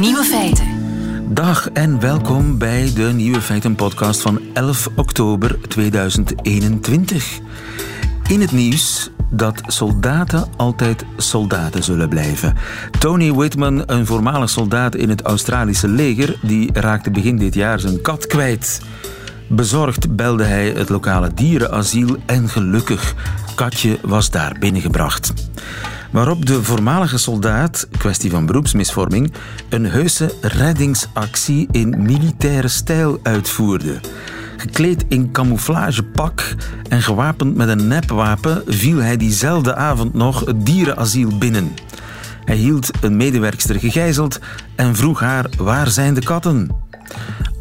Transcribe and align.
Nieuwe 0.00 0.24
feiten. 0.24 0.66
Dag 1.34 1.70
en 1.70 2.00
welkom 2.00 2.58
bij 2.58 2.92
de 2.94 3.02
Nieuwe 3.02 3.40
Feiten 3.40 3.74
podcast 3.74 4.20
van 4.20 4.40
11 4.52 4.88
oktober 4.96 5.58
2021. 5.68 7.38
In 8.28 8.40
het 8.40 8.52
nieuws 8.52 9.10
dat 9.30 9.62
soldaten 9.66 10.48
altijd 10.56 11.04
soldaten 11.16 11.82
zullen 11.82 12.08
blijven. 12.08 12.54
Tony 12.98 13.32
Whitman, 13.32 13.82
een 13.86 14.06
voormalig 14.06 14.50
soldaat 14.50 14.94
in 14.94 15.08
het 15.08 15.22
Australische 15.22 15.88
leger, 15.88 16.38
die 16.42 16.70
raakte 16.72 17.10
begin 17.10 17.36
dit 17.36 17.54
jaar 17.54 17.80
zijn 17.80 18.00
kat 18.00 18.26
kwijt. 18.26 18.80
Bezorgd 19.48 20.16
belde 20.16 20.44
hij 20.44 20.68
het 20.68 20.88
lokale 20.88 21.34
dierenasiel 21.34 22.16
en 22.26 22.48
gelukkig, 22.48 23.14
katje 23.54 23.98
was 24.02 24.30
daar 24.30 24.56
binnengebracht. 24.58 25.32
Waarop 26.10 26.46
de 26.46 26.62
voormalige 26.62 27.18
soldaat, 27.18 27.88
kwestie 27.98 28.30
van 28.30 28.46
beroepsmisvorming, 28.46 29.32
een 29.68 29.86
heuse 29.86 30.34
reddingsactie 30.40 31.68
in 31.70 32.02
militaire 32.02 32.68
stijl 32.68 33.18
uitvoerde. 33.22 34.00
Gekleed 34.56 35.04
in 35.08 35.32
camouflagepak 35.32 36.54
en 36.88 37.02
gewapend 37.02 37.56
met 37.56 37.68
een 37.68 37.88
nepwapen 37.88 38.62
viel 38.66 38.98
hij 38.98 39.16
diezelfde 39.16 39.74
avond 39.74 40.14
nog 40.14 40.44
het 40.44 40.66
dierenasiel 40.66 41.38
binnen. 41.38 41.74
Hij 42.44 42.56
hield 42.56 42.90
een 43.00 43.16
medewerkster 43.16 43.78
gegijzeld 43.78 44.38
en 44.74 44.96
vroeg 44.96 45.20
haar 45.20 45.46
waar 45.58 45.88
zijn 45.88 46.14
de 46.14 46.22
katten? 46.22 46.70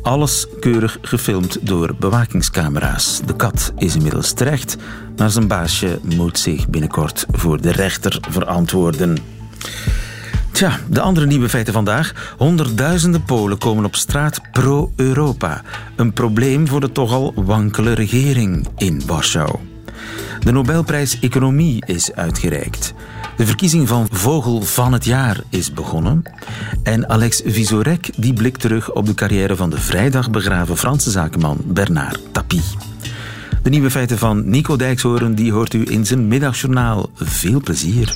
Alles 0.01 0.47
keurig 0.59 0.97
gefilmd 1.01 1.67
door 1.67 1.95
bewakingscamera's. 1.99 3.21
De 3.25 3.35
kat 3.35 3.73
is 3.77 3.95
inmiddels 3.95 4.33
terecht, 4.33 4.77
maar 5.17 5.29
zijn 5.29 5.47
baasje 5.47 5.99
moet 6.15 6.39
zich 6.39 6.67
binnenkort 6.67 7.25
voor 7.31 7.61
de 7.61 7.71
rechter 7.71 8.17
verantwoorden. 8.29 9.17
Tja, 10.51 10.79
de 10.89 11.01
andere 11.01 11.25
nieuwe 11.25 11.49
feiten 11.49 11.73
vandaag. 11.73 12.33
Honderdduizenden 12.37 13.23
Polen 13.23 13.57
komen 13.57 13.85
op 13.85 13.95
straat 13.95 14.41
pro-Europa. 14.51 15.61
Een 15.95 16.13
probleem 16.13 16.67
voor 16.67 16.79
de 16.79 16.91
toch 16.91 17.11
al 17.11 17.33
wankele 17.35 17.93
regering 17.93 18.67
in 18.77 19.01
Warschau. 19.05 19.59
De 20.39 20.51
Nobelprijs 20.51 21.19
Economie 21.19 21.85
is 21.85 22.13
uitgereikt. 22.13 22.93
De 23.37 23.45
verkiezing 23.45 23.87
van 23.87 24.07
Vogel 24.11 24.61
van 24.61 24.93
het 24.93 25.05
Jaar 25.05 25.43
is 25.49 25.73
begonnen. 25.73 26.23
En 26.83 27.09
Alex 27.09 27.41
Visorek 27.45 28.09
die 28.17 28.33
blikt 28.33 28.59
terug 28.59 28.91
op 28.91 29.05
de 29.05 29.13
carrière 29.13 29.55
van 29.55 29.69
de 29.69 29.79
vrijdag 29.79 30.29
begraven 30.29 30.77
Franse 30.77 31.11
zakenman 31.11 31.57
Bernard 31.65 32.19
Tapie. 32.31 32.94
De 33.65 33.71
nieuwe 33.71 33.91
feiten 33.91 34.17
van 34.17 34.49
Nico 34.49 34.75
Dijkshoorn 34.75 35.35
die 35.35 35.51
hoort 35.51 35.73
u 35.73 35.83
in 35.87 36.05
zijn 36.05 36.27
middagjournaal. 36.27 37.09
Veel 37.15 37.61
plezier. 37.61 38.15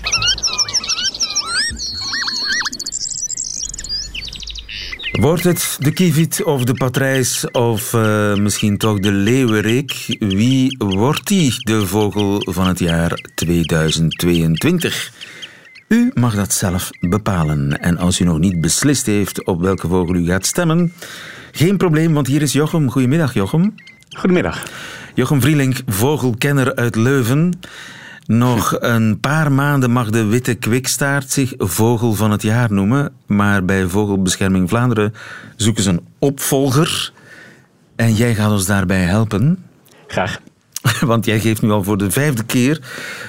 Wordt 5.11 5.43
het 5.43 5.77
de 5.79 5.91
kievit 5.91 6.43
of 6.43 6.63
de 6.63 6.73
patrijs 6.73 7.51
of 7.51 7.93
uh, 7.93 8.35
misschien 8.35 8.77
toch 8.77 8.99
de 8.99 9.11
leeuwerik? 9.11 10.15
Wie 10.19 10.75
wordt 10.77 11.27
die 11.27 11.53
de 11.57 11.87
vogel 11.87 12.41
van 12.49 12.67
het 12.67 12.79
jaar 12.79 13.29
2022? 13.35 15.11
U 15.87 16.11
mag 16.13 16.35
dat 16.35 16.53
zelf 16.53 16.89
bepalen. 16.99 17.79
En 17.79 17.97
als 17.97 18.19
u 18.19 18.23
nog 18.23 18.39
niet 18.39 18.61
beslist 18.61 19.05
heeft 19.05 19.45
op 19.45 19.61
welke 19.61 19.87
vogel 19.87 20.15
u 20.15 20.25
gaat 20.25 20.45
stemmen, 20.45 20.93
geen 21.51 21.77
probleem, 21.77 22.13
want 22.13 22.27
hier 22.27 22.41
is 22.41 22.53
Jochem. 22.53 22.89
Goedemiddag, 22.89 23.33
Jochem. 23.33 23.75
Goedemiddag. 24.17 24.63
Jochem 25.13 25.41
Vrielink, 25.41 25.81
vogelkenner 25.87 26.75
uit 26.75 26.95
Leuven. 26.95 27.59
Nog 28.25 28.75
een 28.79 29.19
paar 29.19 29.51
maanden 29.51 29.91
mag 29.91 30.09
de 30.09 30.25
witte 30.25 30.53
kwikstaart 30.53 31.31
zich 31.31 31.53
vogel 31.57 32.13
van 32.13 32.31
het 32.31 32.41
jaar 32.41 32.73
noemen. 32.73 33.13
Maar 33.25 33.65
bij 33.65 33.87
Vogelbescherming 33.87 34.69
Vlaanderen 34.69 35.13
zoeken 35.55 35.83
ze 35.83 35.89
een 35.89 36.05
opvolger. 36.19 37.11
En 37.95 38.13
jij 38.13 38.35
gaat 38.35 38.51
ons 38.51 38.65
daarbij 38.65 39.03
helpen. 39.03 39.63
Graag. 40.07 40.39
Want 40.99 41.25
jij 41.25 41.39
geeft 41.39 41.61
nu 41.61 41.71
al 41.71 41.83
voor 41.83 41.97
de 41.97 42.11
vijfde 42.11 42.43
keer 42.43 42.81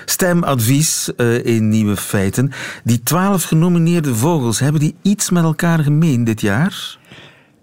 stemadvies 0.04 1.10
uh, 1.16 1.44
in 1.44 1.68
Nieuwe 1.68 1.96
Feiten. 1.96 2.52
Die 2.84 3.02
twaalf 3.02 3.42
genomineerde 3.42 4.14
vogels, 4.14 4.58
hebben 4.58 4.80
die 4.80 4.94
iets 5.02 5.30
met 5.30 5.44
elkaar 5.44 5.78
gemeen 5.78 6.24
dit 6.24 6.40
jaar? 6.40 6.98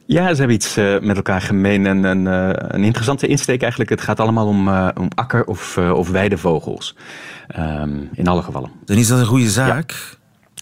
Ja, 0.07 0.29
ze 0.29 0.35
hebben 0.35 0.56
iets 0.56 0.78
uh, 0.78 1.00
met 1.00 1.16
elkaar 1.16 1.41
gemeen. 1.41 1.85
En, 1.85 2.06
en 2.06 2.25
uh, 2.25 2.50
een 2.53 2.84
interessante 2.84 3.28
insteek 3.28 3.62
eigenlijk. 3.62 3.90
Het 3.91 4.01
gaat 4.01 4.19
allemaal 4.19 4.47
om, 4.47 4.68
uh, 4.68 4.88
om 5.00 5.07
akker- 5.16 5.45
of, 5.45 5.78
of 5.78 6.09
weidevogels. 6.09 6.95
Um, 7.59 8.09
in 8.13 8.28
alle 8.28 8.41
gevallen. 8.41 8.72
Dan 8.85 8.97
is 8.97 9.07
dat 9.07 9.19
een 9.19 9.25
goede 9.25 9.50
zaak. 9.50 9.91
Ja. 9.91 10.17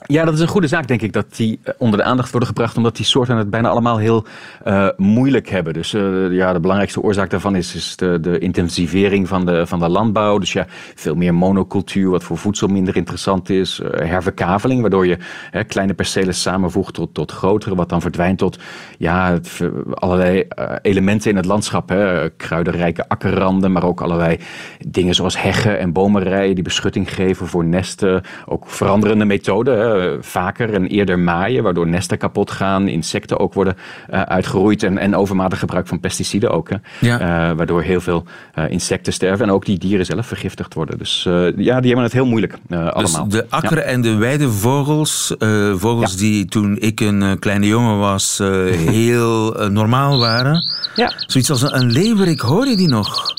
Ja, 0.07 0.25
dat 0.25 0.33
is 0.33 0.39
een 0.39 0.47
goede 0.47 0.67
zaak, 0.67 0.87
denk 0.87 1.01
ik, 1.01 1.13
dat 1.13 1.35
die 1.35 1.59
onder 1.77 1.99
de 1.99 2.05
aandacht 2.05 2.31
worden 2.31 2.49
gebracht, 2.49 2.77
omdat 2.77 2.95
die 2.95 3.05
soorten 3.05 3.37
het 3.37 3.49
bijna 3.49 3.69
allemaal 3.69 3.97
heel 3.97 4.25
uh, 4.65 4.87
moeilijk 4.97 5.49
hebben. 5.49 5.73
Dus 5.73 5.93
uh, 5.93 6.31
ja, 6.31 6.53
de 6.53 6.59
belangrijkste 6.59 7.01
oorzaak 7.01 7.29
daarvan 7.29 7.55
is, 7.55 7.75
is 7.75 7.95
de, 7.95 8.19
de, 8.19 8.39
intensivering 8.39 9.27
van 9.27 9.45
de, 9.45 9.67
van 9.67 9.79
de 9.79 9.89
landbouw. 9.89 10.37
Dus 10.37 10.53
ja, 10.53 10.65
veel 10.95 11.15
meer 11.15 11.33
monocultuur, 11.33 12.09
wat 12.09 12.23
voor 12.23 12.37
voedsel 12.37 12.67
minder 12.67 12.95
interessant 12.95 13.49
is. 13.49 13.81
Herverkaveling, 13.91 14.81
waardoor 14.81 15.07
je 15.07 15.17
kleine 15.67 15.93
percelen 15.93 16.33
samenvoegt 16.33 16.93
tot, 16.93 17.13
tot 17.13 17.31
grotere, 17.31 17.75
wat 17.75 17.89
dan 17.89 18.01
verdwijnt 18.01 18.37
tot 18.37 18.59
ja, 18.97 19.39
allerlei 19.93 20.47
elementen 20.81 21.29
in 21.29 21.35
het 21.35 21.45
landschap. 21.45 21.89
Hè. 21.89 22.29
Kruidenrijke 22.29 23.09
akkerranden, 23.09 23.71
maar 23.71 23.83
ook 23.83 24.01
allerlei 24.01 24.39
dingen 24.87 25.15
zoals 25.15 25.41
heggen 25.41 25.79
en 25.79 25.93
bomenrijen 25.93 26.55
die 26.55 26.63
beschutting 26.63 27.13
geven 27.13 27.47
voor 27.47 27.65
nesten. 27.65 28.23
Ook 28.45 28.69
veranderende 28.69 29.25
methoden. 29.25 29.94
Vaker 30.19 30.73
en 30.73 30.87
eerder 30.87 31.19
maaien, 31.19 31.63
waardoor 31.63 31.87
nesten 31.87 32.17
kapot 32.17 32.51
gaan, 32.51 32.87
insecten 32.87 33.39
ook 33.39 33.53
worden 33.53 33.77
uh, 34.13 34.21
uitgeroeid 34.21 34.83
en, 34.83 34.97
en 34.97 35.15
overmatig 35.15 35.59
gebruik 35.59 35.87
van 35.87 35.99
pesticiden 35.99 36.51
ook. 36.51 36.69
Hè, 36.69 36.75
ja. 36.99 37.19
uh, 37.19 37.57
waardoor 37.57 37.81
heel 37.81 38.01
veel 38.01 38.23
uh, 38.55 38.69
insecten 38.69 39.13
sterven 39.13 39.45
en 39.45 39.51
ook 39.51 39.65
die 39.65 39.77
dieren 39.77 40.05
zelf 40.05 40.27
vergiftigd 40.27 40.73
worden. 40.73 40.97
Dus 40.97 41.23
ja, 41.23 41.51
die 41.53 41.87
hebben 41.87 42.03
het 42.03 42.13
heel 42.13 42.25
moeilijk 42.25 42.57
allemaal. 42.69 43.27
Dus 43.27 43.39
de 43.39 43.45
akker- 43.49 43.77
ja. 43.77 43.83
en 43.83 44.01
de 44.01 44.15
weidevogels, 44.15 45.35
vogels 45.75 46.11
ja. 46.11 46.17
die 46.17 46.45
toen 46.45 46.77
ik 46.79 46.99
een 46.99 47.39
kleine 47.39 47.67
jongen 47.67 47.99
was 47.99 48.37
heel 48.97 49.51
normaal 49.69 50.19
waren. 50.19 50.63
Ja. 50.95 51.11
Zoiets 51.17 51.49
als 51.49 51.61
een, 51.61 51.75
een 51.75 51.91
leeuwerik, 51.91 52.39
hoor 52.39 52.67
je 52.67 52.75
die 52.75 52.87
nog? 52.87 53.33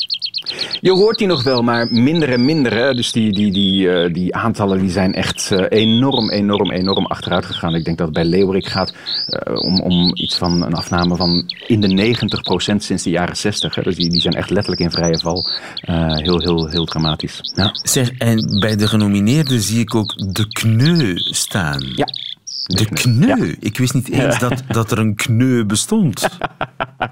Je 0.80 0.90
hoort 0.90 1.18
die 1.18 1.26
nog 1.26 1.42
wel, 1.42 1.62
maar 1.62 1.88
minder 1.90 2.32
en 2.32 2.44
minder. 2.44 2.74
Hè? 2.74 2.94
Dus 2.94 3.12
die, 3.12 3.32
die, 3.32 3.52
die, 3.52 3.86
uh, 3.86 4.12
die 4.12 4.34
aantallen 4.34 4.78
die 4.78 4.90
zijn 4.90 5.14
echt 5.14 5.50
uh, 5.52 5.64
enorm, 5.68 6.30
enorm, 6.30 6.70
enorm 6.70 7.06
achteruit 7.06 7.46
gegaan. 7.46 7.74
Ik 7.74 7.84
denk 7.84 7.98
dat 7.98 8.06
het 8.06 8.16
bij 8.16 8.24
Leeuwerik 8.24 8.66
gaat 8.66 8.94
uh, 9.28 9.58
om, 9.58 9.80
om 9.80 10.10
iets 10.14 10.36
van 10.36 10.62
een 10.62 10.74
afname 10.74 11.16
van 11.16 11.52
in 11.66 11.80
de 11.80 12.16
90% 12.72 12.76
sinds 12.76 13.02
de 13.02 13.10
jaren 13.10 13.36
60. 13.36 13.74
Hè? 13.74 13.82
Dus 13.82 13.96
die, 13.96 14.10
die 14.10 14.20
zijn 14.20 14.34
echt 14.34 14.50
letterlijk 14.50 14.82
in 14.82 14.90
vrije 14.90 15.18
val. 15.18 15.46
heel, 15.80 16.40
heel, 16.40 16.66
heel 16.66 16.84
dramatisch. 16.84 17.40
Ja. 17.54 17.74
Zeg, 17.82 18.10
en 18.10 18.58
bij 18.60 18.76
de 18.76 18.88
genomineerden 18.88 19.60
zie 19.60 19.80
ik 19.80 19.94
ook 19.94 20.34
de 20.34 20.48
kneu 20.48 21.14
staan. 21.16 21.82
Ja. 21.94 22.06
De 22.66 22.84
kneu. 22.84 23.46
Ja. 23.46 23.54
Ik 23.60 23.78
wist 23.78 23.94
niet 23.94 24.08
eens 24.08 24.38
dat, 24.38 24.62
dat 24.68 24.90
er 24.90 24.98
een 24.98 25.14
kneu 25.14 25.64
bestond. 25.64 26.28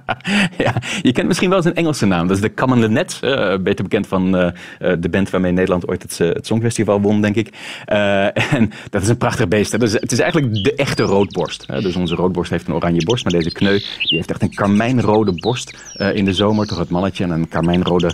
ja, 0.65 0.75
je 1.03 1.13
kent 1.13 1.27
misschien 1.27 1.51
wel 1.51 1.63
zijn 1.63 1.75
Engelse 1.75 2.07
naam. 2.07 2.27
Dat 2.27 2.37
is 2.37 2.43
de 2.43 2.55
Common 2.55 2.81
Linnet. 2.81 3.21
Uh, 3.25 3.57
beter 3.57 3.85
bekend 3.85 4.07
van 4.07 4.37
uh, 4.37 4.51
de 4.79 5.09
band 5.09 5.31
waarmee 5.31 5.53
Nederland 5.53 5.89
ooit 5.89 6.03
het, 6.03 6.19
het 6.19 6.47
Songfestival 6.47 7.01
won, 7.01 7.21
denk 7.21 7.37
ik. 7.37 7.49
en 8.57 8.71
dat 8.91 9.03
is 9.03 9.09
een 9.09 9.17
prachtig 9.17 9.49
beest. 9.49 9.81
Dus 9.81 9.93
het 9.93 10.13
is 10.13 10.19
eigenlijk 10.19 10.65
de 10.65 10.75
echte 10.75 11.03
roodborst. 11.03 11.67
Dus 11.67 11.97
onze 11.97 12.15
roodborst 12.15 12.51
heeft 12.51 12.69
een 12.69 12.75
oranje 12.75 13.05
borst. 13.05 13.25
Maar 13.25 13.33
deze 13.33 13.53
kneu 13.53 13.79
die 13.79 14.17
heeft 14.17 14.31
echt 14.31 14.43
een 14.43 14.55
karmijnrode 14.55 15.33
borst 15.33 15.77
in 16.13 16.25
de 16.25 16.33
zomer. 16.33 16.67
Toch 16.67 16.79
het 16.79 16.91
mannetje. 16.91 17.25
En 17.25 17.31
een 17.31 17.49
karmijnrode 17.49 18.11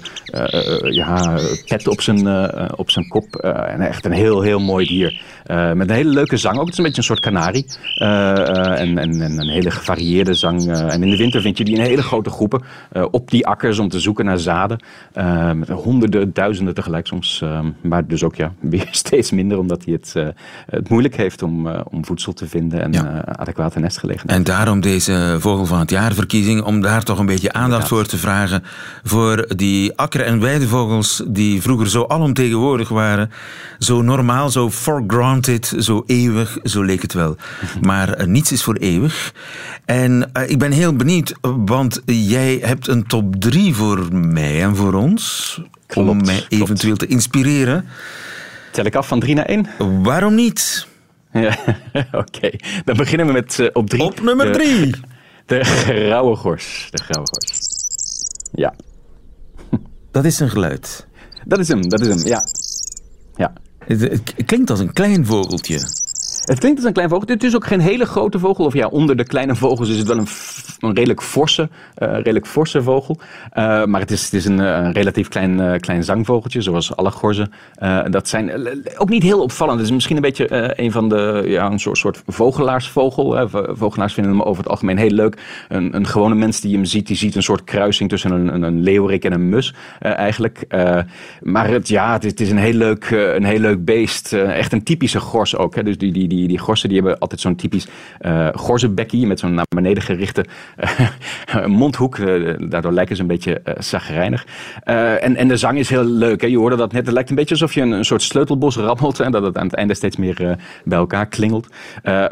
ja, 0.91 1.39
pet 1.67 1.89
op 1.89 2.01
zijn, 2.01 2.29
op 2.77 2.91
zijn 2.91 3.09
kop. 3.09 3.37
en 3.37 3.81
echt 3.81 4.05
een 4.05 4.13
heel, 4.13 4.43
heel 4.43 4.61
mooi 4.61 4.87
dier. 4.87 5.23
met 5.75 5.89
een 5.89 5.95
hele 5.95 6.11
leuke 6.11 6.37
zang 6.37 6.59
ook. 6.59 6.65
Het 6.65 6.73
is 6.73 6.79
een 6.79 6.85
beetje 6.85 6.99
een 6.99 7.05
soort 7.05 7.21
kanarie. 7.21 7.67
en, 7.95 8.99
en, 8.99 9.21
en 9.21 9.39
een 9.39 9.51
hele 9.51 9.71
gevarieerde 9.71 10.35
zang. 10.35 10.77
en 10.77 11.03
in 11.03 11.11
de 11.11 11.17
winter 11.17 11.41
vind 11.41 11.59
je 11.59 11.65
die 11.65 11.70
in 11.75 11.81
hele 11.81 12.03
grote 12.03 12.31
groepen 12.31 12.63
uh, 12.93 13.07
op 13.11 13.31
die 13.31 13.47
akkers 13.47 13.79
om 13.79 13.89
te 13.89 14.01
zoeken 14.01 14.25
naar 14.25 14.39
zaden. 14.39 14.79
Uh, 15.17 15.53
met 15.53 15.69
honderden, 15.69 16.33
duizenden 16.33 16.75
tegelijk 16.75 17.07
soms. 17.07 17.41
Uh, 17.45 17.61
maar 17.81 18.07
dus 18.07 18.25
ook 18.25 18.35
ja, 18.35 18.53
weer 18.61 18.89
steeds 18.91 19.31
minder 19.31 19.59
omdat 19.59 19.85
hij 19.85 19.93
het, 19.93 20.15
het 20.67 20.89
moeilijk 20.89 21.17
heeft 21.17 21.43
om, 21.43 21.69
om 21.69 22.05
voedsel 22.05 22.33
te 22.33 22.49
vinden 22.49 22.83
en 22.83 22.93
ja. 22.93 23.25
adequate 23.25 23.79
nestgelegenheid. 23.79 24.39
En 24.39 24.45
daarom 24.45 24.81
deze 24.81 25.37
Vogel 25.39 25.67
van 25.67 25.79
het 25.79 25.91
Jaar 25.91 26.13
verkiezing, 26.13 26.63
om 26.63 26.81
daar 26.81 27.03
toch 27.03 27.19
een 27.19 27.27
beetje 27.27 27.53
aandacht 27.53 27.89
voor 27.89 28.07
te 28.07 28.19
vragen 28.19 28.63
voor 29.03 29.45
die 29.57 29.97
akker- 29.97 30.25
en 30.25 30.41
weidevogels 30.41 31.23
die 31.29 31.63
vroeger 31.63 31.89
zo 31.89 32.05
alomtegenwoordig 32.05 32.89
waren. 32.89 33.31
Zo 33.79 34.03
normaal, 34.03 34.51
zo 34.51 34.71
for 34.71 35.05
granted, 35.07 35.75
zo 35.79 36.03
eeuwig, 36.07 36.59
zo 36.63 36.83
leek 36.83 37.03
het 37.03 37.13
wel. 37.13 37.37
Maar 37.81 38.29
niets 38.29 38.53
is 38.53 38.63
voor 38.63 38.77
eeuwig. 38.77 39.35
En 39.85 40.31
ik 40.47 40.59
ben 40.59 40.73
heel 40.73 40.97
benieuwd, 40.97 41.35
want 41.57 42.01
jij 42.05 42.59
hebt 42.63 42.89
een 42.89 43.07
top 43.07 43.37
3 43.37 43.75
voor 43.75 44.15
mij 44.15 44.63
en 44.63 44.77
voor 44.77 44.95
ons. 44.95 45.55
Klopt, 45.87 46.09
om 46.09 46.25
mij 46.25 46.45
eventueel 46.49 46.97
te 46.97 47.07
inspireren. 47.07 47.85
Tel 48.73 48.85
ik 48.85 48.95
af 48.95 49.09
van 49.09 49.21
3 49.21 49.35
naar 49.35 49.45
1? 49.45 49.67
Waarom 50.03 50.35
niet? 50.35 50.87
Ja, 51.33 51.59
oké. 52.13 52.51
Dan 52.85 52.97
beginnen 52.97 53.27
we 53.27 53.33
met 53.33 53.59
uh, 53.59 53.69
op 53.73 53.89
drie. 53.89 54.03
Op 54.03 54.21
nummer 54.21 54.53
drie. 54.53 54.91
De, 55.47 55.65
grauwe 55.65 56.37
gors. 56.37 56.89
De 56.91 57.03
grauwe 57.03 57.29
gors. 57.29 57.59
Ja. 58.53 58.75
Dat 60.11 60.25
is 60.25 60.41
een 60.41 60.51
geluid. 60.51 61.07
Dat 61.45 61.59
is 61.59 61.69
hem, 61.69 61.89
dat 61.89 62.01
is 62.01 62.07
hem, 62.07 62.27
ja. 62.27 62.43
ja. 63.37 63.53
Het, 63.79 64.01
het 64.01 64.45
klinkt 64.47 64.71
als 64.71 64.81
een 64.81 64.93
klein 64.93 65.27
vogeltje. 65.27 65.79
Het 66.51 66.59
klinkt 66.59 66.79
als 66.79 66.87
een 66.87 66.93
klein 66.93 67.09
vogel. 67.09 67.29
Het 67.29 67.45
is 67.45 67.55
ook 67.55 67.67
geen 67.67 67.81
hele 67.81 68.05
grote 68.05 68.39
vogel. 68.39 68.65
Of 68.65 68.75
ja, 68.75 68.87
onder 68.87 69.17
de 69.17 69.25
kleine 69.25 69.55
vogels 69.55 69.89
is 69.89 69.99
het 69.99 70.07
wel 70.07 70.19
een, 70.19 70.27
een 70.81 70.95
redelijk, 70.95 71.23
forse, 71.23 71.69
uh, 71.99 72.13
redelijk 72.13 72.47
forse 72.47 72.83
vogel. 72.83 73.17
Uh, 73.21 73.85
maar 73.85 74.01
het 74.01 74.11
is, 74.11 74.25
het 74.25 74.33
is 74.33 74.45
een, 74.45 74.59
een 74.59 74.93
relatief 74.93 75.29
klein, 75.29 75.81
klein 75.81 76.05
zangvogeltje, 76.05 76.61
zoals 76.61 76.97
alle 76.97 77.11
gorzen. 77.11 77.53
dat 78.11 78.29
zijn 78.29 78.53
ook 78.97 79.09
niet 79.09 79.23
heel 79.23 79.43
opvallend. 79.43 79.79
Het 79.79 79.87
is 79.87 79.95
misschien 79.95 80.17
een 80.17 80.23
beetje 80.23 80.81
een 80.81 80.93
van 80.93 81.09
de, 81.09 81.43
ja, 81.47 81.71
een 81.71 81.79
soort, 81.79 81.99
soort 81.99 82.23
vogelaarsvogel. 82.27 83.49
Vogelaars 83.77 84.15
vinden 84.15 84.33
hem 84.33 84.43
over 84.43 84.63
het 84.63 84.71
algemeen 84.71 84.99
heel 84.99 85.11
leuk. 85.11 85.37
Een, 85.69 85.97
een 85.97 86.07
gewone 86.07 86.35
mens 86.35 86.61
die 86.61 86.75
hem 86.75 86.85
ziet, 86.85 87.07
die 87.07 87.17
ziet 87.17 87.35
een 87.35 87.43
soort 87.43 87.65
kruising 87.65 88.09
tussen 88.11 88.31
een, 88.31 88.55
een, 88.55 88.63
een 88.63 88.81
leeuwerik 88.81 89.25
en 89.25 89.33
een 89.33 89.49
mus 89.49 89.75
eigenlijk. 90.01 90.65
maar 91.41 91.69
het, 91.69 91.89
ja, 91.89 92.13
het, 92.13 92.23
het, 92.23 92.41
is 92.41 92.51
een 92.51 92.59
heel 92.59 92.75
leuk, 92.75 93.11
een 93.11 93.45
heel 93.45 93.61
leuk 93.61 93.85
beest. 93.85 94.33
echt 94.33 94.73
een 94.73 94.83
typische 94.83 95.21
gors 95.21 95.57
ook. 95.57 95.75
Hè. 95.75 95.83
Dus 95.83 95.99
die, 95.99 96.13
die, 96.13 96.29
die, 96.29 96.40
die 96.49 96.59
gorsen 96.59 96.89
die 96.89 96.99
hebben 96.99 97.19
altijd 97.19 97.41
zo'n 97.41 97.57
typisch 97.57 97.87
uh, 98.21 98.49
gorzenbekkie 98.55 99.27
met 99.27 99.39
zo'n 99.39 99.55
naar 99.55 99.67
beneden 99.75 100.03
gerichte 100.03 100.45
uh, 101.55 101.67
mondhoek. 101.81 102.17
Uh, 102.17 102.55
daardoor 102.69 102.93
lijken 102.93 103.17
ze 103.17 103.23
een 103.23 103.29
beetje 103.29 103.61
uh, 103.65 103.75
zagrijnig. 103.79 104.47
en, 104.85 105.37
en 105.37 105.49
de 105.49 105.57
zang 105.57 105.79
is 105.79 105.89
heel 105.89 106.05
leuk. 106.05 106.41
Hè? 106.41 106.47
Je 106.47 106.59
hoorde 106.59 106.77
dat 106.77 106.93
net. 106.93 107.05
Het 107.05 107.15
lijkt 107.15 107.31
een 107.31 107.37
beetje 107.37 107.55
alsof 107.55 107.75
je 107.75 107.81
een, 107.81 107.91
een 107.91 108.05
soort 108.05 108.23
sleutelbos 108.23 108.77
rammelt. 108.77 109.21
En 109.21 109.33
dat 109.33 109.43
het 109.43 109.59
aan 109.59 109.67
het 109.67 109.75
einde 109.75 109.95
steeds 109.95 110.17
meer 110.17 110.59
bij 110.85 110.99
elkaar 110.99 111.27
klingelt. 111.27 111.69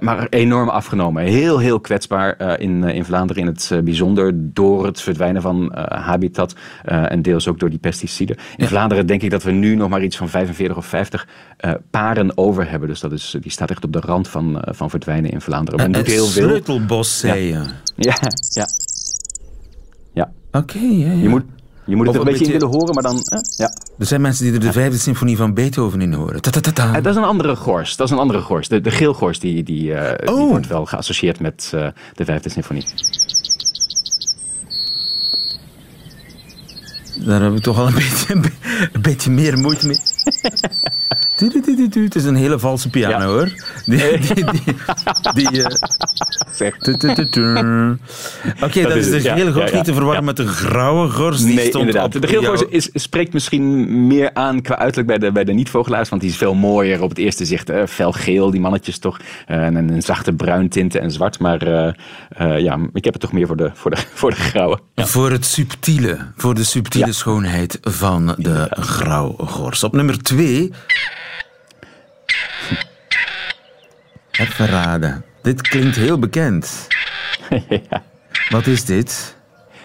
maar 0.00 0.26
enorm 0.30 0.68
afgenomen. 0.68 1.22
Heel, 1.22 1.58
heel 1.58 1.80
kwetsbaar 1.80 2.60
in, 2.60 2.84
in 2.84 3.04
Vlaanderen 3.04 3.42
in 3.42 3.48
het 3.48 3.84
bijzonder. 3.84 4.32
Door 4.34 4.86
het 4.86 5.00
verdwijnen 5.00 5.42
van 5.42 5.72
habitat. 5.88 6.54
en 6.84 7.22
deels 7.22 7.48
ook 7.48 7.58
door 7.58 7.70
die 7.70 7.78
pesticiden. 7.78 8.36
In. 8.56 8.66
Vlaanderen 8.66 9.06
denk 9.06 9.22
ik 9.22 9.30
dat 9.30 9.42
we 9.42 9.50
nu 9.50 9.74
nog 9.74 9.88
maar 9.88 10.02
iets 10.02 10.16
van 10.16 10.28
45 10.28 10.76
of 10.76 10.86
50 10.86 11.26
paren 11.90 12.36
over 12.38 12.70
hebben. 12.70 12.88
Dus 12.88 13.00
dat 13.00 13.12
is, 13.12 13.36
die 13.40 13.50
staat 13.50 13.70
echt 13.70 13.84
op 13.84 13.87
de 13.90 14.00
rand 14.00 14.28
van, 14.28 14.62
van 14.64 14.90
verdwijnen 14.90 15.30
in 15.30 15.40
Vlaanderen. 15.40 15.80
Men 15.80 15.92
doet 15.92 16.06
heel 16.06 16.26
veel. 16.26 16.48
Sleutelbos, 16.48 17.18
zei 17.18 17.42
je. 17.42 17.62
Ja, 17.96 18.16
ja. 18.48 18.66
ja. 20.12 20.30
Oké, 20.52 20.58
okay, 20.58 20.98
ja, 20.98 21.12
ja. 21.12 21.22
Je 21.22 21.28
moet, 21.28 21.44
je 21.88 21.96
moet 21.96 22.06
het 22.06 22.16
een 22.16 22.24
beetje, 22.24 22.44
in 22.44 22.52
willen 22.52 22.68
horen, 22.68 22.94
maar 22.94 23.02
dan... 23.02 23.16
Eh, 23.16 23.38
ja. 23.56 23.72
Er 23.98 24.06
zijn 24.06 24.20
mensen 24.20 24.44
die 24.44 24.54
er 24.54 24.60
de 24.60 24.72
vijfde 24.72 24.98
symfonie 24.98 25.36
van 25.36 25.54
Beethoven 25.54 26.00
in 26.00 26.12
horen. 26.12 26.40
Ta 26.40 26.50
-ta 26.50 26.60
-ta 26.72 26.92
dat 26.92 27.06
is 27.06 27.16
een 27.16 27.24
andere 27.24 27.56
gors. 27.56 27.96
Dat 27.96 28.06
is 28.06 28.12
een 28.12 28.18
andere 28.18 28.40
gors. 28.40 28.68
De, 28.68 28.80
de 28.80 28.90
geelgors 28.90 29.38
die, 29.38 29.62
die, 29.62 29.90
uh, 29.90 30.00
oh. 30.24 30.36
die 30.36 30.46
wordt 30.46 30.66
wel 30.66 30.86
geassocieerd 30.86 31.40
met 31.40 31.72
uh, 31.74 31.88
de 32.14 32.24
vijfde 32.24 32.48
symfonie. 32.48 32.86
Daar 37.24 37.42
heb 37.42 37.52
ik 37.52 37.62
toch 37.62 37.78
al 37.78 37.86
een 37.86 37.94
beetje, 38.04 38.34
een 38.92 39.02
beetje 39.02 39.30
meer 39.30 39.58
moeite 39.58 39.86
mee. 39.86 39.98
Het 41.38 42.14
is 42.14 42.24
een 42.24 42.34
hele 42.34 42.58
valse 42.58 42.90
piano 42.90 43.18
ja. 43.18 43.26
hoor. 43.26 43.52
Die, 43.86 44.18
die, 44.18 44.34
die, 44.34 45.50
die 45.50 45.58
uh... 45.58 45.64
Oké, 48.54 48.64
okay, 48.64 48.82
dat, 48.82 48.92
dat, 48.92 48.96
is 48.96 49.22
ja, 49.22 49.34
heel 49.34 49.52
goed 49.52 49.72
niet 49.72 49.84
te 49.84 49.94
verwarren 49.94 50.24
met 50.24 50.36
de 50.36 50.46
grauwe 50.46 51.08
gors. 51.08 51.42
Die 51.42 51.54
nee, 51.54 51.66
stond 51.66 51.86
inderdaad. 51.86 52.14
Op 52.14 52.22
de 52.22 52.28
geelgors 52.28 52.62
is, 52.62 52.90
spreekt 52.92 53.32
misschien 53.32 54.06
meer 54.06 54.30
aan 54.34 54.62
qua 54.62 54.78
uiterlijk 54.78 55.06
bij 55.06 55.18
de, 55.18 55.32
bij 55.32 55.44
de 55.44 55.52
niet-vogelaars, 55.52 56.08
want 56.08 56.20
die 56.22 56.30
is 56.30 56.36
veel 56.36 56.54
mooier 56.54 57.02
op 57.02 57.08
het 57.08 57.18
eerste 57.18 57.44
zicht. 57.44 57.70
Uh, 57.70 57.82
felgeel, 57.86 58.50
die 58.50 58.60
mannetjes 58.60 58.98
toch. 58.98 59.18
Uh, 59.48 59.66
en 59.66 59.76
een 59.76 60.02
zachte 60.02 60.32
bruin 60.32 60.68
tinten 60.68 61.00
en 61.00 61.10
zwart. 61.10 61.38
Maar 61.38 61.64
ja, 62.60 62.78
ik 62.92 63.04
heb 63.04 63.12
het 63.12 63.22
toch 63.22 63.32
meer 63.32 63.46
voor 63.46 63.56
de, 63.56 63.70
voor 63.74 63.90
de, 63.90 63.96
voor 64.14 64.30
de 64.30 64.36
grauwe. 64.36 64.78
Voor 64.94 65.30
het 65.30 65.46
subtiele, 65.46 66.18
voor 66.36 66.54
de 66.54 66.64
subtiele 66.64 67.12
schoonheid 67.12 67.78
van 67.82 68.34
de 68.36 68.66
grauwe 68.70 69.46
gors. 69.46 69.84
Op 69.84 69.92
nummer 69.92 70.22
twee 70.22 70.72
heb 74.38 74.48
verraden. 74.48 75.24
Dit 75.42 75.60
klinkt 75.60 75.96
heel 75.96 76.18
bekend. 76.18 76.86
ja. 77.68 78.02
Wat 78.48 78.66
is 78.66 78.84
dit? 78.84 79.36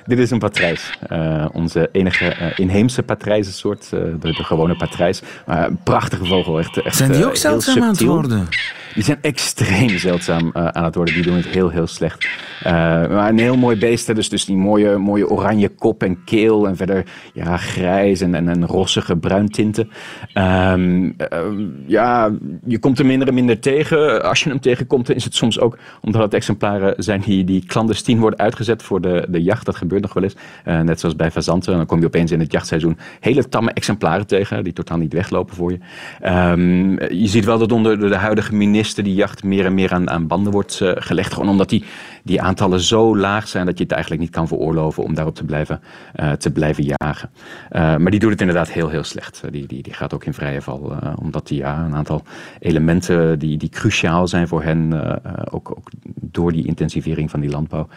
Dit 0.06 0.20
is 0.20 0.32
een 0.32 0.40
patrijs. 0.40 0.98
Uh, 1.12 1.46
onze 1.52 1.90
enige 1.92 2.26
uh, 2.26 2.60
inheemse 2.60 3.04
patrijzensoort. 3.04 3.90
Uh, 3.94 4.00
de, 4.00 4.18
de, 4.20 4.44
gewone 4.44 4.76
patrijs. 4.76 5.22
een 5.46 5.80
prachtige 5.84 6.26
vogel. 6.26 6.60
Echt, 6.60 6.82
echt, 6.82 6.96
Zijn 6.96 7.12
die 7.12 7.26
ook 7.26 7.36
zeldzaam 7.36 7.82
aan 7.82 7.90
het 7.90 8.04
worden? 8.04 8.48
Die 8.94 9.04
zijn 9.04 9.18
extreem 9.22 9.98
zeldzaam 9.98 10.50
aan 10.54 10.84
het 10.84 10.95
worden. 10.95 11.13
Die 11.13 11.24
doen 11.24 11.36
het 11.36 11.48
heel, 11.48 11.69
heel 11.69 11.88
slecht. 11.88 12.28
maar 12.63 13.30
een 13.30 13.40
heel 13.40 13.57
mooi 13.57 13.78
beest. 13.78 14.16
Dus, 14.16 14.30
dus 14.30 14.45
die 14.45 14.56
mooie, 14.56 14.98
mooie 14.98 15.30
oranje 15.30 15.69
kop 15.69 16.04
en 16.04 16.24
keel. 16.24 16.68
En 16.68 16.75
verder 16.75 17.06
ja, 17.34 17.57
grijs 17.57 18.22
en, 18.22 18.36
en, 18.36 18.66
rossige 18.66 19.18
bruintinten. 19.18 19.90
Um, 20.34 21.16
ja, 21.86 22.31
je 22.66 22.80
komt 22.80 23.00
er 23.00 23.06
minder 23.06 23.28
en 23.28 23.34
minder 23.34 23.60
tegen. 23.60 24.24
Als 24.24 24.44
je 24.44 24.50
hem 24.50 24.60
tegenkomt, 24.60 25.16
is 25.16 25.24
het 25.24 25.36
soms 25.36 25.60
ook 25.60 25.78
omdat 26.01 26.22
het 26.22 26.34
exemplaren 26.34 26.94
zijn 26.98 27.22
die, 27.22 27.44
die 27.44 27.66
clandestien 27.66 28.19
worden 28.19 28.40
uitgezet 28.40 28.84
voor 28.84 29.01
de, 29.01 29.25
de 29.30 29.44
jacht. 29.44 29.66
Dat 29.66 29.75
gebeurt 29.75 30.01
nog 30.01 30.13
wel 30.13 30.24
eens. 30.24 30.36
Uh, 30.66 30.80
net 30.80 31.00
zoals 31.00 31.16
bij 31.16 31.31
fazanten. 31.31 31.75
Dan 31.75 31.86
kom 31.86 32.00
je 32.00 32.06
opeens 32.06 32.31
in 32.31 32.40
het 32.40 32.51
jachtseizoen 32.51 32.98
hele 33.19 33.50
tamme 33.50 33.72
exemplaren 33.72 34.28
tegen. 34.28 34.63
Die 34.63 34.74
totaal 34.74 34.98
niet 34.98 35.13
weglopen 35.13 35.56
voor 35.56 35.72
je. 35.72 35.80
Um, 36.30 37.00
je 37.13 37.28
ziet 37.28 37.45
wel 37.45 37.57
dat 37.57 37.72
onder 37.72 38.00
de 38.00 38.16
huidige 38.16 38.56
minister 38.56 38.81
die 38.91 39.13
jacht 39.13 39.44
meer 39.44 39.65
en 39.65 39.74
meer 39.74 39.94
aan, 39.94 40.09
aan 40.09 40.27
banden 40.27 40.51
wordt 40.51 40.80
uh, 40.80 40.91
gelegd. 40.95 41.33
Gewoon 41.33 41.50
omdat 41.50 41.69
die, 41.69 41.83
die 42.24 42.41
aantallen 42.41 42.80
zo 42.80 43.18
laag 43.18 43.47
zijn 43.47 43.65
dat 43.65 43.77
je 43.77 43.83
het 43.83 43.91
eigenlijk 43.91 44.21
niet 44.21 44.31
kan 44.31 44.47
veroorloven 44.47 45.03
om 45.03 45.13
daarop 45.13 45.35
te 45.35 45.44
blijven, 45.44 45.81
uh, 46.15 46.31
te 46.31 46.51
blijven 46.51 46.83
jagen. 46.83 47.30
maar 47.71 48.12
die 48.12 48.19
doet 48.19 48.31
het 48.31 48.41
inderdaad 48.41 48.71
heel, 48.71 48.89
heel 48.89 49.03
slecht. 49.03 49.41
die, 49.51 49.68
die, 49.68 49.83
die 49.83 49.94
gaat 49.94 50.13
ook 50.13 50.25
in 50.25 50.33
vrije 50.33 50.62
val. 50.62 50.97
omdat 51.15 51.47
die 51.47 51.57
ja, 51.57 51.85
een 51.85 51.95
aantal 51.95 52.24
elementen 52.59 53.39
die, 53.39 53.57
die 53.57 53.69
cruciaal 53.69 54.27
zijn 54.27 54.47
voor 54.47 54.63
hen. 54.63 55.12
ook, 55.51 55.69
ook 55.69 55.89
door 56.21 56.51
die 56.51 56.65
intensivering 56.65 57.30
van 57.30 57.39
die 57.39 57.50
landbouw 57.50 57.88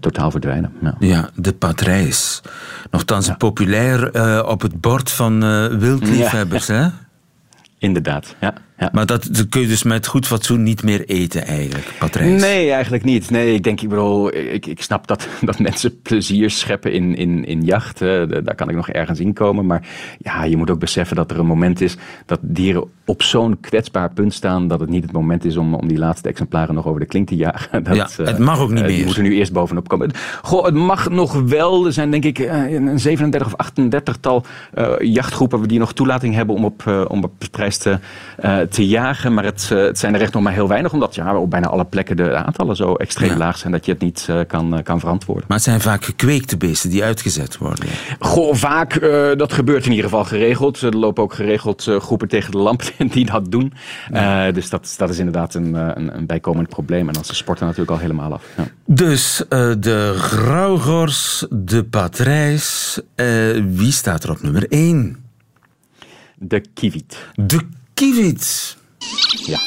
totaal 0.00 0.30
verdwijnen. 0.30 0.72
Ja. 0.80 0.94
ja 0.98 1.30
de 1.34 1.52
patrijs. 1.52 2.42
Nogthans 2.90 3.26
ja. 3.26 3.34
populair 3.34 4.46
op 4.46 4.62
het 4.62 4.80
bord 4.80 5.10
van 5.10 5.40
wildliefhebbers, 5.78 6.66
ja. 6.66 6.74
hè? 6.74 6.88
Inderdaad, 7.78 8.34
ja. 8.40 8.54
Ja. 8.78 8.88
Maar 8.92 9.06
dat, 9.06 9.28
dat, 9.30 9.48
kun 9.48 9.60
je 9.60 9.66
dus 9.66 9.82
met 9.82 10.06
goed 10.06 10.26
fatsoen 10.26 10.62
niet 10.62 10.82
meer 10.82 11.04
eten 11.04 11.46
eigenlijk, 11.46 11.92
patrijs? 11.98 12.40
Nee, 12.40 12.70
eigenlijk 12.70 13.04
niet. 13.04 13.30
Nee, 13.30 13.54
ik 13.54 13.62
denk, 13.62 13.80
ik 13.80 13.88
bedoel, 13.88 14.34
ik, 14.34 14.66
ik 14.66 14.82
snap 14.82 15.06
dat, 15.06 15.28
dat 15.40 15.58
mensen 15.58 16.00
plezier 16.02 16.50
scheppen 16.50 16.92
in, 16.92 17.16
in, 17.16 17.44
in 17.44 17.62
jacht. 17.62 17.98
daar 17.98 18.54
kan 18.54 18.68
ik 18.68 18.76
nog 18.76 18.88
ergens 18.88 19.20
in 19.20 19.32
komen. 19.32 19.66
Maar 19.66 19.88
ja, 20.18 20.44
je 20.44 20.56
moet 20.56 20.70
ook 20.70 20.78
beseffen 20.78 21.16
dat 21.16 21.30
er 21.30 21.38
een 21.38 21.46
moment 21.46 21.80
is 21.80 21.96
dat 22.26 22.38
dieren 22.42 22.88
op 23.04 23.22
zo'n 23.22 23.60
kwetsbaar 23.60 24.12
punt 24.12 24.34
staan 24.34 24.68
dat 24.68 24.80
het 24.80 24.88
niet 24.88 25.02
het 25.02 25.12
moment 25.12 25.44
is 25.44 25.56
om, 25.56 25.74
om 25.74 25.88
die 25.88 25.98
laatste 25.98 26.28
exemplaren 26.28 26.74
nog 26.74 26.86
over 26.86 27.00
de 27.00 27.06
klink 27.06 27.28
te 27.28 27.36
jagen. 27.36 27.84
Dat, 27.84 27.96
ja, 27.96 28.24
het 28.24 28.38
mag 28.38 28.60
ook 28.60 28.70
niet 28.70 28.78
uh, 28.78 28.86
meer. 28.86 28.96
Die 28.96 29.04
moeten 29.04 29.22
nu 29.22 29.34
eerst 29.34 29.52
bovenop 29.52 29.88
komen. 29.88 30.10
Goh, 30.42 30.64
het 30.64 30.74
mag 30.74 31.10
nog 31.10 31.32
wel. 31.32 31.86
Er 31.86 31.92
zijn 31.92 32.10
denk 32.10 32.24
ik 32.24 32.38
een 32.38 33.00
37 33.00 33.48
of 33.48 33.56
38 33.56 34.16
tal 34.16 34.44
uh, 34.74 34.92
jachtgroepen 34.98 35.68
die 35.68 35.78
nog 35.78 35.92
toelating 35.92 36.34
hebben 36.34 36.54
om 36.54 36.64
op, 36.64 37.06
om 37.08 37.24
op 37.24 37.32
prijs 37.50 37.76
te 37.76 37.98
te 38.68 38.86
jagen. 38.88 39.34
Maar 39.34 39.44
het, 39.44 39.68
eh, 39.72 39.78
het 39.78 39.98
zijn 39.98 40.14
er 40.14 40.20
echt 40.20 40.32
nog 40.32 40.42
maar 40.42 40.52
heel 40.52 40.68
weinig. 40.68 40.92
Omdat 40.92 41.14
ja, 41.14 41.38
op 41.38 41.50
bijna 41.50 41.66
alle 41.66 41.84
plekken 41.84 42.16
de 42.16 42.34
aantallen 42.34 42.76
zo 42.76 42.94
extreem 42.94 43.30
ja. 43.30 43.36
laag 43.36 43.58
zijn 43.58 43.72
dat 43.72 43.84
je 43.84 43.92
het 43.92 44.00
niet 44.00 44.26
uh, 44.30 44.40
kan, 44.46 44.80
kan 44.82 45.00
verantwoorden. 45.00 45.44
Maar 45.48 45.56
het 45.56 45.66
zijn 45.66 45.80
vaak 45.80 46.04
gekweekte 46.04 46.56
beesten 46.56 46.90
die 46.90 47.04
uitgezet 47.04 47.58
worden. 47.58 47.88
Goh, 48.18 48.54
vaak. 48.54 49.00
dat 49.38 49.52
gebeurt 49.52 49.84
in 49.84 49.90
ieder 49.90 50.04
geval 50.04 50.24
geregeld. 50.24 50.80
Er 50.80 50.96
lopen 50.96 51.22
ook 51.22 51.34
geregeld 51.34 51.90
groepen 51.98 52.28
tegen 52.28 52.50
de 52.50 52.58
lamp 52.58 52.82
die 53.12 53.26
dat 53.26 53.50
doen. 53.50 53.72
Ja. 54.12 54.52
dus 54.52 54.70
dat, 54.70 54.94
dat 54.98 55.10
is 55.10 55.18
inderdaad 55.18 55.54
een, 55.54 55.74
een, 55.74 56.16
een, 56.16 56.26
bijkomend 56.26 56.68
probleem. 56.68 57.06
En 57.06 57.12
dan 57.12 57.22
is 57.22 57.28
de 57.28 57.34
sport 57.34 57.60
er 57.60 57.64
natuurlijk 57.64 57.90
al 57.90 57.98
helemaal 57.98 58.32
af. 58.32 58.44
Ja. 58.56 58.64
Dus 58.86 59.44
de 59.78 60.14
grauwgors, 60.16 61.46
de 61.50 61.84
patrijs. 61.84 63.00
wie 63.68 63.92
staat 63.92 64.24
er 64.24 64.30
op 64.30 64.42
nummer 64.42 64.66
1? 64.68 65.24
De 66.38 66.64
kievit. 66.74 67.26
De 67.34 67.60
Kiewit. 67.96 68.76
Ja. 69.46 69.58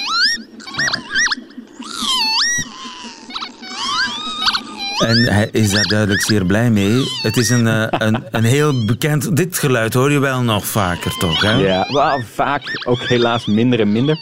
En 5.07 5.33
hij 5.33 5.49
is 5.51 5.71
daar 5.71 5.83
duidelijk 5.83 6.21
zeer 6.21 6.45
blij 6.45 6.71
mee. 6.71 7.03
Het 7.21 7.37
is 7.37 7.49
een, 7.49 7.65
uh, 7.65 7.85
een, 7.89 8.23
een 8.31 8.43
heel 8.43 8.85
bekend... 8.85 9.35
Dit 9.35 9.57
geluid 9.57 9.93
hoor 9.93 10.11
je 10.11 10.19
wel 10.19 10.41
nog 10.41 10.65
vaker, 10.65 11.17
toch? 11.17 11.41
Hè? 11.41 11.51
Ja, 11.51 11.87
wel 11.91 12.21
vaak 12.33 12.85
ook 12.87 12.99
helaas 12.99 13.45
minder 13.45 13.79
en 13.79 13.91
minder. 13.91 14.17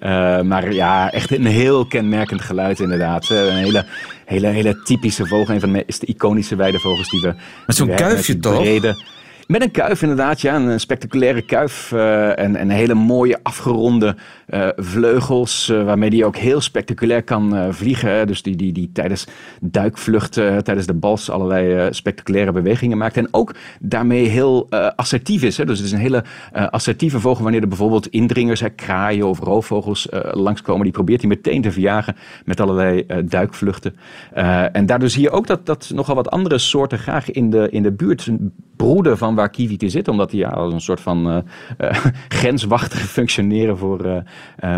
Uh, 0.00 0.40
maar 0.40 0.72
ja, 0.72 1.10
echt 1.10 1.32
een 1.32 1.46
heel 1.46 1.86
kenmerkend 1.86 2.40
geluid 2.40 2.80
inderdaad. 2.80 3.30
Uh, 3.30 3.38
een 3.38 3.56
hele, 3.56 3.86
hele, 4.24 4.46
hele 4.46 4.82
typische 4.82 5.26
vogel. 5.26 5.54
Een 5.54 5.60
van 5.60 5.72
de 5.72 5.84
meest 5.86 6.02
iconische 6.02 6.56
weidevogels 6.56 7.10
die 7.10 7.20
we... 7.20 7.34
Met 7.66 7.76
zo'n 7.76 7.94
kuifje 7.94 8.38
toch? 8.38 8.60
Brede, 8.62 9.02
Met 9.46 9.62
een 9.62 9.70
kuif 9.70 10.02
inderdaad, 10.02 10.40
ja. 10.40 10.56
Een 10.56 10.80
spectaculaire 10.80 11.42
kuif 11.42 11.92
uh, 11.92 12.38
en, 12.38 12.70
hele 12.70 12.94
mooie 12.94 13.38
afgeronde 13.42 14.16
uh, 14.48 14.68
vleugels, 14.76 15.68
uh, 15.68 15.84
waarmee 15.84 16.10
die 16.10 16.24
ook 16.24 16.36
heel 16.36 16.60
spectaculair 16.60 17.22
kan 17.22 17.74
vliegen. 17.74 18.26
Dus 18.26 18.42
die, 18.42 18.56
die, 18.56 18.72
die 18.72 18.90
tijdens 18.92 19.26
duikvluchten, 19.60 20.64
tijdens 20.64 20.86
de 20.86 20.94
bals 20.94 21.30
allerlei 21.30 21.92
spectaculaire 21.92 22.52
bewegingen 22.52 22.98
maakt. 22.98 23.16
En 23.16 23.28
ook 23.30 23.54
daarmee 23.80 24.28
heel 24.28 24.70
assertief 24.96 25.42
is. 25.42 25.56
Hè. 25.56 25.64
Dus 25.64 25.78
het 25.78 25.86
is 25.86 25.92
een 25.92 25.98
hele 25.98 26.24
assertieve 26.52 27.20
vogel 27.20 27.42
wanneer 27.42 27.62
er 27.62 27.68
bijvoorbeeld 27.68 28.06
indringers, 28.06 28.60
hè, 28.60 28.70
kraaien 28.70 29.26
of 29.26 29.38
roofvogels 29.38 30.08
langskomen. 30.30 30.82
Die 30.82 30.92
probeert 30.92 31.20
hij 31.20 31.28
meteen 31.28 31.62
te 31.62 31.72
verjagen 31.72 32.16
met 32.44 32.60
allerlei 32.60 33.06
duikvluchten. 33.24 33.96
en 34.72 34.86
daardoor 34.86 35.08
zie 35.08 35.22
je 35.22 35.30
ook 35.30 35.46
dat, 35.46 35.66
dat 35.66 35.90
nogal 35.94 36.14
wat 36.14 36.30
andere 36.30 36.58
soorten 36.58 36.98
graag 36.98 37.30
in 37.30 37.50
de, 37.50 37.68
in 37.70 37.82
de 37.82 37.92
buurt 37.92 38.30
broeden 38.76 39.18
van 39.18 39.34
waar 39.34 39.50
Kiwi 39.50 39.76
te 39.76 39.88
zit. 39.88 40.08
Omdat 40.08 40.30
die 40.30 40.40
ja, 40.40 40.48
als 40.48 40.72
een 40.72 40.80
soort 40.80 41.00
van 41.00 41.30
uh, 41.30 41.36
uh, 41.78 42.04
grenswachter 42.38 42.98
functioneren 42.98 43.78
voor, 43.78 44.06
uh, 44.06 44.20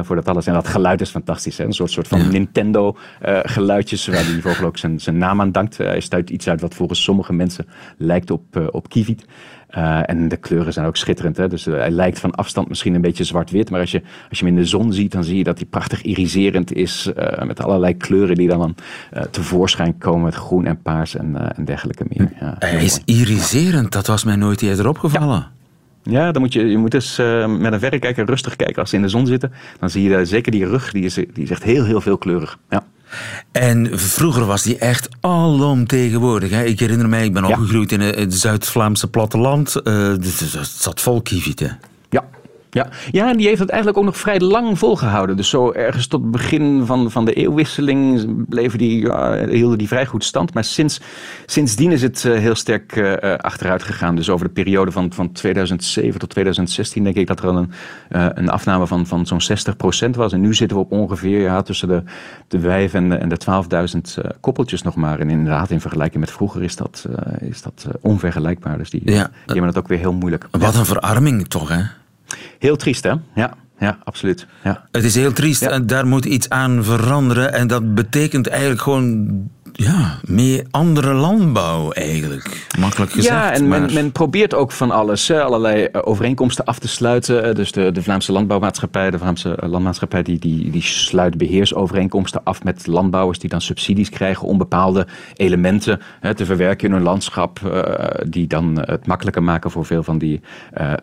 voor 0.03 0.17
dat 0.17 0.29
alles. 0.29 0.47
En 0.47 0.55
dat 0.55 0.69
geluid 0.69 1.01
is 1.01 1.11
fantastisch. 1.11 1.59
Hè? 1.59 1.65
Een 1.65 1.73
soort, 1.73 1.91
soort 1.91 2.09
van 2.09 2.29
Nintendo 2.31 2.97
geluidjes 3.43 4.07
waar 4.07 4.25
die 4.25 4.43
vogel 4.43 4.67
ook 4.67 4.79
zijn, 4.79 5.01
zijn 5.01 5.19
naam 5.19 5.41
aan 5.41 5.53
dankt. 5.53 5.77
hij 5.77 6.01
stuit 6.01 6.31
iets 6.31 6.49
uit 6.49 6.61
wat 6.61 6.75
volgens 6.75 7.03
sommige 7.03 7.33
mensen 7.33 7.67
lijkt 7.97 8.31
op, 8.31 8.71
op 8.71 8.89
Kiwi. 8.89 9.17
Uh, 9.77 10.11
en 10.11 10.29
de 10.29 10.37
kleuren 10.37 10.73
zijn 10.73 10.87
ook 10.87 10.97
schitterend. 10.97 11.37
Hè? 11.37 11.49
Dus 11.49 11.67
uh, 11.67 11.75
hij 11.75 11.91
lijkt 11.91 12.19
van 12.19 12.31
afstand 12.31 12.69
misschien 12.69 12.95
een 12.95 13.01
beetje 13.01 13.25
zwart-wit. 13.25 13.71
Maar 13.71 13.81
als 13.81 13.91
je, 13.91 14.03
als 14.29 14.39
je 14.39 14.45
hem 14.45 14.55
in 14.55 14.61
de 14.61 14.69
zon 14.69 14.93
ziet, 14.93 15.13
dan 15.13 15.25
zie 15.25 15.37
je 15.37 15.45
dat 15.45 15.59
hij 15.59 15.67
prachtig 15.67 16.03
iriserend 16.03 16.73
is. 16.73 17.11
Uh, 17.19 17.43
met 17.43 17.63
allerlei 17.63 17.97
kleuren 17.97 18.37
die 18.37 18.49
dan, 18.49 18.59
dan 18.59 18.75
tevoorschijn 19.31 19.99
komen. 19.99 20.25
Met 20.25 20.35
groen 20.35 20.67
en 20.67 20.83
paars 20.83 21.17
en, 21.17 21.57
en 21.57 21.65
dergelijke 21.65 22.05
meer. 22.09 22.33
Ja, 22.41 22.57
hij 22.59 22.85
is 22.85 23.01
iriserend. 23.05 23.93
Dat 23.93 24.07
was 24.07 24.25
mij 24.25 24.37
nooit 24.37 24.63
eerder 24.63 24.89
opgevallen. 24.89 25.37
Ja. 25.37 25.55
Ja, 26.11 26.33
dan 26.33 26.43
moet 26.43 26.53
je, 26.53 26.65
je 26.65 26.79
moet 26.79 26.95
eens 26.95 27.17
met 27.59 27.73
een 27.73 27.81
verrekijker 27.81 28.27
rustig 28.27 28.57
kijken. 28.57 28.77
Als 28.77 28.91
ze 28.91 28.97
in 28.97 29.03
de 29.03 29.09
zon 29.09 29.27
zitten, 29.27 29.53
dan 29.79 29.91
zie 29.91 30.11
je 30.11 30.25
zeker 30.25 30.53
die 30.53 30.67
rug. 30.67 30.93
Die 30.93 31.05
is, 31.05 31.15
die 31.15 31.29
is 31.35 31.51
echt 31.51 31.63
heel, 31.63 31.85
heel 31.85 32.01
veel 32.01 32.19
kleurig. 32.19 32.59
Ja. 32.71 32.85
En 33.53 33.99
vroeger 33.99 34.45
was 34.45 34.63
die 34.63 34.79
echt 34.79 35.09
alomtegenwoordig. 35.21 36.51
Hè? 36.51 36.65
Ik 36.65 36.81
herinner 36.81 37.09
mij, 37.09 37.25
ik 37.25 37.33
ben 37.33 37.45
opgegroeid 37.45 37.93
in 37.93 38.01
het 38.01 38.35
Zuid-Vlaamse 38.35 39.09
platteland. 39.09 39.75
Uh, 39.85 40.09
het 40.09 40.75
zat 40.79 41.01
vol 41.01 41.23
kievieten. 41.23 41.79
Ja. 42.11 42.25
Ja, 43.11 43.31
en 43.31 43.37
die 43.37 43.47
heeft 43.47 43.61
het 43.61 43.69
eigenlijk 43.69 43.99
ook 43.99 44.05
nog 44.05 44.17
vrij 44.17 44.41
lang 44.41 44.79
volgehouden. 44.79 45.37
Dus 45.37 45.49
zo 45.49 45.73
ergens 45.73 46.07
tot 46.07 46.23
het 46.23 46.31
begin 46.31 46.87
van, 46.87 47.11
van 47.11 47.25
de 47.25 47.33
eeuwwisseling 47.33 48.45
bleven 48.49 48.79
die, 48.79 49.07
ja, 49.07 49.47
hielden 49.47 49.79
die 49.79 49.89
vrij 49.89 50.07
goed 50.07 50.25
stand. 50.25 50.55
Maar 50.55 50.65
sinds, 50.65 51.01
sindsdien 51.47 51.93
is 51.93 52.03
het 52.03 52.25
uh, 52.25 52.39
heel 52.39 52.55
sterk 52.55 52.97
uh, 52.97 53.15
achteruit 53.37 53.83
gegaan. 53.83 54.17
Dus 54.17 54.31
over 54.31 54.47
de 54.47 54.53
periode 54.53 54.91
van, 54.91 55.13
van 55.13 55.33
2007 55.33 56.21
tot 56.21 56.31
2016 56.31 57.05
denk 57.05 57.17
ik 57.17 57.27
dat 57.27 57.39
er 57.39 57.47
al 57.47 57.57
een, 57.57 57.71
uh, 58.11 58.27
een 58.35 58.49
afname 58.49 58.87
van, 58.87 59.07
van 59.07 59.27
zo'n 59.27 59.41
60% 60.07 60.11
was. 60.11 60.33
En 60.33 60.41
nu 60.41 60.55
zitten 60.55 60.77
we 60.77 60.83
op 60.83 60.93
ongeveer 60.93 61.41
ja, 61.41 61.63
tussen 61.63 61.89
de, 61.89 62.03
de 62.49 62.61
5 62.61 62.95
en 62.95 63.09
de, 63.09 63.17
en 63.17 63.29
de 63.29 63.39
12.000 64.25 64.31
koppeltjes 64.41 64.83
nog 64.83 64.95
maar. 64.95 65.21
En 65.21 65.31
inderdaad, 65.31 65.71
in 65.71 65.81
vergelijking 65.81 66.21
met 66.21 66.33
vroeger 66.33 66.63
is 66.63 66.77
dat, 66.77 67.07
is 67.41 67.63
dat 67.63 67.87
onvergelijkbaar. 68.01 68.79
Dus 68.79 68.91
die, 68.91 69.01
ja. 69.05 69.25
die 69.25 69.33
hebben 69.47 69.67
het 69.67 69.79
ook 69.79 69.89
weer 69.89 69.99
heel 69.99 70.13
moeilijk. 70.13 70.47
Wat 70.51 70.75
een 70.75 70.85
verarming 70.85 71.49
toch, 71.49 71.69
hè? 71.69 71.83
Heel 72.59 72.77
triest, 72.77 73.05
hè? 73.05 73.15
Ja, 73.35 73.55
ja 73.79 73.99
absoluut. 74.05 74.47
Ja. 74.65 74.87
Het 74.91 75.05
is 75.05 75.15
heel 75.15 75.33
triest 75.33 75.63
en 75.63 75.87
daar 75.87 76.07
moet 76.07 76.25
iets 76.25 76.49
aan 76.49 76.85
veranderen. 76.85 77.53
En 77.53 77.67
dat 77.67 77.95
betekent 77.95 78.47
eigenlijk 78.47 78.81
gewoon 78.81 79.51
ja, 79.77 80.19
meer 80.25 80.67
andere 80.71 81.13
landbouw 81.13 81.91
eigenlijk. 81.93 82.67
Makkelijk 82.79 83.13
gezegd. 83.13 83.35
Ja, 83.35 83.53
en 83.53 83.69
men, 83.69 83.95
men 83.95 84.13
probeert 84.13 84.55
ook 84.55 84.73
van 84.73 84.91
alles. 84.91 85.31
Allerlei 85.31 85.85
eh, 85.85 86.01
overeenkomsten 86.05 86.65
af 86.65 86.79
te 86.79 86.89
sluiten. 86.89 87.45
Eh, 87.45 87.55
dus 87.55 87.73
de, 87.73 87.93
de 87.93 88.03
Vlaamse 88.03 88.33
landbouwmaatschappij, 88.33 89.11
de 89.11 89.19
Vlaamse 89.19 89.55
eh, 89.55 89.69
landmaatschappij, 89.69 90.23
die, 90.23 90.39
die, 90.39 90.71
die 90.71 90.83
sluit 90.83 91.39
beheersovereenkomsten 91.39 92.45
af 92.45 92.65
met 92.65 92.87
landbouwers 92.87 93.39
die 93.39 93.51
dan 93.51 93.61
subsidies 93.61 94.11
krijgen 94.11 94.49
om 94.49 94.59
bepaalde 94.59 95.07
elementen 95.35 96.01
hè, 96.21 96.35
te 96.35 96.45
verwerken 96.45 96.89
in 96.89 96.95
hun 96.95 97.03
landschap. 97.03 97.61
die 98.29 98.47
dan 98.47 98.79
het 98.81 99.07
makkelijker 99.07 99.43
maken 99.43 99.71
voor 99.71 99.85
veel 99.85 100.03
van 100.03 100.19
die 100.19 100.41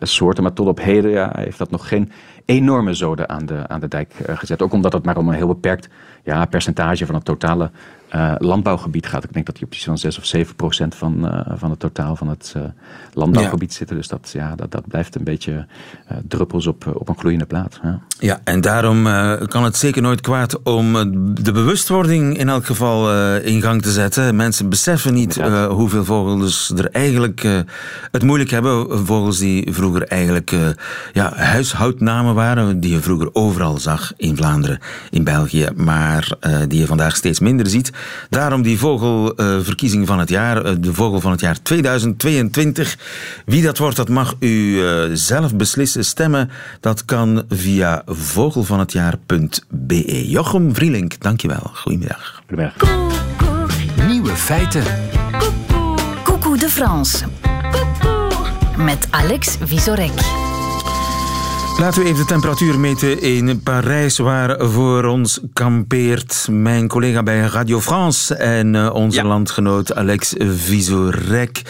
soorten. 0.00 0.42
Maar 0.42 0.52
tot 0.52 0.66
op 0.66 0.80
heden 0.80 1.10
ja, 1.10 1.32
heeft 1.36 1.58
dat 1.58 1.70
nog 1.70 1.88
geen 1.88 2.10
enorme 2.44 2.94
zoden 2.94 3.28
aan 3.28 3.46
de, 3.46 3.68
aan 3.68 3.80
de 3.80 3.88
dijk 3.88 4.14
gezet. 4.26 4.62
Ook 4.62 4.72
omdat 4.72 4.92
het 4.92 5.04
maar 5.04 5.16
om 5.16 5.28
een 5.28 5.34
heel 5.34 5.46
beperkt 5.46 5.88
ja, 6.24 6.44
percentage 6.44 7.06
van 7.06 7.14
het 7.14 7.24
totale 7.24 7.70
uh, 8.14 8.34
landbouwgebied 8.38 9.06
gaat. 9.06 9.24
Ik 9.24 9.32
denk 9.32 9.46
dat 9.46 9.54
die 9.54 9.64
op 9.64 9.74
zo'n 9.74 9.98
6 9.98 10.18
of 10.18 10.24
7 10.24 10.54
procent 10.54 10.94
van, 10.94 11.24
uh, 11.24 11.40
van 11.54 11.70
het 11.70 11.78
totaal 11.78 12.16
van 12.16 12.28
het 12.28 12.54
uh, 12.56 12.62
landbouwgebied 13.12 13.70
ja. 13.70 13.76
zitten. 13.76 13.96
Dus 13.96 14.08
dat, 14.08 14.30
ja, 14.32 14.54
dat, 14.54 14.70
dat 14.70 14.88
blijft 14.88 15.14
een 15.14 15.24
beetje 15.24 15.66
druppels 16.28 16.66
op, 16.66 16.94
op 16.94 17.08
een 17.08 17.18
gloeiende 17.18 17.46
plaat. 17.46 17.80
Ja, 17.82 18.00
ja 18.18 18.40
en 18.44 18.60
daarom 18.60 19.02
kan 19.48 19.64
het 19.64 19.76
zeker 19.76 20.02
nooit 20.02 20.20
kwaad 20.20 20.62
om 20.62 20.92
de 21.42 21.52
bewustwording 21.52 22.38
in 22.38 22.48
elk 22.48 22.66
geval 22.66 23.12
in 23.40 23.62
gang 23.62 23.82
te 23.82 23.90
zetten. 23.90 24.36
Mensen 24.36 24.68
beseffen 24.68 25.14
niet 25.14 25.40
hoeveel 25.68 26.04
vogels 26.04 26.72
er 26.76 26.90
eigenlijk 26.90 27.40
het 28.10 28.22
moeilijk 28.22 28.50
hebben. 28.50 29.06
Vogels 29.06 29.38
die 29.38 29.72
vroeger 29.72 30.02
eigenlijk 30.02 30.56
ja, 31.12 31.34
huishoudnamen 31.34 32.34
waren, 32.34 32.80
die 32.80 32.92
je 32.92 33.00
vroeger 33.00 33.28
overal 33.32 33.78
zag 33.78 34.12
in 34.16 34.36
Vlaanderen, 34.36 34.78
in 35.10 35.24
België, 35.24 35.68
maar 35.76 36.28
die 36.68 36.80
je 36.80 36.86
vandaag 36.86 37.16
steeds 37.16 37.40
minder 37.40 37.66
ziet. 37.66 37.92
Daarom 38.30 38.62
die 38.62 38.78
vogelverkiezing 38.78 40.06
van 40.06 40.18
het 40.18 40.28
jaar, 40.28 40.64
eh, 40.64 40.72
de 40.78 40.94
vogel 40.94 41.20
van 41.20 41.30
het 41.30 41.40
jaar 41.40 41.62
2022. 41.62 42.96
Wie 43.46 43.62
dat 43.62 43.78
wordt, 43.78 43.96
dat 43.96 44.08
mag 44.08 44.34
u 44.38 44.86
eh, 44.86 45.02
zelf 45.12 45.56
beslissen. 45.56 46.04
Stemmen, 46.04 46.50
dat 46.80 47.04
kan 47.04 47.44
via 47.48 48.02
vogelvanhetjaar.be. 48.06 50.30
Jochem 50.30 50.74
Vrielink, 50.74 51.20
dankjewel. 51.20 51.70
Goedemiddag. 51.74 52.42
Goedemiddag. 52.46 52.76
Nieuwe 54.06 54.36
feiten. 54.36 54.84
Coucou 56.22 56.58
de 56.58 56.68
France. 56.68 57.24
Met 58.76 59.06
Alex 59.10 59.56
Visorek. 59.60 60.43
Laten 61.78 62.02
we 62.02 62.08
even 62.08 62.20
de 62.20 62.24
temperatuur 62.24 62.78
meten 62.80 63.22
in 63.22 63.62
Parijs, 63.62 64.18
waar 64.18 64.68
voor 64.68 65.04
ons 65.04 65.40
kampeert 65.52 66.46
mijn 66.50 66.88
collega 66.88 67.22
bij 67.22 67.40
Radio 67.40 67.80
France 67.80 68.34
en 68.34 68.74
uh, 68.74 68.94
onze 68.94 69.18
ja. 69.18 69.24
landgenoot 69.24 69.94
Alex 69.94 70.34
Visorek. 70.38 71.62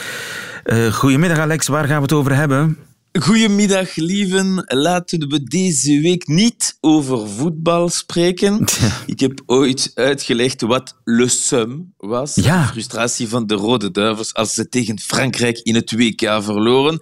Uh, 0.64 0.92
goedemiddag 0.92 1.38
Alex, 1.38 1.68
waar 1.68 1.84
gaan 1.84 1.96
we 1.96 2.02
het 2.02 2.12
over 2.12 2.34
hebben? 2.34 2.78
Goedemiddag, 3.20 3.96
lieven. 3.96 4.64
Laten 4.66 5.28
we 5.28 5.42
deze 5.42 6.00
week 6.00 6.26
niet 6.26 6.76
over 6.80 7.28
voetbal 7.28 7.88
spreken. 7.88 8.64
Ik 9.06 9.20
heb 9.20 9.42
ooit 9.46 9.90
uitgelegd 9.94 10.60
wat 10.60 10.96
Le 11.04 11.28
Sum 11.28 11.94
was. 11.96 12.34
Ja. 12.34 12.62
De 12.62 12.72
frustratie 12.72 13.28
van 13.28 13.46
de 13.46 13.54
Rode 13.54 13.90
Duivels 13.90 14.34
als 14.34 14.54
ze 14.54 14.68
tegen 14.68 15.00
Frankrijk 15.00 15.58
in 15.58 15.74
het 15.74 15.92
WK 15.92 16.20
verloren. 16.20 16.98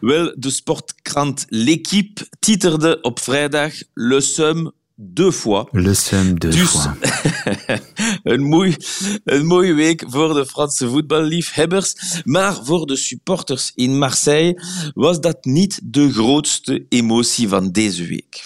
Wel, 0.00 0.34
de 0.38 0.50
sportkrant 0.50 1.44
L'Equipe 1.48 2.28
titerde 2.38 3.00
op 3.00 3.20
vrijdag 3.20 3.72
Le 3.94 4.20
Sum 4.20 4.72
deux 4.98 5.30
fois. 5.30 5.68
Le 5.72 5.94
seum 5.94 6.38
deux 6.38 6.50
dus, 6.50 6.64
fois. 6.64 6.88
een, 8.22 8.76
een 9.24 9.46
mooie 9.46 9.74
week 9.74 10.04
voor 10.08 10.34
de 10.34 10.46
Franse 10.46 10.88
voetballiefhebbers. 10.88 11.94
Maar 12.24 12.64
voor 12.64 12.86
de 12.86 12.96
supporters 12.96 13.72
in 13.74 13.98
Marseille 13.98 14.62
was 14.94 15.20
dat 15.20 15.44
niet 15.44 15.80
de 15.84 16.12
grootste 16.12 16.86
emotie 16.88 17.48
van 17.48 17.70
deze 17.70 18.06
week. 18.06 18.44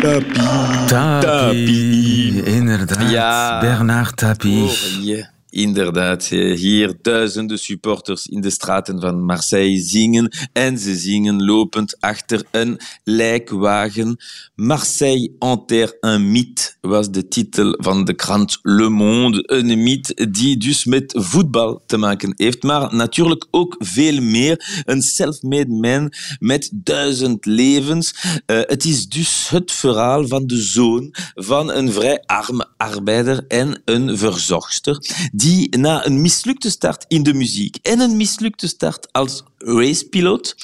Tapie. 0.00 0.86
Tapie. 0.86 2.42
Inderdaad. 2.42 3.10
Ja. 3.10 3.60
Bernard 3.60 4.16
Tapie. 4.16 4.62
Oh, 4.62 5.04
yeah. 5.04 5.35
Inderdaad, 5.56 6.24
hier 6.26 6.94
duizenden 7.02 7.58
supporters 7.58 8.26
in 8.26 8.40
de 8.40 8.50
straten 8.50 9.00
van 9.00 9.24
Marseille 9.24 9.80
zingen 9.80 10.36
en 10.52 10.78
ze 10.78 10.96
zingen 10.96 11.44
lopend 11.44 12.00
achter 12.00 12.42
een 12.50 12.80
lijkwagen. 13.04 14.16
Marseille 14.54 15.32
enterre 15.38 15.96
un 16.00 16.30
mythe 16.30 16.74
was 16.80 17.10
de 17.10 17.28
titel 17.28 17.74
van 17.78 18.04
de 18.04 18.14
krant 18.14 18.58
Le 18.62 18.88
Monde. 18.88 19.42
Een 19.46 19.82
mythe 19.82 20.30
die 20.30 20.56
dus 20.56 20.84
met 20.84 21.14
voetbal 21.18 21.82
te 21.86 21.96
maken 21.96 22.32
heeft, 22.36 22.62
maar 22.62 22.94
natuurlijk 22.94 23.46
ook 23.50 23.76
veel 23.78 24.20
meer. 24.20 24.82
Een 24.84 25.02
self-made 25.02 25.72
man 25.72 26.12
met 26.38 26.70
duizend 26.72 27.46
levens. 27.46 28.14
Uh, 28.46 28.60
het 28.62 28.84
is 28.84 29.08
dus 29.08 29.48
het 29.48 29.72
verhaal 29.72 30.26
van 30.26 30.46
de 30.46 30.62
zoon 30.62 31.14
van 31.34 31.72
een 31.72 31.92
vrij 31.92 32.22
arme 32.26 32.68
arbeider 32.76 33.44
en 33.48 33.82
een 33.84 34.18
verzorgster 34.18 35.28
die 35.32 35.76
na 35.78 36.06
een 36.06 36.20
mislukte 36.20 36.70
start 36.70 37.04
in 37.08 37.22
de 37.22 37.34
muziek 37.34 37.76
en 37.82 38.00
een 38.00 38.16
mislukte 38.16 38.66
start 38.66 39.12
als 39.12 39.44
racepiloot 39.58 40.54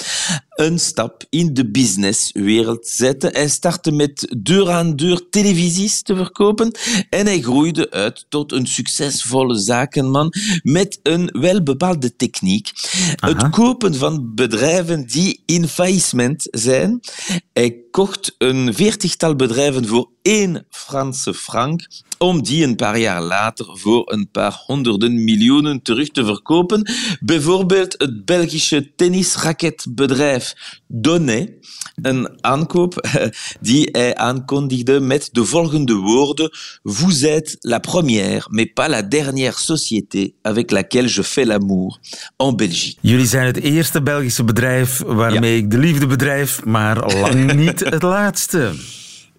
een 0.51 0.79
stap 0.79 1.25
in 1.31 1.55
de 1.55 1.71
businesswereld 1.71 2.89
zette. 2.89 3.29
Hij 3.33 3.49
startte 3.49 3.93
met 3.93 4.35
deur-aan-deur 4.39 5.29
televisies 5.31 6.03
te 6.03 6.17
verkopen 6.17 6.73
en 7.11 7.27
hij 7.27 7.41
groeide 7.41 7.91
uit 7.91 8.27
tot 8.29 8.53
een 8.53 8.67
succesvolle 8.67 9.59
zakenman 9.59 10.33
met 10.63 11.01
een 11.03 11.27
welbepaalde 11.41 12.17
techniek. 12.17 12.71
Het 13.17 13.51
kopen 13.51 13.95
van 13.95 14.35
bedrijven 14.35 15.07
die 15.07 15.43
in 15.47 15.69
faillissement 15.69 16.49
zijn. 16.51 17.01
Hij 17.53 17.77
kocht 17.91 18.35
een 18.39 18.75
veertigtal 18.75 19.37
bedrijven 19.37 19.87
voor 19.87 20.09
één 20.23 20.67
Franse 20.71 21.35
frank 21.35 21.87
om 22.23 22.43
die 22.43 22.65
een 22.65 22.77
paar 22.77 22.99
jaar 22.99 23.23
later 23.23 23.67
voor 23.73 24.13
een 24.13 24.31
paar 24.31 24.63
honderden 24.67 25.25
miljoenen 25.25 25.83
terug 25.83 26.09
te 26.09 26.25
verkopen. 26.25 26.91
Bijvoorbeeld 27.21 27.95
het 27.99 28.25
Belgische 28.25 28.95
tennisraketbedrijf 28.97 30.55
Donnet, 30.87 31.51
een 32.03 32.29
aankoop 32.41 33.09
die 33.61 33.89
hij 33.93 34.15
aankondigde 34.15 35.01
met 35.01 35.29
de 35.33 35.45
volgende 35.45 35.95
woorden: 35.95 36.51
Vous 36.83 37.25
êtes 37.25 37.57
la 37.61 37.79
première, 37.79 38.47
mais 38.51 38.73
pas 38.75 38.89
la 38.89 39.03
dernière 39.03 39.59
société 39.59 40.35
avec 40.43 40.71
laquelle 40.71 41.09
je 41.09 41.23
fais 41.23 41.47
l'amour 41.47 41.99
en 42.37 42.57
Belgique. 42.57 42.99
Jullie 43.01 43.27
zijn 43.27 43.47
het 43.47 43.61
eerste 43.61 44.03
Belgische 44.03 44.45
bedrijf 44.45 45.03
waarmee 45.07 45.57
ik 45.57 45.71
de 45.71 45.79
liefde 45.79 46.07
bedrijf, 46.07 46.65
maar 46.65 47.13
lang 47.13 47.53
niet 47.65 47.81
het 47.81 48.03
laatste. 48.03 48.73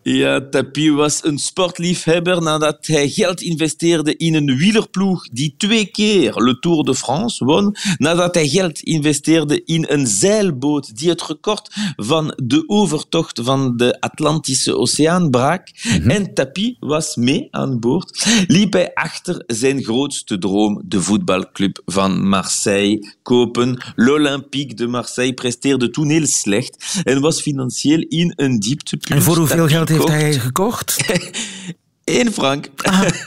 Ja, 0.03 0.49
Tapie 0.49 0.93
was 0.93 1.23
een 1.23 1.37
sportliefhebber 1.37 2.41
nadat 2.41 2.87
hij 2.87 3.09
geld 3.09 3.41
investeerde 3.41 4.15
in 4.17 4.33
een 4.33 4.57
wielerploeg 4.57 5.27
die 5.31 5.53
twee 5.57 5.85
keer 5.85 6.43
Le 6.43 6.59
Tour 6.59 6.83
de 6.83 6.95
France 6.95 7.45
won. 7.45 7.75
Nadat 7.97 8.35
hij 8.35 8.47
geld 8.47 8.79
investeerde 8.79 9.63
in 9.65 9.85
een 9.89 10.07
zeilboot 10.07 10.97
die 10.97 11.09
het 11.09 11.21
record 11.21 11.75
van 11.95 12.33
de 12.43 12.63
overtocht 12.67 13.39
van 13.43 13.77
de 13.77 14.01
Atlantische 14.01 14.77
Oceaan 14.77 15.29
brak. 15.29 15.67
En 16.07 16.33
Tapie 16.33 16.77
was 16.79 17.15
mee 17.15 17.47
aan 17.51 17.79
boord. 17.79 18.27
Liep 18.47 18.73
hij 18.73 18.93
achter 18.93 19.43
zijn 19.47 19.83
grootste 19.83 20.37
droom, 20.37 20.81
de 20.85 21.01
voetbalclub 21.01 21.81
van 21.85 22.27
Marseille, 22.27 23.13
kopen. 23.21 23.93
L'Olympique 23.95 24.75
de 24.75 24.87
Marseille 24.87 25.33
presteerde 25.33 25.89
toen 25.89 26.09
heel 26.09 26.27
slecht 26.27 27.01
en 27.03 27.21
was 27.21 27.41
financieel 27.41 28.05
in 28.07 28.33
een 28.35 28.59
dieptepunt. 28.59 29.09
En 29.09 29.21
voor 29.21 29.37
hoeveel 29.37 29.67
geld 29.67 29.89
heeft 29.93 30.07
hij 30.07 30.33
gekocht? 30.33 30.97
Eén 32.05 32.31
frank. 32.33 32.67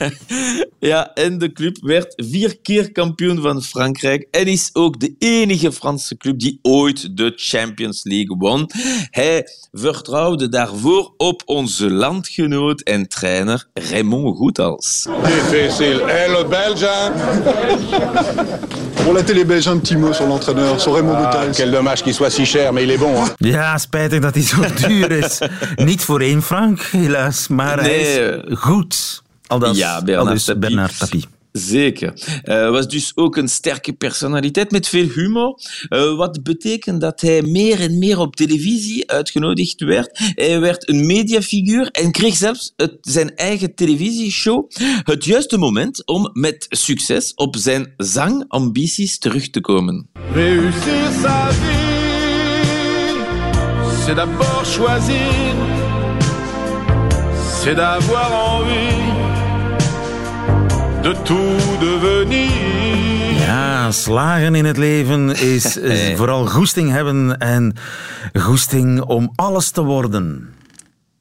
ja, 0.79 1.11
en 1.15 1.39
de 1.39 1.53
club 1.53 1.79
werd 1.81 2.13
vier 2.17 2.59
keer 2.63 2.93
kampioen 2.93 3.43
van 3.43 3.63
Frankrijk 3.63 4.29
en 4.31 4.47
is 4.47 4.71
ook 4.73 5.01
de 5.01 5.15
enige 5.19 5.73
Franse 5.73 6.17
club 6.17 6.39
die 6.39 6.59
ooit 6.63 7.17
de 7.17 7.33
Champions 7.37 8.05
League 8.05 8.37
won. 8.39 8.71
Hij 9.11 9.49
vertrouwde 9.73 10.49
daarvoor 10.49 11.15
op 11.17 11.43
onze 11.45 11.91
landgenoot 11.91 12.81
en 12.81 13.09
trainer 13.09 13.67
Raymond 13.75 14.37
Goethals. 14.37 15.07
Difficile. 15.23 16.03
Et 16.03 16.29
le 16.29 16.47
Belge 16.49 17.13
Pour 19.07 19.15
la 19.15 19.23
télé 19.23 19.45
belge, 19.45 19.69
un 19.69 19.79
petit 19.79 19.97
mot 19.97 20.13
sur 20.13 20.27
l'entraîneur, 20.27 20.81
sur 20.81 20.95
Raymond 20.95 21.15
ah, 21.17 21.23
Goethals. 21.23 21.57
Quel 21.57 21.71
dommage 21.71 22.03
qu'il 22.03 22.13
soit 22.13 22.31
si 22.31 22.45
cher, 22.45 22.73
mais 22.73 22.83
il 22.83 22.91
est 22.91 22.99
bon. 22.99 23.15
Hein. 23.23 23.31
Ja, 23.47 23.79
spijtig 23.79 24.21
dat 24.21 24.35
hij 24.35 24.43
zo 24.43 24.57
duur 24.87 25.11
is. 25.11 25.39
Niet 25.77 26.03
voor 26.03 26.21
één 26.21 26.43
frank, 26.43 26.83
helaas, 26.83 27.49
maar 27.49 27.81
hij 27.81 28.01
is 28.01 28.17
Nee. 28.17 28.57
Goed. 28.67 29.23
Al 29.47 29.59
dat, 29.59 29.77
Ja, 29.77 29.97
al 29.97 30.05
Bernard 30.05 30.31
dus 30.31 30.45
Tapie. 30.45 30.61
Bernard 30.61 30.99
Tapie. 30.99 31.25
Zeker. 31.57 32.13
Hij 32.43 32.71
was 32.71 32.89
dus 32.89 33.13
ook 33.15 33.37
een 33.37 33.49
sterke 33.49 33.93
personaliteit 33.93 34.71
met 34.71 34.89
veel 34.89 35.09
humor. 35.09 35.61
Eh, 35.89 36.17
wat 36.17 36.43
betekent 36.43 37.01
dat 37.01 37.21
hij 37.21 37.43
meer 37.43 37.81
en 37.81 37.99
meer 37.99 38.19
op 38.19 38.37
televisie 38.37 39.11
uitgenodigd 39.11 39.81
werd. 39.81 40.19
Hij 40.35 40.61
werd 40.61 40.89
een 40.89 41.07
mediafiguur 41.07 41.91
en 41.91 42.11
kreeg 42.11 42.37
zelfs 42.37 42.73
het, 42.77 42.97
zijn 43.01 43.37
eigen 43.37 43.75
televisieshow. 43.75 44.71
Het 45.03 45.25
juiste 45.25 45.59
moment 45.59 46.07
om 46.07 46.31
met 46.33 46.67
succes 46.69 47.35
op 47.35 47.57
zijn 47.57 47.95
zangambities 47.97 49.19
terug 49.19 49.51
te 49.51 49.61
komen. 49.61 50.09
Réussir 50.33 51.13
sa 51.23 51.53
vie, 51.53 51.87
c'est 54.05 54.17
d'abord 54.17 54.67
choisir, 54.67 55.76
c'est 57.67 57.75
d'avoir 57.75 58.31
envie 58.33 58.95
de 61.03 61.13
tout 61.25 61.79
devenir. 61.81 63.47
Ja, 63.47 63.91
slagen 63.91 64.55
in 64.55 64.65
het 64.65 64.77
leven 64.77 65.37
is, 65.37 65.77
is 65.77 66.13
vooral 66.19 66.47
goesting 66.47 66.91
hebben 66.91 67.39
en 67.39 67.75
goesting 68.35 69.01
om 69.01 69.33
alles 69.35 69.71
te 69.71 69.83
worden. 69.83 70.56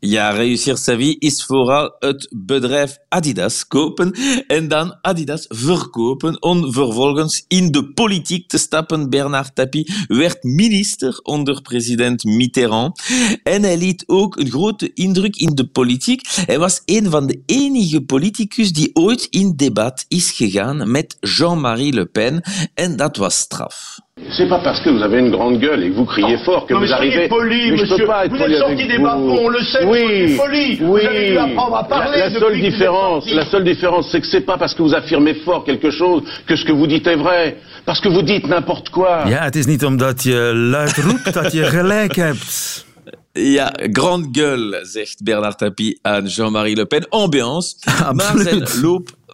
Ja, 0.05 0.29
réussir 0.29 0.77
sa 0.77 0.93
vie 0.99 1.15
is 1.19 1.39
vooral 1.43 1.87
het 1.99 2.27
bedrijf 2.29 2.97
Adidas 3.09 3.67
kopen 3.67 4.11
en 4.47 4.67
dan 4.67 4.97
Adidas 5.01 5.45
verkopen 5.49 6.41
om 6.41 6.73
vervolgens 6.73 7.45
in 7.47 7.71
de 7.71 7.93
politiek 7.93 8.47
te 8.47 8.57
stappen. 8.57 9.09
Bernard 9.09 9.55
Tapie 9.55 9.93
werd 10.07 10.43
minister 10.43 11.19
onder 11.23 11.61
president 11.61 12.23
Mitterrand 12.23 13.01
en 13.43 13.63
hij 13.63 13.77
liet 13.77 14.03
ook 14.07 14.37
een 14.37 14.49
grote 14.49 14.93
indruk 14.93 15.35
in 15.35 15.55
de 15.55 15.67
politiek. 15.67 16.27
Hij 16.45 16.59
was 16.59 16.81
een 16.85 17.09
van 17.09 17.27
de 17.27 17.41
enige 17.45 18.01
politicus 18.01 18.73
die 18.73 18.89
ooit 18.93 19.27
in 19.29 19.53
debat 19.55 20.05
is 20.07 20.31
gegaan 20.31 20.91
met 20.91 21.17
Jean-Marie 21.19 21.93
Le 21.93 22.05
Pen 22.05 22.43
en 22.73 22.95
dat 22.95 23.17
was 23.17 23.39
straf. 23.39 24.04
C'est 24.37 24.47
pas 24.47 24.59
parce 24.59 24.79
que 24.79 24.89
vous 24.89 25.01
avez 25.03 25.19
une 25.19 25.29
grande 25.29 25.59
gueule 25.59 25.83
et 25.83 25.89
que 25.89 25.95
vous 25.95 26.05
criez 26.05 26.37
fort 26.37 26.65
que 26.65 26.73
Non, 26.73 26.79
mais 26.79 26.87
vous 26.87 26.93
arrivez. 26.93 27.13
soyez 27.13 27.27
poli, 27.27 27.71
Mais 27.71 27.77
je 27.77 27.81
monsieur. 27.81 27.97
peux 27.97 28.05
pas 28.05 28.25
être 28.25 28.31
Vous 28.31 28.37
poli 28.37 28.53
êtes 28.53 28.59
sorti 28.59 28.73
avec 28.73 28.87
des 28.87 28.97
vous. 28.97 29.03
bas-fonds, 29.03 29.37
on 29.45 29.49
le 29.49 29.59
sait, 29.59 29.83
vous 29.83 29.91
Oui, 29.91 30.37
poli. 30.37 30.75
Vous 30.77 30.93
oui. 30.93 31.05
avez 31.05 31.29
dû 31.31 31.37
apprendre 31.37 31.75
à 31.75 31.83
parler 31.83 32.19
La, 32.19 32.29
la 32.29 32.39
seule 32.39 32.55
vous 32.55 32.61
différence, 32.61 33.29
la 33.29 33.45
seule 33.45 33.63
différence, 33.65 34.09
c'est 34.11 34.21
que 34.21 34.27
c'est 34.27 34.45
pas 34.45 34.57
parce 34.57 34.73
que 34.73 34.81
vous 34.83 34.95
affirmez 34.95 35.33
fort 35.33 35.65
quelque 35.65 35.91
chose 35.91 36.23
que 36.47 36.55
ce 36.55 36.63
que 36.63 36.71
vous 36.71 36.87
dites 36.87 37.05
est 37.07 37.17
vrai. 37.17 37.57
Parce 37.85 37.99
que 37.99 38.07
vous 38.07 38.21
dites 38.21 38.47
n'importe 38.47 38.89
quoi. 38.89 39.25
Ja, 39.27 39.43
het 39.43 39.55
is 39.55 39.65
niet 39.65 39.83
omdat 39.85 40.23
je 40.23 40.51
luid 40.55 40.97
roept 40.97 41.33
dat 41.33 41.51
je 41.51 41.63
gelijk 41.63 42.15
hebt. 42.15 42.85
Ja, 43.33 43.73
grande 43.91 44.27
gueule, 44.31 44.79
zegt 44.83 45.23
Bernard 45.23 45.57
Tapie 45.57 45.99
aan 46.01 46.25
Jean-Marie 46.25 46.75
Le 46.75 46.85
Pen. 46.85 47.09
Ambiance. 47.09 47.75
Maar 48.13 48.33
zijn 48.37 48.67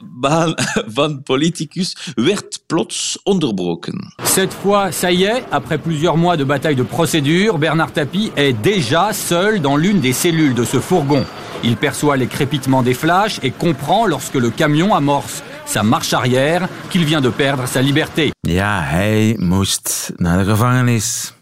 loopbaan 0.02 0.56
van 0.96 1.24
politicus 1.24 1.96
werd 2.16 2.64
plots 2.68 3.20
onderbroken. 3.24 4.14
Cette 4.24 4.54
fois, 4.54 4.92
ça 4.92 5.12
y 5.12 5.24
est, 5.24 5.44
après 5.52 5.78
plusieurs 5.78 6.18
mois 6.18 6.38
de 6.38 6.44
bataille 6.44 6.76
de 6.76 6.84
procédure, 6.84 7.58
Bernard 7.58 7.92
Tapie 7.92 8.32
est 8.36 8.54
déjà 8.54 9.14
seul 9.14 9.62
dans 9.62 9.78
l'une 9.78 10.00
des 10.00 10.14
cellules 10.14 10.54
de 10.54 10.64
ce 10.64 10.80
fourgon. 10.80 11.26
Il 11.64 11.76
perçoit 11.76 12.18
les 12.18 12.28
crépitements 12.28 12.84
des 12.84 12.94
flashs 12.94 13.40
et 13.44 13.52
comprend 13.52 14.08
lorsque 14.08 14.36
le 14.36 14.50
camion 14.50 14.96
amorce 14.96 15.44
sa 15.66 15.84
marche 15.84 16.14
arrière 16.14 16.68
qu'il 16.90 17.06
vient 17.06 17.22
de 17.22 17.30
perdre 17.30 17.68
sa 17.68 17.82
liberté. 17.82 18.32
Ja, 18.48 18.82
hij 18.82 19.36
moest 19.38 20.12
naar 20.16 20.38
de 20.38 20.44
gevangenis. 20.44 21.34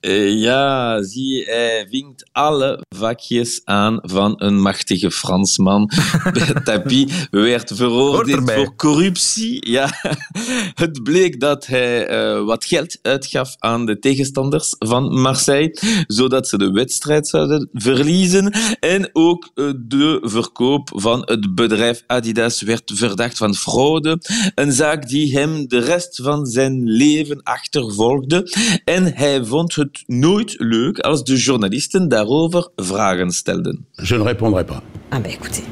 Eh, 0.00 0.40
Ja, 0.40 1.02
zie, 1.02 1.44
hij 1.44 1.86
vinkt 1.90 2.28
alle 2.32 2.84
vakjes 2.96 3.60
aan 3.64 3.98
van 4.02 4.34
een 4.36 4.60
machtige 4.60 5.10
Fransman. 5.10 5.90
Tapie 6.64 7.08
werd 7.30 7.72
veroordeeld 7.74 8.52
voor 8.52 8.74
corruptie. 8.74 9.70
Ja, 9.70 9.90
het 10.84 11.02
bleek 11.02 11.40
dat 11.40 11.66
hij 11.66 12.06
eh, 12.06 12.44
wat 12.44 12.64
geld 12.64 12.98
uitgaf 13.02 13.54
aan 13.58 13.86
de 13.86 13.98
tegenstanders 13.98 14.74
van 14.78 15.20
Marseille, 15.20 15.78
zodat 16.06 16.48
ze 16.48 16.58
de 16.58 16.70
wedstrijd 16.70 17.28
zouden 17.28 17.68
verliezen. 17.72 18.52
En 18.80 19.10
ook 19.12 19.50
eh, 19.54 19.70
de 19.76 20.18
verkoop 20.22 20.90
van 20.94 21.22
het 21.24 21.54
bedrijf 21.54 22.02
Adidas 22.06 22.62
werd 22.62 22.92
verdacht 22.94 23.36
van 23.36 23.54
fraude. 23.54 24.20
Een 24.54 24.72
zaak 24.72 25.08
die 25.08 25.38
hem 25.38 25.68
de 25.68 25.78
rest 25.78 26.20
van 26.22 26.46
zijn 26.46 26.82
leven 26.84 27.42
achtervolgde. 27.42 28.52
En 28.84 29.14
hij 29.14 29.44
vond 29.44 29.74
het 29.74 29.87
nooit 30.06 30.54
leuk 30.58 30.98
als 30.98 31.24
de 31.24 31.36
journalisten 31.36 32.08
daarover 32.08 32.68
vragen 32.76 33.30
stelden. 33.30 33.86
Je 33.92 34.16
ne 34.16 34.22
répondrai 34.22 34.64
pas. 34.64 34.82
Ah 35.08 35.20
bah 35.20 35.28
écoutez. 35.28 35.62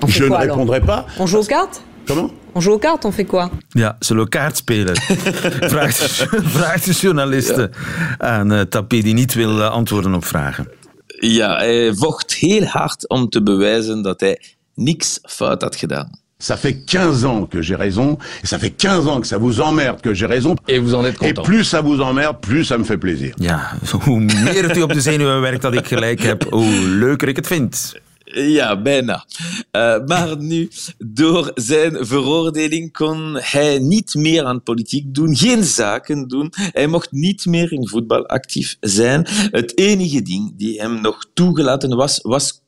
On 0.00 0.08
Je 0.08 0.22
ne 0.22 0.28
quoi 0.28 0.38
alors 0.38 0.56
répondrai 0.56 0.80
pas. 0.80 1.04
On 1.18 1.26
joue 1.26 1.38
aux 1.38 1.46
cartes 1.46 1.80
Comment 2.06 2.30
On 2.54 2.60
joue 2.60 2.72
aux 2.72 2.78
cartes, 2.78 3.04
on 3.04 3.12
fait 3.12 3.26
quoi 3.26 3.50
Ja, 3.68 3.96
zullen 3.98 4.22
we 4.22 4.28
kaart 4.28 4.56
spelen? 4.56 4.96
vraagt, 5.72 5.96
vraagt 6.30 6.84
de 6.84 6.92
journaliste 6.92 7.70
aan 8.18 8.52
uh, 8.52 8.60
Tapie 8.60 9.02
die 9.02 9.14
niet 9.14 9.34
wil 9.34 9.58
uh, 9.58 9.70
antwoorden 9.70 10.14
op 10.14 10.24
vragen. 10.24 10.68
Ja, 11.06 11.56
hij 11.56 11.94
vocht 11.94 12.34
heel 12.34 12.64
hard 12.64 13.08
om 13.08 13.28
te 13.28 13.42
bewijzen 13.42 14.02
dat 14.02 14.20
hij 14.20 14.40
niks 14.74 15.18
fout 15.22 15.62
had 15.62 15.76
gedaan. 15.76 16.20
Ça 16.38 16.56
fait 16.58 16.74
15 16.84 17.24
ans 17.24 17.46
que 17.46 17.62
j'ai 17.62 17.76
raison, 17.76 18.18
et 18.42 18.46
ça 18.46 18.58
fait 18.58 18.70
15 18.70 19.06
ans 19.06 19.20
que 19.20 19.26
ça 19.26 19.38
vous 19.38 19.60
emmerde 19.60 20.02
que 20.02 20.12
j'ai 20.12 20.26
raison. 20.26 20.54
Et 20.68 20.78
vous 20.78 20.94
en 20.94 21.02
êtes 21.04 21.14
Et 21.22 21.32
content. 21.32 21.42
plus 21.42 21.64
ça 21.64 21.80
vous 21.80 22.00
emmerde, 22.02 22.36
plus 22.40 22.64
ça 22.66 22.76
me 22.76 22.84
fait 22.84 22.98
plaisir. 22.98 23.34
Ja, 23.38 23.72
hoe 24.04 24.20
meer 24.20 24.68
het 24.68 24.76
u 24.76 24.82
op 24.82 24.92
de 24.92 25.00
zenuwen 25.00 25.40
werkt 25.40 25.62
dat 25.62 25.74
ik 25.74 25.86
gelijk 25.86 26.22
heb, 26.22 26.46
hoe 26.50 26.88
leuker 26.88 27.28
ik 27.28 27.36
het 27.36 27.46
vind. 27.46 27.94
Ja, 28.24 28.80
bijna. 28.82 29.24
Uh, 29.72 29.96
maar 30.06 30.36
nu, 30.38 30.70
door 30.98 31.50
zijn 31.54 31.96
veroordeling 32.06 32.92
kon 32.92 33.36
hij 33.40 33.78
niet 33.78 34.14
meer 34.14 34.44
aan 34.44 34.62
politiek 34.62 35.14
doen, 35.14 35.36
geen 35.36 35.64
zaken 35.64 36.28
doen. 36.28 36.52
Hij 36.54 36.86
mocht 36.86 37.12
niet 37.12 37.46
meer 37.46 37.72
in 37.72 37.88
voetbal 37.88 38.26
actief 38.26 38.76
zijn. 38.80 39.26
Het 39.50 39.78
enige 39.78 40.22
ding 40.22 40.52
die 40.56 40.80
hem 40.80 41.00
nog 41.00 41.26
toegelaten 41.34 41.96
was, 41.96 42.20
was 42.22 42.60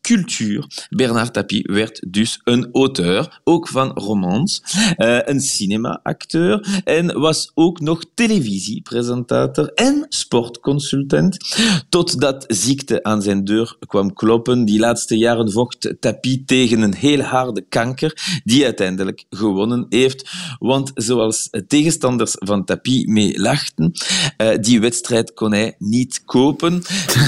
Bernard 0.91 1.33
Tapie 1.33 1.69
werd 1.73 2.03
dus 2.09 2.41
een 2.45 2.69
auteur, 2.73 3.41
ook 3.45 3.69
van 3.69 3.91
romans, 3.91 4.63
uh, 4.97 5.19
een 5.25 5.41
cinema-acteur 5.41 6.83
en 6.85 7.21
was 7.21 7.51
ook 7.55 7.81
nog 7.81 8.05
televisiepresentator 8.15 9.73
en 9.75 10.07
sportconsultant. 10.09 11.37
Totdat 11.89 12.45
ziekte 12.47 13.03
aan 13.03 13.23
zijn 13.23 13.45
deur 13.45 13.77
kwam 13.87 14.13
kloppen. 14.13 14.65
Die 14.65 14.79
laatste 14.79 15.17
jaren 15.19 15.53
vocht 15.53 15.95
Tapie 16.01 16.43
tegen 16.45 16.81
een 16.81 16.95
heel 16.95 17.21
harde 17.21 17.65
kanker, 17.69 18.41
die 18.45 18.65
uiteindelijk 18.65 19.25
gewonnen 19.31 19.87
heeft. 19.89 20.31
Want 20.59 20.91
zoals 20.95 21.51
tegenstanders 21.67 22.35
van 22.39 22.65
Tapie 22.65 23.11
mee 23.11 23.41
lachten, 23.41 23.93
uh, 24.39 24.49
die 24.61 24.81
wedstrijd 24.81 25.35
kon 25.35 25.53
hij 25.53 25.75
niet 25.79 26.23
kopen. 26.25 26.83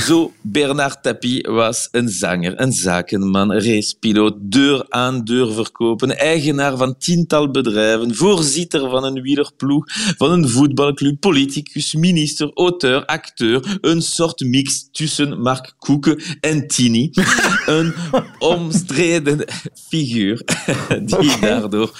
Zo 0.06 0.32
Bernard 0.40 1.02
Tapie 1.02 1.48
was 1.50 1.88
een 1.90 2.08
zanger, 2.08 2.60
zakenman, 2.72 3.52
racepiloot, 3.52 4.37
deur 4.40 4.87
aan 4.88 5.24
deur 5.24 5.52
verkopen, 5.52 6.18
eigenaar 6.18 6.76
van 6.76 6.96
tiental 6.98 7.50
bedrijven, 7.50 8.14
voorzitter 8.14 8.90
van 8.90 9.04
een 9.04 9.22
wielerploeg, 9.22 9.85
van 10.16 10.30
een 10.30 10.48
voetbalclub, 10.48 11.20
politicus, 11.20 11.94
minister, 11.94 12.50
auteur, 12.54 13.04
acteur, 13.04 13.78
een 13.80 14.02
soort 14.02 14.40
mix 14.40 14.88
tussen 14.92 15.40
Mark 15.40 15.74
Koeken 15.78 16.22
en 16.40 16.66
Tini. 16.66 17.11
een 17.66 17.94
omstreden 18.38 19.44
figuur 19.88 20.42
die 21.06 21.38
daardoor 21.40 21.98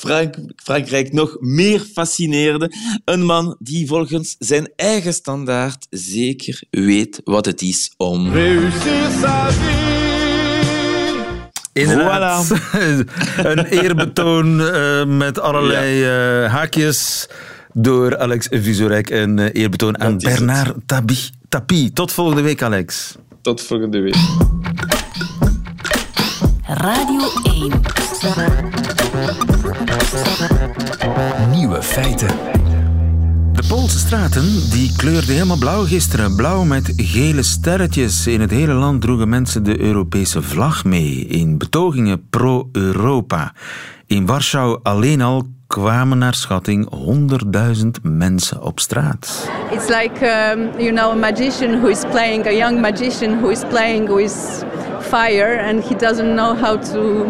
Frank 0.00 0.34
Frankrijk 0.56 1.12
nog 1.12 1.36
meer 1.40 1.80
fascineerde. 1.80 2.72
Een 3.04 3.24
man 3.24 3.56
die 3.58 3.86
volgens 3.86 4.36
zijn 4.38 4.72
eigen 4.76 5.14
standaard 5.14 5.86
zeker 5.90 6.62
weet 6.70 7.20
wat 7.24 7.46
het 7.46 7.62
is 7.62 7.94
om... 7.96 8.32
Réussir 8.32 9.10
sa 9.20 9.50
vie. 9.50 9.99
Inderdaad. 11.72 12.50
een 13.36 13.64
eerbetoon 13.64 14.60
uh, 14.60 15.04
met 15.04 15.40
allerlei 15.40 16.02
uh, 16.02 16.50
haakjes 16.50 17.28
door 17.72 18.18
Alex 18.18 18.46
Vizorek. 18.50 19.10
Een 19.10 19.38
uh, 19.38 19.46
eerbetoon 19.52 20.00
aan 20.00 20.18
Bernard 20.18 20.74
Tapie. 20.86 21.30
Tapie. 21.48 21.92
Tot 21.92 22.12
volgende 22.12 22.42
week, 22.42 22.62
Alex. 22.62 23.16
Tot 23.42 23.62
volgende 23.62 24.00
week. 24.00 24.16
Radio 26.66 27.20
1. 27.42 27.72
Nieuwe 31.50 31.82
feiten. 31.82 32.28
Poolse 33.70 33.98
straten 33.98 34.70
die 34.70 34.92
kleurden 34.96 35.34
helemaal 35.34 35.58
blauw 35.58 35.84
gisteren. 35.84 36.36
Blauw 36.36 36.64
met 36.64 36.92
gele 36.96 37.42
sterretjes. 37.42 38.26
In 38.26 38.40
het 38.40 38.50
hele 38.50 38.72
land 38.72 39.00
droegen 39.00 39.28
mensen 39.28 39.62
de 39.62 39.80
Europese 39.80 40.42
vlag 40.42 40.84
mee. 40.84 41.26
In 41.26 41.58
betogingen 41.58 42.28
pro-Europa. 42.30 43.52
In 44.06 44.26
Warschau 44.26 44.80
alleen 44.82 45.20
al 45.20 45.46
kwamen 45.66 46.18
naar 46.18 46.34
schatting 46.34 46.88
100.000 47.84 47.90
mensen 48.02 48.62
op 48.62 48.80
straat. 48.80 49.50
It's 49.72 49.88
like, 49.88 50.26
um, 50.54 50.80
you 50.80 50.92
know, 50.92 51.10
a 51.10 51.14
magician 51.14 51.80
who 51.80 51.86
is 51.86 52.02
playing, 52.10 52.46
a 52.46 52.52
young 52.52 52.80
magician 52.80 53.38
who 53.38 53.48
is 53.48 53.60
playing 53.68 54.14
with 54.14 54.64
fire 55.10 55.58
and 55.68 55.84
he 55.84 55.94
doesn't 55.94 56.34
know 56.34 56.54
how 56.54 56.76
to 56.92 57.26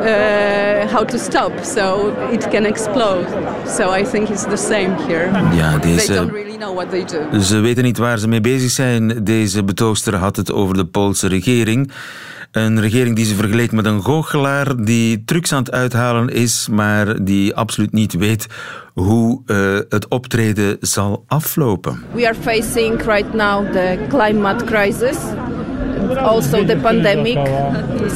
uh, 0.00 0.92
how 0.92 1.04
to 1.04 1.18
stop, 1.18 1.52
so 1.64 2.12
it 2.30 2.48
can 2.50 2.66
explode. 2.66 3.26
So 3.66 3.96
I 3.98 4.04
think 4.04 4.28
it's 4.28 4.44
the 4.44 4.56
same 4.56 4.96
here. 5.06 5.30
Ja, 5.54 5.78
deze... 5.78 6.06
They 6.06 6.16
don't 6.16 6.32
really 6.32 6.56
know 6.56 6.74
what 6.74 6.90
they 6.90 7.04
do. 7.04 7.40
Ze 7.40 7.60
weten 7.60 7.84
niet 7.84 7.98
waar 7.98 8.18
ze 8.18 8.28
mee 8.28 8.40
bezig 8.40 8.70
zijn. 8.70 9.24
Deze 9.24 9.64
betoogster 9.64 10.14
had 10.14 10.36
het 10.36 10.52
over 10.52 10.74
de 10.74 10.84
Poolse 10.84 11.28
regering. 11.28 11.92
Een 12.52 12.80
regering 12.80 13.16
die 13.16 13.24
ze 13.24 13.34
vergeleek 13.34 13.72
met 13.72 13.86
een 13.86 14.02
goochelaar 14.02 14.84
die 14.84 15.24
trucs 15.24 15.52
aan 15.52 15.62
het 15.62 15.72
uithalen 15.72 16.28
is, 16.28 16.68
maar 16.70 17.24
die 17.24 17.54
absoluut 17.54 17.92
niet 17.92 18.12
weet 18.12 18.46
hoe 18.94 19.42
uh, 19.46 19.78
het 19.88 20.08
optreden 20.08 20.76
zal 20.80 21.24
aflopen. 21.26 22.02
We 22.12 22.26
are 22.26 22.34
facing 22.40 23.02
right 23.02 23.32
now 23.34 23.72
the 23.72 23.98
climate 24.08 24.64
crisis. 24.64 25.16
Also 26.16 26.64
the 26.64 26.76
pandemic. 26.76 27.38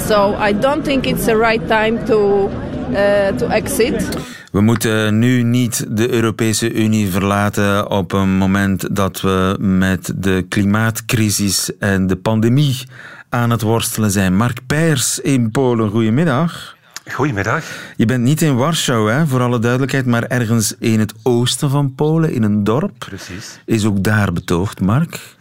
So 0.07 0.35
I 0.49 0.59
don't 0.59 0.85
think 0.85 1.07
it's 1.07 1.25
the 1.25 1.37
right 1.37 1.69
time 1.69 2.05
to, 2.05 2.51
uh, 2.91 3.29
to 3.37 3.47
exit. 3.47 4.09
We 4.53 4.61
moeten 4.61 5.19
nu 5.19 5.43
niet 5.43 5.87
de 5.89 6.11
Europese 6.11 6.73
Unie 6.73 7.11
verlaten 7.11 7.91
op 7.91 8.13
een 8.13 8.37
moment 8.37 8.97
dat 8.97 9.21
we 9.21 9.57
met 9.61 10.13
de 10.17 10.47
klimaatcrisis 10.49 11.79
en 11.79 12.07
de 12.07 12.17
pandemie 12.17 12.83
aan 13.29 13.51
het 13.51 13.63
worstelen 13.63 14.11
zijn. 14.11 14.37
Mark 14.37 14.59
Peijers 14.67 15.21
in 15.21 15.51
Polen, 15.51 15.91
goedemiddag. 15.91 16.77
Goedemiddag. 17.13 17.65
Je 17.97 18.05
bent 18.05 18.23
niet 18.23 18.43
in 18.43 18.57
Warschau, 18.57 19.11
hè, 19.11 19.27
voor 19.27 19.41
alle 19.41 19.59
duidelijkheid, 19.59 20.07
maar 20.07 20.23
ergens 20.23 20.75
in 20.79 20.99
het 20.99 21.15
oosten 21.23 21.71
van 21.71 21.95
Polen, 21.95 22.33
in 22.33 22.43
een 22.43 22.65
dorp. 22.65 22.99
Precies. 22.99 23.59
Is 23.65 23.85
ook 23.85 24.03
daar 24.03 24.33
betoogd, 24.33 24.81
Mark? 24.81 25.36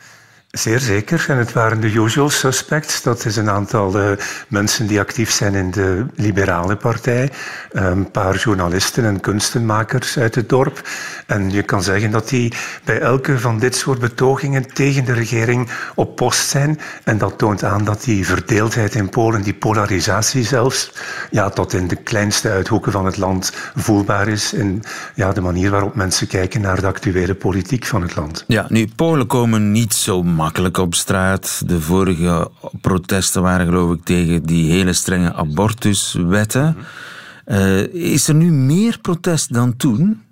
Zeer 0.55 0.79
zeker. 0.79 1.25
En 1.27 1.37
het 1.37 1.53
waren 1.53 1.79
de 1.79 1.91
usual 1.93 2.29
suspects. 2.29 3.01
Dat 3.01 3.25
is 3.25 3.35
een 3.35 3.49
aantal 3.49 3.99
uh, 3.99 4.17
mensen 4.47 4.87
die 4.87 4.99
actief 4.99 5.31
zijn 5.31 5.55
in 5.55 5.71
de 5.71 6.05
Liberale 6.15 6.75
Partij. 6.75 7.31
Een 7.71 8.11
paar 8.11 8.35
journalisten 8.35 9.05
en 9.05 9.19
kunstenmakers 9.19 10.17
uit 10.17 10.35
het 10.35 10.49
dorp. 10.49 10.87
En 11.25 11.51
je 11.51 11.63
kan 11.63 11.83
zeggen 11.83 12.11
dat 12.11 12.29
die 12.29 12.53
bij 12.83 12.99
elke 12.99 13.39
van 13.39 13.59
dit 13.59 13.75
soort 13.75 13.99
betogingen 13.99 14.73
tegen 14.73 15.05
de 15.05 15.13
regering 15.13 15.69
op 15.95 16.15
post 16.15 16.47
zijn. 16.47 16.79
En 17.03 17.17
dat 17.17 17.37
toont 17.37 17.63
aan 17.63 17.83
dat 17.83 18.03
die 18.03 18.25
verdeeldheid 18.25 18.95
in 18.95 19.09
Polen, 19.09 19.41
die 19.41 19.53
polarisatie 19.53 20.43
zelfs, 20.43 20.91
ja, 21.31 21.49
tot 21.49 21.73
in 21.73 21.87
de 21.87 21.95
kleinste 21.95 22.49
uithoeken 22.49 22.91
van 22.91 23.05
het 23.05 23.17
land 23.17 23.53
voelbaar 23.75 24.27
is. 24.27 24.53
En 24.53 24.81
ja, 25.15 25.31
de 25.31 25.41
manier 25.41 25.71
waarop 25.71 25.95
mensen 25.95 26.27
kijken 26.27 26.61
naar 26.61 26.81
de 26.81 26.87
actuele 26.87 27.35
politiek 27.35 27.85
van 27.85 28.01
het 28.01 28.15
land. 28.15 28.43
Ja, 28.47 28.65
nu, 28.69 28.87
Polen 28.95 29.27
komen 29.27 29.71
niet 29.71 29.93
zo 29.93 30.23
op 30.79 30.95
straat. 30.95 31.61
De 31.65 31.81
vorige 31.81 32.51
protesten 32.81 33.41
waren 33.41 33.65
geloof 33.65 33.93
ik 33.93 34.03
tegen 34.03 34.43
die 34.43 34.71
hele 34.71 34.93
strenge 34.93 35.33
abortuswetten. 35.33 36.77
Uh, 37.45 37.93
is 37.93 38.27
er 38.27 38.35
nu 38.35 38.51
meer 38.51 38.99
protest 39.01 39.53
dan 39.53 39.77
toen? 39.77 40.23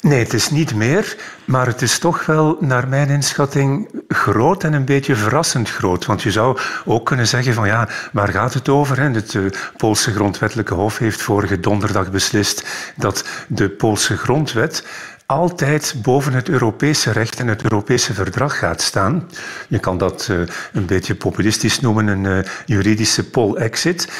Nee, 0.00 0.18
het 0.18 0.34
is 0.34 0.50
niet 0.50 0.74
meer, 0.74 1.16
maar 1.44 1.66
het 1.66 1.82
is 1.82 1.98
toch 1.98 2.26
wel, 2.26 2.56
naar 2.60 2.88
mijn 2.88 3.08
inschatting, 3.08 3.88
groot 4.08 4.64
en 4.64 4.72
een 4.72 4.84
beetje 4.84 5.16
verrassend 5.16 5.70
groot. 5.70 6.06
Want 6.06 6.22
je 6.22 6.30
zou 6.30 6.58
ook 6.84 7.06
kunnen 7.06 7.26
zeggen 7.26 7.54
van 7.54 7.66
ja, 7.66 7.88
waar 8.12 8.28
gaat 8.28 8.54
het 8.54 8.68
over? 8.68 9.00
Het 9.00 9.34
uh, 9.34 9.50
Poolse 9.76 10.12
Grondwettelijke 10.12 10.74
Hof 10.74 10.98
heeft 10.98 11.22
vorige 11.22 11.60
donderdag 11.60 12.10
beslist 12.10 12.92
dat 12.96 13.24
de 13.48 13.68
Poolse 13.68 14.16
grondwet 14.16 14.84
altijd 15.32 15.94
boven 16.02 16.32
het 16.32 16.48
Europese 16.48 17.10
recht 17.10 17.40
en 17.40 17.46
het 17.46 17.62
Europese 17.62 18.14
verdrag 18.14 18.58
gaat 18.58 18.80
staan. 18.80 19.28
Je 19.68 19.78
kan 19.78 19.98
dat 19.98 20.28
uh, 20.30 20.40
een 20.72 20.86
beetje 20.86 21.14
populistisch 21.14 21.80
noemen, 21.80 22.06
een 22.06 22.24
uh, 22.24 22.38
juridische 22.66 23.30
poll-exit. 23.30 24.12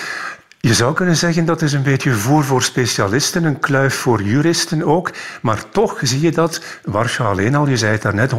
Je 0.60 0.74
zou 0.74 0.94
kunnen 0.94 1.16
zeggen 1.16 1.44
dat 1.44 1.62
is 1.62 1.72
een 1.72 1.82
beetje 1.82 2.12
voer 2.12 2.44
voor 2.44 2.62
specialisten, 2.62 3.44
een 3.44 3.58
kluif 3.58 3.94
voor 3.94 4.22
juristen 4.22 4.84
ook. 4.84 5.10
Maar 5.42 5.68
toch 5.70 5.98
zie 6.02 6.20
je 6.20 6.30
dat, 6.30 6.62
Warschau 6.84 7.30
alleen 7.30 7.54
al, 7.54 7.68
je 7.68 7.76
zei 7.76 7.92
het 7.92 8.02
daarnet, 8.02 8.32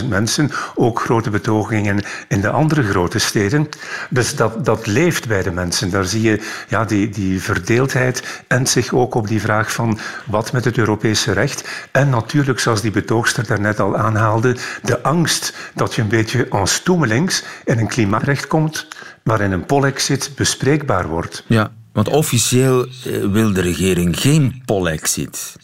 100.000 0.00 0.08
mensen, 0.08 0.50
ook 0.74 1.00
grote 1.00 1.30
betogingen 1.30 2.02
in 2.28 2.40
de 2.40 2.50
andere 2.50 2.82
grote 2.82 3.18
steden. 3.18 3.68
Dus 4.10 4.36
dat, 4.36 4.64
dat 4.64 4.86
leeft 4.86 5.28
bij 5.28 5.42
de 5.42 5.50
mensen. 5.50 5.90
Daar 5.90 6.04
zie 6.04 6.22
je 6.22 6.42
ja, 6.68 6.84
die, 6.84 7.08
die 7.08 7.42
verdeeldheid 7.42 8.42
en 8.46 8.66
zich 8.66 8.92
ook 8.92 9.14
op 9.14 9.28
die 9.28 9.40
vraag 9.40 9.72
van 9.72 9.98
wat 10.26 10.52
met 10.52 10.64
het 10.64 10.78
Europese 10.78 11.32
recht. 11.32 11.68
En 11.90 12.10
natuurlijk, 12.10 12.58
zoals 12.58 12.80
die 12.80 12.90
betoogster 12.90 13.46
daarnet 13.46 13.80
al 13.80 13.96
aanhaalde, 13.96 14.56
de 14.82 15.02
angst 15.02 15.52
dat 15.74 15.94
je 15.94 16.02
een 16.02 16.08
beetje 16.08 16.48
en 16.48 16.66
stoemelings 16.66 17.44
in 17.64 17.78
een 17.78 17.88
klimaatrecht 17.88 18.46
komt 18.46 18.88
waarin 19.26 19.52
een 19.52 19.66
polexit 19.66 20.30
bespreekbaar 20.36 21.08
wordt. 21.08 21.44
Ja, 21.46 21.72
want 21.92 22.08
officieel 22.08 22.88
wil 23.30 23.52
de 23.52 23.60
regering 23.60 24.20
geen 24.20 24.62
polexit. 24.64 25.56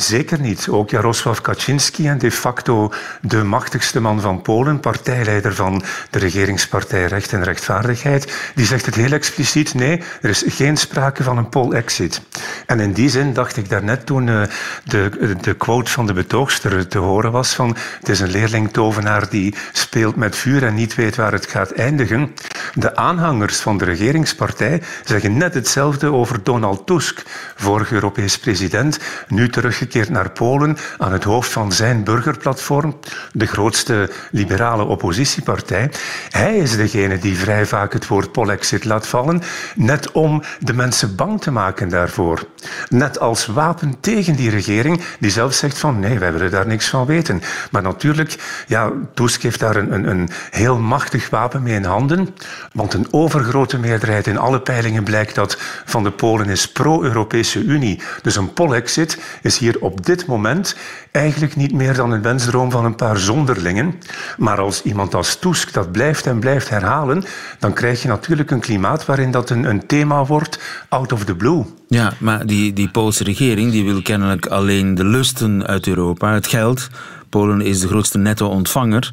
Zeker 0.00 0.40
niet. 0.40 0.68
Ook 0.68 0.90
Jarosław 0.90 1.40
Kaczynski, 1.40 2.08
en 2.08 2.18
de 2.18 2.30
facto 2.30 2.92
de 3.20 3.44
machtigste 3.44 4.00
man 4.00 4.20
van 4.20 4.42
Polen, 4.42 4.80
partijleider 4.80 5.54
van 5.54 5.82
de 6.10 6.18
regeringspartij 6.18 7.06
Recht 7.06 7.32
en 7.32 7.42
Rechtvaardigheid, 7.42 8.52
die 8.54 8.66
zegt 8.66 8.86
het 8.86 8.94
heel 8.94 9.12
expliciet: 9.12 9.74
nee, 9.74 10.02
er 10.20 10.30
is 10.30 10.44
geen 10.46 10.76
sprake 10.76 11.22
van 11.22 11.38
een 11.38 11.48
poll-exit. 11.48 12.22
En 12.66 12.80
in 12.80 12.92
die 12.92 13.08
zin 13.08 13.32
dacht 13.32 13.56
ik 13.56 13.68
daarnet 13.68 14.06
toen 14.06 14.26
uh, 14.26 14.42
de, 14.84 15.36
de 15.40 15.54
quote 15.54 15.90
van 15.90 16.06
de 16.06 16.12
betoogster 16.12 16.88
te 16.88 16.98
horen 16.98 17.32
was 17.32 17.54
van 17.54 17.76
het 17.98 18.08
is 18.08 18.20
een 18.20 18.30
leerling-tovenaar 18.30 19.28
die 19.28 19.54
speelt 19.72 20.16
met 20.16 20.36
vuur 20.36 20.64
en 20.64 20.74
niet 20.74 20.94
weet 20.94 21.16
waar 21.16 21.32
het 21.32 21.46
gaat 21.46 21.72
eindigen. 21.72 22.34
De 22.74 22.96
aanhangers 22.96 23.58
van 23.58 23.78
de 23.78 23.84
regeringspartij 23.84 24.82
zeggen 25.04 25.36
net 25.36 25.54
hetzelfde 25.54 26.12
over 26.12 26.42
Donald 26.42 26.86
Tusk, 26.86 27.22
vorige 27.56 27.94
Europees 27.94 28.38
president, 28.38 28.98
nu 29.28 29.48
teruggekeerd 29.90 30.24
naar 30.24 30.30
Polen 30.30 30.76
aan 30.98 31.12
het 31.12 31.24
hoofd 31.24 31.52
van 31.52 31.72
zijn 31.72 32.04
burgerplatform, 32.04 32.98
de 33.32 33.46
grootste 33.46 34.10
liberale 34.30 34.84
oppositiepartij. 34.84 35.90
Hij 36.30 36.58
is 36.58 36.76
degene 36.76 37.18
die 37.18 37.36
vrij 37.36 37.66
vaak 37.66 37.92
het 37.92 38.06
woord 38.06 38.32
polexit 38.32 38.84
laat 38.84 39.06
vallen, 39.06 39.42
net 39.74 40.12
om 40.12 40.42
de 40.58 40.72
mensen 40.72 41.16
bang 41.16 41.40
te 41.40 41.50
maken 41.50 41.88
daarvoor. 41.88 42.46
Net 42.88 43.18
als 43.20 43.46
wapen 43.46 43.96
tegen 44.00 44.36
die 44.36 44.50
regering, 44.50 45.00
die 45.18 45.30
zelf 45.30 45.54
zegt 45.54 45.78
van 45.78 45.98
nee, 45.98 46.18
wij 46.18 46.32
willen 46.32 46.50
daar 46.50 46.66
niks 46.66 46.88
van 46.88 47.06
weten. 47.06 47.42
Maar 47.70 47.82
natuurlijk, 47.82 48.64
ja, 48.66 48.90
Tusk 49.14 49.42
heeft 49.42 49.60
daar 49.60 49.76
een, 49.76 49.92
een, 49.92 50.10
een 50.10 50.28
heel 50.50 50.78
machtig 50.78 51.30
wapen 51.30 51.62
mee 51.62 51.74
in 51.74 51.84
handen, 51.84 52.34
want 52.72 52.94
een 52.94 53.06
overgrote 53.10 53.78
meerderheid 53.78 54.26
in 54.26 54.38
alle 54.38 54.60
peilingen 54.60 55.04
blijkt 55.04 55.34
dat 55.34 55.58
van 55.84 56.02
de 56.02 56.10
Polen 56.10 56.48
is 56.48 56.72
pro-Europese 56.72 57.62
Unie. 57.62 58.00
Dus 58.22 58.36
een 58.36 58.52
polexit 58.52 59.18
is 59.42 59.58
hier 59.58 59.69
op 59.78 60.06
dit 60.06 60.26
moment 60.26 60.76
eigenlijk 61.10 61.56
niet 61.56 61.72
meer 61.72 61.94
dan 61.94 62.10
een 62.10 62.22
wensdroom 62.22 62.70
van 62.70 62.84
een 62.84 62.94
paar 62.94 63.18
zonderlingen. 63.18 63.94
Maar 64.38 64.58
als 64.60 64.82
iemand 64.82 65.14
als 65.14 65.36
Tusk 65.36 65.72
dat 65.72 65.92
blijft 65.92 66.26
en 66.26 66.38
blijft 66.38 66.68
herhalen, 66.68 67.24
dan 67.58 67.72
krijg 67.72 68.02
je 68.02 68.08
natuurlijk 68.08 68.50
een 68.50 68.60
klimaat 68.60 69.06
waarin 69.06 69.30
dat 69.30 69.50
een, 69.50 69.64
een 69.64 69.86
thema 69.86 70.24
wordt 70.24 70.58
out 70.88 71.12
of 71.12 71.24
the 71.24 71.34
blue. 71.34 71.64
Ja, 71.88 72.12
maar 72.18 72.46
die, 72.46 72.72
die 72.72 72.90
Poolse 72.90 73.24
regering 73.24 73.72
die 73.72 73.84
wil 73.84 74.02
kennelijk 74.02 74.46
alleen 74.46 74.94
de 74.94 75.04
lusten 75.04 75.66
uit 75.66 75.86
Europa, 75.86 76.34
het 76.34 76.46
geld. 76.46 76.88
Polen 77.28 77.60
is 77.60 77.80
de 77.80 77.88
grootste 77.88 78.18
netto-ontvanger 78.18 79.12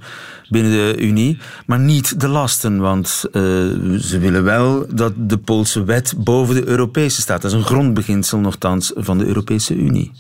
binnen 0.50 0.72
de 0.72 1.02
Unie, 1.02 1.38
maar 1.66 1.80
niet 1.80 2.20
de 2.20 2.28
lasten. 2.28 2.80
Want 2.80 3.24
uh, 3.28 3.42
ze 4.00 4.18
willen 4.20 4.44
wel 4.44 4.86
dat 4.90 5.14
de 5.16 5.38
Poolse 5.38 5.84
wet 5.84 6.14
boven 6.18 6.56
de 6.56 6.68
Europese 6.68 7.22
staat. 7.22 7.42
Dat 7.42 7.52
is 7.52 7.58
een 7.58 7.64
grondbeginsel 7.64 8.40
nogthans 8.40 8.92
van 8.96 9.18
de 9.18 9.26
Europese 9.26 9.76
Unie. 9.76 10.12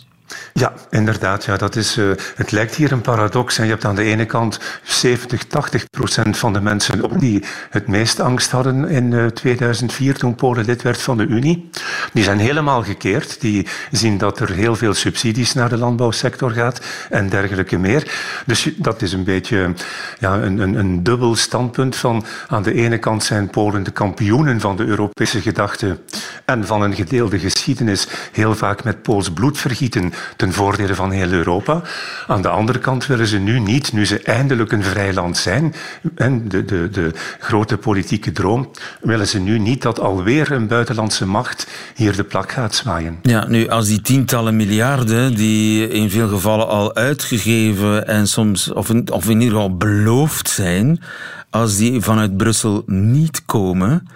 Ja, 0.53 0.73
inderdaad. 0.89 1.45
Ja, 1.45 1.57
dat 1.57 1.75
is, 1.75 1.97
uh, 1.97 2.11
het 2.35 2.51
lijkt 2.51 2.75
hier 2.75 2.91
een 2.91 3.01
paradox. 3.01 3.57
En 3.57 3.63
je 3.63 3.69
hebt 3.69 3.85
aan 3.85 3.95
de 3.95 4.03
ene 4.03 4.25
kant 4.25 4.59
70, 4.83 5.43
80 5.43 5.89
procent 5.89 6.37
van 6.37 6.53
de 6.53 6.61
mensen 6.61 7.19
die 7.19 7.43
het 7.69 7.87
meest 7.87 8.19
angst 8.19 8.51
hadden 8.51 8.89
in 8.89 9.11
uh, 9.11 9.25
2004 9.25 10.17
toen 10.17 10.35
Polen 10.35 10.65
lid 10.65 10.81
werd 10.81 11.01
van 11.01 11.17
de 11.17 11.25
Unie. 11.25 11.69
Die 12.13 12.23
zijn 12.23 12.39
helemaal 12.39 12.83
gekeerd. 12.83 13.41
Die 13.41 13.67
zien 13.91 14.17
dat 14.17 14.39
er 14.39 14.51
heel 14.51 14.75
veel 14.75 14.93
subsidies 14.93 15.53
naar 15.53 15.69
de 15.69 15.77
landbouwsector 15.77 16.51
gaat 16.51 16.81
en 17.09 17.29
dergelijke 17.29 17.77
meer. 17.77 18.11
Dus 18.45 18.69
dat 18.75 19.01
is 19.01 19.13
een 19.13 19.23
beetje 19.23 19.73
ja, 20.19 20.35
een, 20.35 20.57
een, 20.57 20.73
een 20.73 21.03
dubbel 21.03 21.35
standpunt 21.35 21.95
van 21.95 22.25
aan 22.47 22.63
de 22.63 22.73
ene 22.73 22.97
kant 22.97 23.23
zijn 23.23 23.49
Polen 23.49 23.83
de 23.83 23.91
kampioenen 23.91 24.59
van 24.59 24.75
de 24.75 24.85
Europese 24.85 25.41
gedachte 25.41 25.97
en 26.45 26.65
van 26.65 26.81
een 26.81 26.95
gedeelde 26.95 27.39
geschiedenis, 27.39 28.07
heel 28.31 28.55
vaak 28.55 28.83
met 28.83 29.01
Pools 29.01 29.31
bloed 29.31 29.57
vergieten 29.57 30.13
ten 30.35 30.53
voordele 30.53 30.95
van 30.95 31.11
heel 31.11 31.31
Europa. 31.31 31.81
Aan 32.27 32.41
de 32.41 32.49
andere 32.49 32.79
kant 32.79 33.05
willen 33.05 33.27
ze 33.27 33.37
nu 33.37 33.59
niet, 33.59 33.93
nu 33.93 34.05
ze 34.05 34.21
eindelijk 34.21 34.71
een 34.71 34.83
vrij 34.83 35.13
land 35.13 35.37
zijn, 35.37 35.75
en 36.15 36.49
de, 36.49 36.65
de, 36.65 36.89
de 36.89 37.11
grote 37.39 37.77
politieke 37.77 38.31
droom, 38.31 38.71
willen 39.01 39.27
ze 39.27 39.39
nu 39.39 39.59
niet 39.59 39.81
dat 39.81 39.99
alweer 39.99 40.51
een 40.51 40.67
buitenlandse 40.67 41.25
macht 41.25 41.67
hier 41.95 42.15
de 42.15 42.23
plak 42.23 42.51
gaat 42.51 42.75
zwaaien. 42.75 43.19
Ja, 43.21 43.47
nu 43.47 43.67
als 43.67 43.87
die 43.87 44.01
tientallen 44.01 44.55
miljarden 44.55 45.35
die 45.35 45.89
in 45.89 46.09
veel 46.09 46.27
gevallen 46.27 46.67
al 46.67 46.95
uitgegeven 46.95 48.07
en 48.07 48.27
soms, 48.27 48.71
of 48.73 48.89
in, 48.89 49.11
of 49.11 49.29
in 49.29 49.41
ieder 49.41 49.53
geval 49.53 49.77
beloofd 49.77 50.49
zijn, 50.49 51.01
als 51.49 51.77
die 51.77 52.01
vanuit 52.01 52.37
Brussel 52.37 52.83
niet 52.85 53.45
komen, 53.45 54.07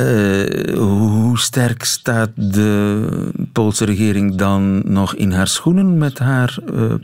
uh, 0.00 0.74
hoe 0.76 1.38
sterk 1.38 1.84
staat 1.84 2.30
de 2.34 3.30
Poolse 3.52 3.84
regering 3.84 4.34
dan 4.34 4.82
nog 4.92 5.14
in 5.14 5.32
haar 5.32 5.48
schoenen 5.48 5.98
met 5.98 6.18
haar 6.18 6.58
uh, 6.72 6.94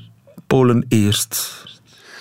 Polen 0.47 0.85
eerst 0.89 1.65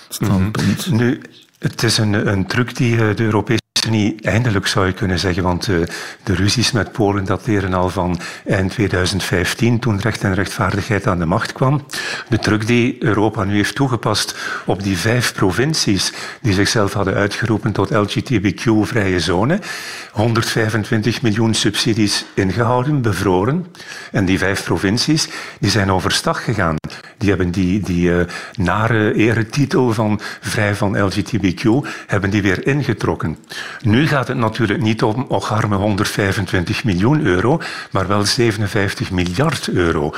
standpunt? 0.08 0.86
Mm 0.86 0.98
-hmm. 0.98 1.06
Nu, 1.06 1.20
het 1.58 1.82
is 1.82 1.98
een, 1.98 2.28
een 2.32 2.46
truc 2.46 2.76
die 2.76 2.92
eh, 2.92 3.16
de 3.16 3.22
Europese 3.22 3.62
niet 3.90 4.24
eindelijk 4.24 4.66
zou 4.66 4.86
je 4.86 4.92
kunnen 4.92 5.18
zeggen, 5.18 5.42
want 5.42 5.68
uh, 5.68 5.86
de 6.22 6.34
ruzies 6.34 6.72
met 6.72 6.92
Polen 6.92 7.24
dateren 7.24 7.74
al 7.74 7.88
van 7.88 8.20
eind 8.46 8.70
2015, 8.70 9.78
toen 9.78 10.00
recht 10.00 10.22
en 10.24 10.34
rechtvaardigheid 10.34 11.06
aan 11.06 11.18
de 11.18 11.24
macht 11.24 11.52
kwam. 11.52 11.86
De 12.28 12.38
truc 12.38 12.66
die 12.66 13.02
Europa 13.02 13.44
nu 13.44 13.54
heeft 13.54 13.74
toegepast 13.74 14.36
op 14.64 14.82
die 14.82 14.98
vijf 14.98 15.34
provincies 15.34 16.12
die 16.40 16.52
zichzelf 16.52 16.92
hadden 16.92 17.14
uitgeroepen 17.14 17.72
tot 17.72 17.90
LGTBQ-vrije 17.90 19.20
zone. 19.20 19.58
125 20.12 21.22
miljoen 21.22 21.54
subsidies 21.54 22.24
ingehouden, 22.34 23.02
bevroren. 23.02 23.66
En 24.12 24.24
die 24.24 24.38
vijf 24.38 24.64
provincies 24.64 25.28
die 25.60 25.70
zijn 25.70 25.90
overstag 25.90 26.44
gegaan. 26.44 26.76
Die 27.18 27.28
hebben 27.28 27.50
die, 27.50 27.80
die 27.80 28.10
uh, 28.10 28.24
nare 28.54 29.14
eretitel 29.14 29.92
van 29.92 30.20
vrij 30.40 30.74
van 30.74 31.04
LGTBQ 31.04 31.64
hebben 32.06 32.30
die 32.30 32.42
weer 32.42 32.66
ingetrokken. 32.66 33.38
Nu 33.82 34.06
gaat 34.06 34.28
het 34.28 34.36
natuurlijk 34.36 34.80
niet 34.82 35.02
om 35.02 35.24
ocharme 35.28 35.76
125 35.76 36.84
miljoen 36.84 37.20
euro, 37.20 37.60
maar 37.90 38.06
wel 38.06 38.24
57 38.24 39.10
miljard 39.10 39.68
euro. 39.68 40.14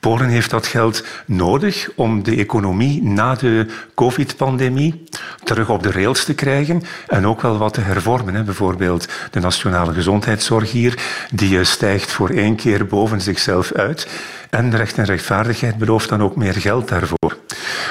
Polen 0.00 0.28
heeft 0.28 0.50
dat 0.50 0.66
geld 0.66 1.04
nodig 1.26 1.88
om 1.94 2.22
de 2.22 2.36
economie 2.36 3.02
na 3.02 3.34
de 3.34 3.66
COVID-pandemie 3.94 5.04
terug 5.44 5.68
op 5.68 5.82
de 5.82 5.90
rails 5.90 6.24
te 6.24 6.34
krijgen 6.34 6.82
en 7.06 7.26
ook 7.26 7.40
wel 7.40 7.58
wat 7.58 7.74
te 7.74 7.80
hervormen. 7.80 8.44
Bijvoorbeeld 8.44 9.08
de 9.30 9.40
nationale 9.40 9.92
gezondheidszorg 9.92 10.70
hier, 10.72 10.98
die 11.30 11.64
stijgt 11.64 12.10
voor 12.10 12.30
één 12.30 12.56
keer 12.56 12.86
boven 12.86 13.20
zichzelf 13.20 13.72
uit. 13.72 14.08
En 14.50 14.76
recht 14.76 14.98
en 14.98 15.04
rechtvaardigheid 15.04 15.78
belooft 15.78 16.08
dan 16.08 16.22
ook 16.22 16.36
meer 16.36 16.54
geld 16.54 16.88
daarvoor. 16.88 17.36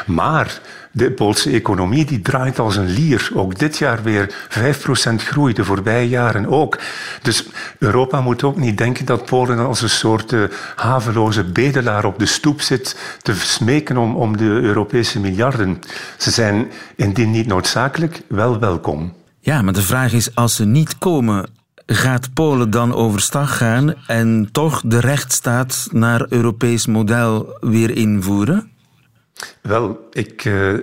Maar 0.06 0.60
de 0.92 1.12
Poolse 1.12 1.52
economie 1.52 2.06
die 2.06 2.22
draait 2.22 2.60
als 2.60 2.76
een 2.76 2.90
lier. 2.90 3.30
Ook 3.34 3.60
dit 3.60 3.78
jaar 3.78 4.04
weer 4.04 4.36
5% 4.50 5.16
groei, 5.16 5.54
de 5.54 5.64
voorbije 5.64 6.10
jaren 6.10 6.48
ook. 6.48 6.80
Dus 7.22 7.50
Europa 7.80 8.22
moet 8.22 8.44
ook 8.44 8.58
niet 8.58 8.78
denken 8.78 9.06
dat 9.06 9.26
Polen 9.26 9.60
als 9.60 9.82
een 9.82 9.90
soort 9.90 10.32
uh, 10.32 10.44
haveloze 10.76 11.44
bedelaar 11.44 12.06
op 12.06 12.20
de 12.20 12.26
stoep 12.26 12.62
zit 12.62 13.18
te 13.22 13.34
smeken 13.36 13.98
om, 13.98 14.16
om 14.16 14.38
de 14.38 14.44
Europese 14.44 15.20
miljarden. 15.20 15.80
Ze 16.18 16.32
zijn 16.32 16.72
indien 16.96 17.32
niet 17.32 17.48
noodzakelijk 17.48 18.22
wel 18.28 18.60
welkom. 18.60 19.14
Ja, 19.40 19.62
maar 19.62 19.74
de 19.74 19.82
vraag 19.82 20.14
is, 20.14 20.36
als 20.36 20.56
ze 20.56 20.66
niet 20.66 20.98
komen, 20.98 21.50
gaat 21.86 22.34
Polen 22.34 22.70
dan 22.70 22.94
overstag 22.94 23.58
gaan 23.58 23.94
en 24.08 24.50
toch 24.52 24.82
de 24.86 25.00
rechtsstaat 25.00 25.88
naar 25.92 26.26
Europees 26.30 26.86
model 26.86 27.58
weer 27.60 27.90
invoeren? 27.90 28.72
Wel, 29.62 30.08
ik 30.12 30.46
uh, 30.46 30.74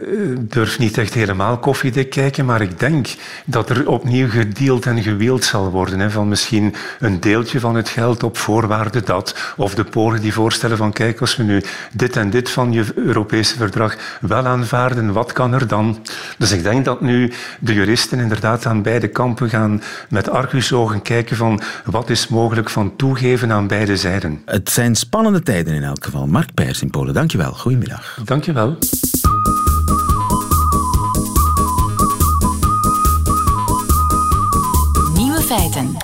durf 0.41 0.79
niet 0.79 0.99
echt 0.99 1.15
helemaal 1.15 1.59
koffiedik 1.59 2.11
kijken, 2.11 2.45
maar 2.45 2.61
ik 2.61 2.79
denk 2.79 3.09
dat 3.45 3.71
er 3.71 3.89
opnieuw 3.89 4.29
gedeeld 4.29 4.87
en 4.87 5.03
gewield 5.03 5.45
zal 5.45 5.71
worden. 5.71 5.99
Hè, 6.01 6.11
van 6.11 6.29
misschien 6.29 6.75
een 6.99 7.21
deeltje 7.21 7.61
van 7.61 7.75
het 7.75 7.89
geld 7.89 8.23
op 8.23 8.37
voorwaarde 8.37 9.03
dat. 9.03 9.53
Of 9.57 9.75
de 9.75 9.85
Polen 9.85 10.21
die 10.21 10.33
voorstellen 10.33 10.77
van 10.77 10.93
kijk, 10.93 11.21
als 11.21 11.37
we 11.37 11.43
nu 11.43 11.63
dit 11.93 12.17
en 12.17 12.31
dit 12.31 12.51
van 12.51 12.73
je 12.73 12.85
Europese 12.95 13.57
verdrag 13.57 13.97
wel 14.21 14.47
aanvaarden, 14.47 15.13
wat 15.13 15.33
kan 15.33 15.53
er 15.53 15.67
dan? 15.67 16.07
Dus 16.39 16.53
ik 16.53 16.63
denk 16.63 16.85
dat 16.85 17.01
nu 17.01 17.33
de 17.59 17.75
juristen 17.75 18.19
inderdaad 18.19 18.67
aan 18.67 18.83
beide 18.83 19.09
kampen 19.09 19.49
gaan 19.49 19.83
met 20.09 20.29
argusogen 20.29 21.03
kijken 21.03 21.37
van 21.37 21.61
wat 21.85 22.11
is 22.11 22.29
mogelijk 22.29 22.71
van 22.71 22.97
toegeven 22.97 23.53
aan 23.53 23.67
beide 23.67 23.97
zijden. 23.97 24.43
Het 24.45 24.71
zijn 24.71 24.95
spannende 24.95 25.43
tijden 25.43 25.75
in 25.75 25.83
elk 25.83 26.05
geval. 26.05 26.27
Mark 26.27 26.55
Pers 26.55 26.83
in 26.83 26.91
Polen, 26.91 27.15
dankjewel. 27.15 27.53
Goedemiddag. 27.53 28.19
Dankjewel. 28.45 28.77
Nieuwe 35.15 35.41
feiten. 35.41 35.97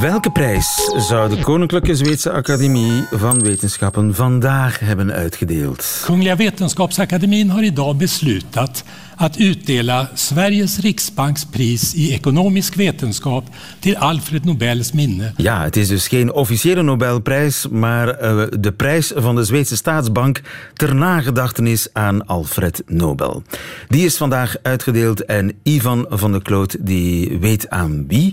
Welke 0.00 0.30
prijs 0.30 0.90
zou 0.96 1.28
de 1.28 1.42
Koninklijke 1.42 1.94
Zweedse 1.94 2.30
Academie 2.30 3.06
van 3.10 3.42
Wetenschappen 3.42 4.14
vandaag 4.14 4.78
hebben 4.78 5.12
uitgedeeld? 5.12 6.02
Kungliga 6.04 6.36
Vetenskapsakademien 6.36 7.50
har 7.50 7.62
idag 7.62 7.96
beslutat 7.96 8.84
att 9.16 9.40
utdela 9.40 10.08
Sveriges 10.14 10.78
Riksbanks 10.78 11.44
pris 11.44 11.94
i 11.94 12.12
ekonomisk 12.12 12.76
vetenskap 12.76 13.44
till 13.80 13.96
Alfred 13.96 14.44
Nobels 14.44 14.92
minne. 14.92 15.32
Ja, 15.36 15.62
het 15.62 15.76
is 15.76 15.88
dus 15.88 16.08
geen 16.08 16.32
officiële 16.32 16.82
Nobelprijs, 16.82 17.66
maar 17.70 18.08
uh, 18.08 18.44
de 18.60 18.72
prijs 18.72 19.12
van 19.16 19.34
de 19.34 19.44
Zweedse 19.44 19.76
staatsbank 19.76 20.40
ter 20.74 20.94
nagedachtenis 20.94 21.88
aan 21.92 22.26
Alfred 22.26 22.82
Nobel. 22.86 23.42
Die 23.88 24.04
is 24.04 24.16
vandaag 24.16 24.56
uitgedeeld 24.62 25.24
en 25.24 25.52
Ivan 25.62 26.06
van 26.08 26.32
der 26.32 26.42
Kloot 26.42 26.76
die 26.80 27.38
weet 27.38 27.70
aan 27.70 28.04
wie. 28.08 28.32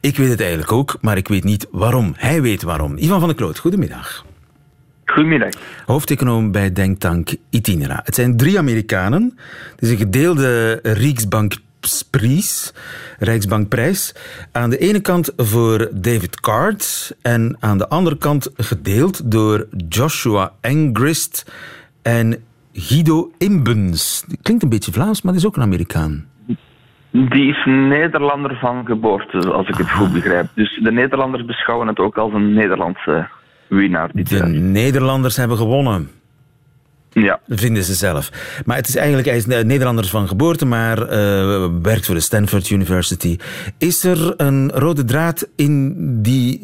Ik 0.00 0.16
weet 0.16 0.30
het 0.30 0.40
eigenlijk 0.40 0.72
ook, 0.72 0.98
maar 1.00 1.16
ik 1.16 1.28
weet 1.28 1.44
niet 1.44 1.66
waarom. 1.70 2.14
Hij 2.16 2.42
weet 2.42 2.62
waarom. 2.62 2.96
Ivan 2.96 3.18
van 3.18 3.28
der 3.28 3.36
Kloot, 3.36 3.58
goedemiddag. 3.58 4.24
Goedemiddag. 5.10 5.50
Hoofdeconoom 5.86 6.52
bij 6.52 6.72
Denktank 6.72 7.34
Itinera. 7.50 8.00
Het 8.04 8.14
zijn 8.14 8.36
drie 8.36 8.58
Amerikanen. 8.58 9.38
Het 9.70 9.82
is 9.82 9.90
een 9.90 9.96
gedeelde 9.96 10.78
Rijksbankprijs. 10.82 12.74
Rijksbankprijs. 13.18 14.14
Aan 14.52 14.70
de 14.70 14.78
ene 14.78 15.00
kant 15.00 15.32
voor 15.36 15.88
David 15.92 16.40
Card 16.40 17.16
en 17.22 17.56
aan 17.60 17.78
de 17.78 17.88
andere 17.88 18.16
kant 18.16 18.50
gedeeld 18.56 19.30
door 19.30 19.66
Joshua 19.88 20.52
Engrist 20.60 21.52
en 22.02 22.44
Guido 22.72 23.30
Imbens. 23.38 24.24
Klinkt 24.42 24.62
een 24.62 24.68
beetje 24.68 24.92
Vlaams, 24.92 25.22
maar 25.22 25.32
dat 25.32 25.42
is 25.42 25.48
ook 25.48 25.56
een 25.56 25.62
Amerikaan. 25.62 26.28
Die 27.10 27.48
is 27.48 27.64
Nederlander 27.64 28.58
van 28.58 28.86
geboorte, 28.86 29.52
als 29.52 29.68
ik 29.68 29.74
het 29.74 29.90
goed 29.90 30.12
begrijp. 30.12 30.46
Dus 30.54 30.80
de 30.82 30.92
Nederlanders 30.92 31.44
beschouwen 31.44 31.88
het 31.88 31.98
ook 31.98 32.16
als 32.16 32.32
een 32.32 32.52
Nederlandse 32.52 33.28
winnaar. 33.70 34.10
Dit 34.12 34.28
de 34.28 34.36
jaar. 34.36 34.48
Nederlanders 34.48 35.36
hebben 35.36 35.56
gewonnen. 35.56 36.08
Ja. 37.12 37.40
Vinden 37.48 37.82
ze 37.82 37.94
zelf. 37.94 38.30
Maar 38.64 38.76
het 38.76 38.88
is 38.88 38.96
eigenlijk, 38.96 39.26
hij 39.26 39.36
is 39.36 39.46
Nederlanders 39.46 40.10
van 40.10 40.28
geboorte, 40.28 40.66
maar 40.66 40.98
uh, 40.98 41.06
werkt 41.82 42.06
voor 42.06 42.14
de 42.14 42.20
Stanford 42.20 42.70
University. 42.70 43.36
Is 43.78 44.04
er 44.04 44.34
een 44.36 44.70
rode 44.70 45.04
draad 45.04 45.48
in 45.56 45.94
die, 46.22 46.60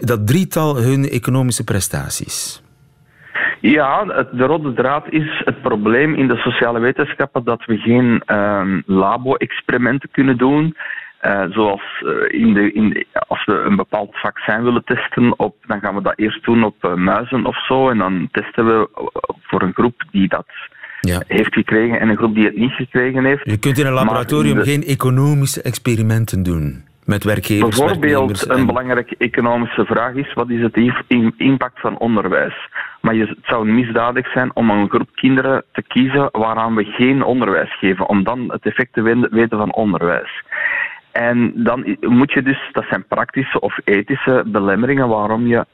dat 0.00 0.26
drietal 0.26 0.76
hun 0.76 1.08
economische 1.08 1.64
prestaties? 1.64 2.62
Ja, 3.60 4.04
de 4.32 4.44
rode 4.44 4.72
draad 4.72 5.06
is 5.10 5.42
het 5.44 5.62
probleem 5.62 6.14
in 6.14 6.28
de 6.28 6.36
sociale 6.36 6.78
wetenschappen 6.78 7.44
dat 7.44 7.64
we 7.64 7.76
geen 7.76 8.22
uh, 8.26 8.62
labo-experimenten 8.86 10.08
kunnen 10.12 10.36
doen. 10.36 10.76
Uh, 11.22 11.44
zoals 11.50 11.82
uh, 12.04 12.40
in 12.40 12.54
de, 12.54 12.72
in 12.72 12.90
de, 12.90 13.06
als 13.28 13.44
we 13.44 13.52
een 13.52 13.76
bepaald 13.76 14.18
vaccin 14.18 14.62
willen 14.62 14.84
testen, 14.84 15.38
op, 15.38 15.56
dan 15.66 15.80
gaan 15.80 15.94
we 15.94 16.02
dat 16.02 16.18
eerst 16.18 16.44
doen 16.44 16.64
op 16.64 16.84
uh, 16.84 16.94
muizen 16.94 17.46
of 17.46 17.64
zo. 17.66 17.88
En 17.88 17.98
dan 17.98 18.28
testen 18.32 18.66
we 18.66 18.88
voor 19.42 19.62
een 19.62 19.72
groep 19.72 20.04
die 20.10 20.28
dat 20.28 20.46
ja. 21.00 21.22
heeft 21.26 21.54
gekregen 21.54 22.00
en 22.00 22.08
een 22.08 22.16
groep 22.16 22.34
die 22.34 22.44
het 22.44 22.56
niet 22.56 22.72
gekregen 22.72 23.24
heeft. 23.24 23.44
Je 23.44 23.58
kunt 23.58 23.78
in 23.78 23.86
een 23.86 23.92
laboratorium 23.92 24.56
de, 24.56 24.64
geen 24.64 24.84
economische 24.84 25.62
experimenten 25.62 26.42
doen. 26.42 26.86
Met 27.04 27.24
werkgevers, 27.24 27.78
Bijvoorbeeld, 27.78 28.48
een 28.48 28.66
belangrijke 28.66 29.14
economische 29.18 29.84
vraag 29.84 30.14
is: 30.14 30.32
wat 30.32 30.50
is 30.50 30.62
het 30.62 30.76
impact 31.36 31.80
van 31.80 31.98
onderwijs? 31.98 32.68
Maar 33.00 33.14
je, 33.14 33.26
het 33.26 33.38
zou 33.42 33.68
misdadig 33.68 34.32
zijn 34.32 34.56
om 34.56 34.70
een 34.70 34.88
groep 34.88 35.08
kinderen 35.14 35.64
te 35.72 35.82
kiezen 35.82 36.28
waaraan 36.32 36.74
we 36.74 36.84
geen 36.84 37.22
onderwijs 37.22 37.78
geven, 37.78 38.08
om 38.08 38.24
dan 38.24 38.44
het 38.52 38.66
effect 38.66 38.92
te 38.92 39.28
weten 39.30 39.58
van 39.58 39.74
onderwijs. 39.74 40.42
En 41.18 41.52
dan 41.54 41.96
moet 42.00 42.32
je 42.32 42.42
dus, 42.42 42.68
dat 42.72 42.84
zijn 42.88 43.06
praktische 43.06 43.60
of 43.60 43.78
ethische 43.84 44.42
belemmeringen 44.46 45.08
waarom 45.08 45.46
je 45.46 45.66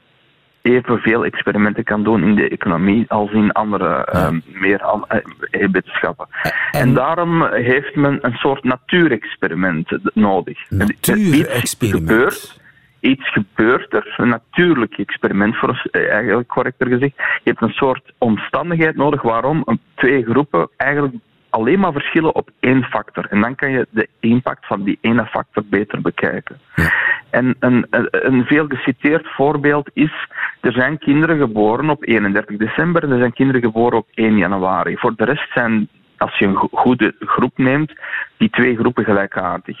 evenveel 0.61 1.25
experimenten 1.25 1.83
kan 1.83 2.03
doen 2.03 2.23
in 2.23 2.35
de 2.35 2.49
economie 2.49 3.05
als 3.07 3.31
in 3.31 3.51
andere 3.51 4.07
ja. 4.11 4.31
uh, 4.31 4.61
meer 4.61 4.81
uh, 4.81 5.67
wetenschappen. 5.71 6.27
En, 6.41 6.81
en, 6.81 6.93
daarom 6.93 7.43
heeft 7.43 7.95
men 7.95 8.17
een 8.21 8.33
soort 8.33 8.63
natuurexperiment 8.63 9.99
nodig. 10.13 10.69
Natuurexperiment? 10.69 12.09
Gebeurt, 12.09 12.61
iets 12.99 13.31
gebeurt 13.31 13.93
er, 13.93 14.13
een 14.17 14.29
natuurlijk 14.29 14.93
experiment, 14.93 15.55
voor, 15.55 15.87
eigenlijk 15.91 16.47
correcter 16.47 16.87
gezegd. 16.87 17.13
Je 17.15 17.49
hebt 17.49 17.61
een 17.61 17.69
soort 17.69 18.13
omstandigheid 18.17 18.95
nodig 18.95 19.21
waarom 19.21 19.65
twee 19.95 20.23
groepen 20.23 20.69
eigenlijk 20.77 21.13
alleen 21.55 21.79
maar 21.79 21.91
verschillen 21.91 22.35
op 22.35 22.49
één 22.59 22.83
factor. 22.83 23.25
En 23.29 23.41
dan 23.41 23.55
kan 23.55 23.71
je 23.71 23.87
de 23.89 24.07
impact 24.19 24.65
van 24.65 24.83
die 24.83 24.97
ene 25.01 25.25
factor 25.25 25.63
beter 25.65 26.01
bekijken. 26.01 26.59
Ja. 26.75 26.91
En 27.29 27.55
een, 27.59 27.87
een, 27.89 28.07
een, 28.11 28.45
veel 28.45 28.65
geciteerd 28.67 29.27
voorbeeld 29.27 29.89
is, 29.93 30.29
er 30.61 30.71
zijn 30.71 30.97
kinderen 30.97 31.37
geboren 31.37 31.89
op 31.89 32.03
31 32.03 32.57
december 32.57 33.03
en 33.03 33.11
er 33.11 33.17
zijn 33.17 33.33
kinderen 33.33 33.61
geboren 33.61 33.97
op 33.97 34.07
1 34.13 34.37
januari. 34.37 34.97
Voor 34.97 35.15
de 35.15 35.25
rest 35.25 35.51
zijn 35.53 35.87
als 36.25 36.37
je 36.37 36.45
een 36.45 36.69
goede 36.71 37.15
groep 37.19 37.57
neemt, 37.57 37.93
die 38.37 38.49
twee 38.49 38.75
groepen 38.75 39.03
gelijkaardig. 39.03 39.77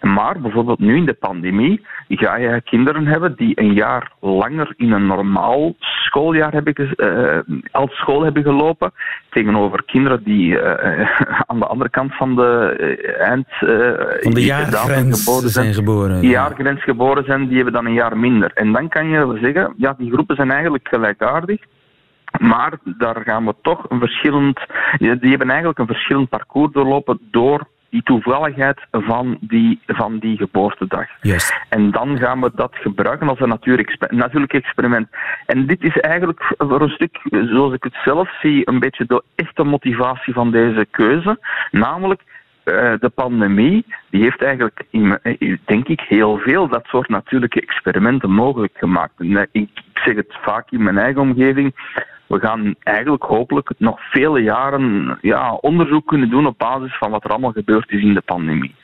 Maar 0.00 0.40
bijvoorbeeld 0.40 0.78
nu 0.78 0.96
in 0.96 1.04
de 1.04 1.14
pandemie 1.14 1.86
ga 2.08 2.36
je 2.36 2.60
kinderen 2.64 3.06
hebben 3.06 3.34
die 3.36 3.60
een 3.60 3.72
jaar 3.72 4.12
langer 4.20 4.74
in 4.76 4.92
een 4.92 5.06
normaal 5.06 5.74
schooljaar 5.78 6.52
hebben 6.52 6.74
uh, 6.96 7.58
als 7.70 7.92
school 7.92 8.22
hebben 8.22 8.42
gelopen, 8.42 8.92
tegenover 9.30 9.82
kinderen 9.84 10.22
die 10.24 10.46
uh, 10.46 10.62
aan 11.46 11.58
de 11.58 11.66
andere 11.66 11.90
kant 11.90 12.16
van 12.16 12.34
de 12.36 12.76
uh, 12.78 13.28
eind 13.28 13.48
van 14.20 14.32
de 14.32 14.44
jaargrens 14.44 15.24
geboren 15.24 15.50
zijn, 15.50 15.64
zijn 15.64 15.74
geboren. 15.74 16.20
Die 16.20 16.30
jaargrens 16.30 16.82
geboren 16.82 17.24
zijn, 17.24 17.46
die 17.46 17.56
hebben 17.56 17.72
dan 17.72 17.86
een 17.86 17.92
jaar 17.92 18.18
minder. 18.18 18.50
En 18.54 18.72
dan 18.72 18.88
kan 18.88 19.08
je 19.08 19.38
zeggen, 19.42 19.74
ja, 19.76 19.94
die 19.98 20.12
groepen 20.12 20.36
zijn 20.36 20.50
eigenlijk 20.50 20.88
gelijkaardig. 20.88 21.60
Maar 22.38 22.72
daar 22.84 23.22
gaan 23.24 23.44
we 23.44 23.54
toch 23.62 23.86
een 23.88 23.98
verschillend. 23.98 24.60
Die 24.98 25.30
hebben 25.30 25.50
eigenlijk 25.50 25.78
een 25.78 25.86
verschillend 25.86 26.28
parcours 26.28 26.72
doorlopen 26.72 27.18
door 27.30 27.68
die 27.90 28.02
toevalligheid 28.02 28.80
van 28.90 29.38
die, 29.40 29.80
van 29.86 30.18
die 30.18 30.36
geboortedag. 30.36 31.06
Yes. 31.20 31.52
En 31.68 31.90
dan 31.90 32.18
gaan 32.18 32.40
we 32.40 32.50
dat 32.54 32.74
gebruiken 32.74 33.28
als 33.28 33.40
een 33.40 33.48
natuurlijk 34.10 34.52
experiment. 34.52 35.08
En 35.46 35.66
dit 35.66 35.82
is 35.82 35.98
eigenlijk 35.98 36.54
voor 36.58 36.80
een 36.80 36.88
stuk, 36.88 37.20
zoals 37.30 37.72
ik 37.72 37.82
het 37.82 37.96
zelf 38.04 38.38
zie, 38.40 38.68
een 38.68 38.78
beetje 38.78 39.06
de 39.06 39.22
echte 39.34 39.64
motivatie 39.64 40.32
van 40.32 40.50
deze 40.50 40.86
keuze. 40.90 41.38
Namelijk, 41.70 42.22
de 42.64 43.12
pandemie 43.14 43.84
die 44.10 44.22
heeft 44.22 44.42
eigenlijk, 44.42 44.84
denk 45.64 45.88
ik, 45.88 46.00
heel 46.00 46.38
veel 46.38 46.68
dat 46.68 46.84
soort 46.86 47.08
natuurlijke 47.08 47.60
experimenten 47.60 48.30
mogelijk 48.30 48.72
gemaakt. 48.76 49.12
Ik 49.52 49.68
zeg 49.94 50.14
het 50.14 50.36
vaak 50.42 50.70
in 50.70 50.82
mijn 50.82 50.98
eigen 50.98 51.20
omgeving 51.20 51.74
we 52.30 52.38
gaan 52.40 52.74
eigenlijk 52.82 53.22
hopelijk 53.22 53.70
nog 53.78 54.00
vele 54.10 54.40
jaren 54.42 55.18
ja, 55.20 55.52
onderzoek 55.52 56.06
kunnen 56.06 56.30
doen 56.30 56.46
op 56.46 56.58
basis 56.58 56.98
van 56.98 57.10
wat 57.10 57.24
er 57.24 57.30
allemaal 57.30 57.52
gebeurd 57.52 57.90
is 57.90 58.02
in 58.02 58.14
de 58.14 58.20
pandemie. 58.20 58.74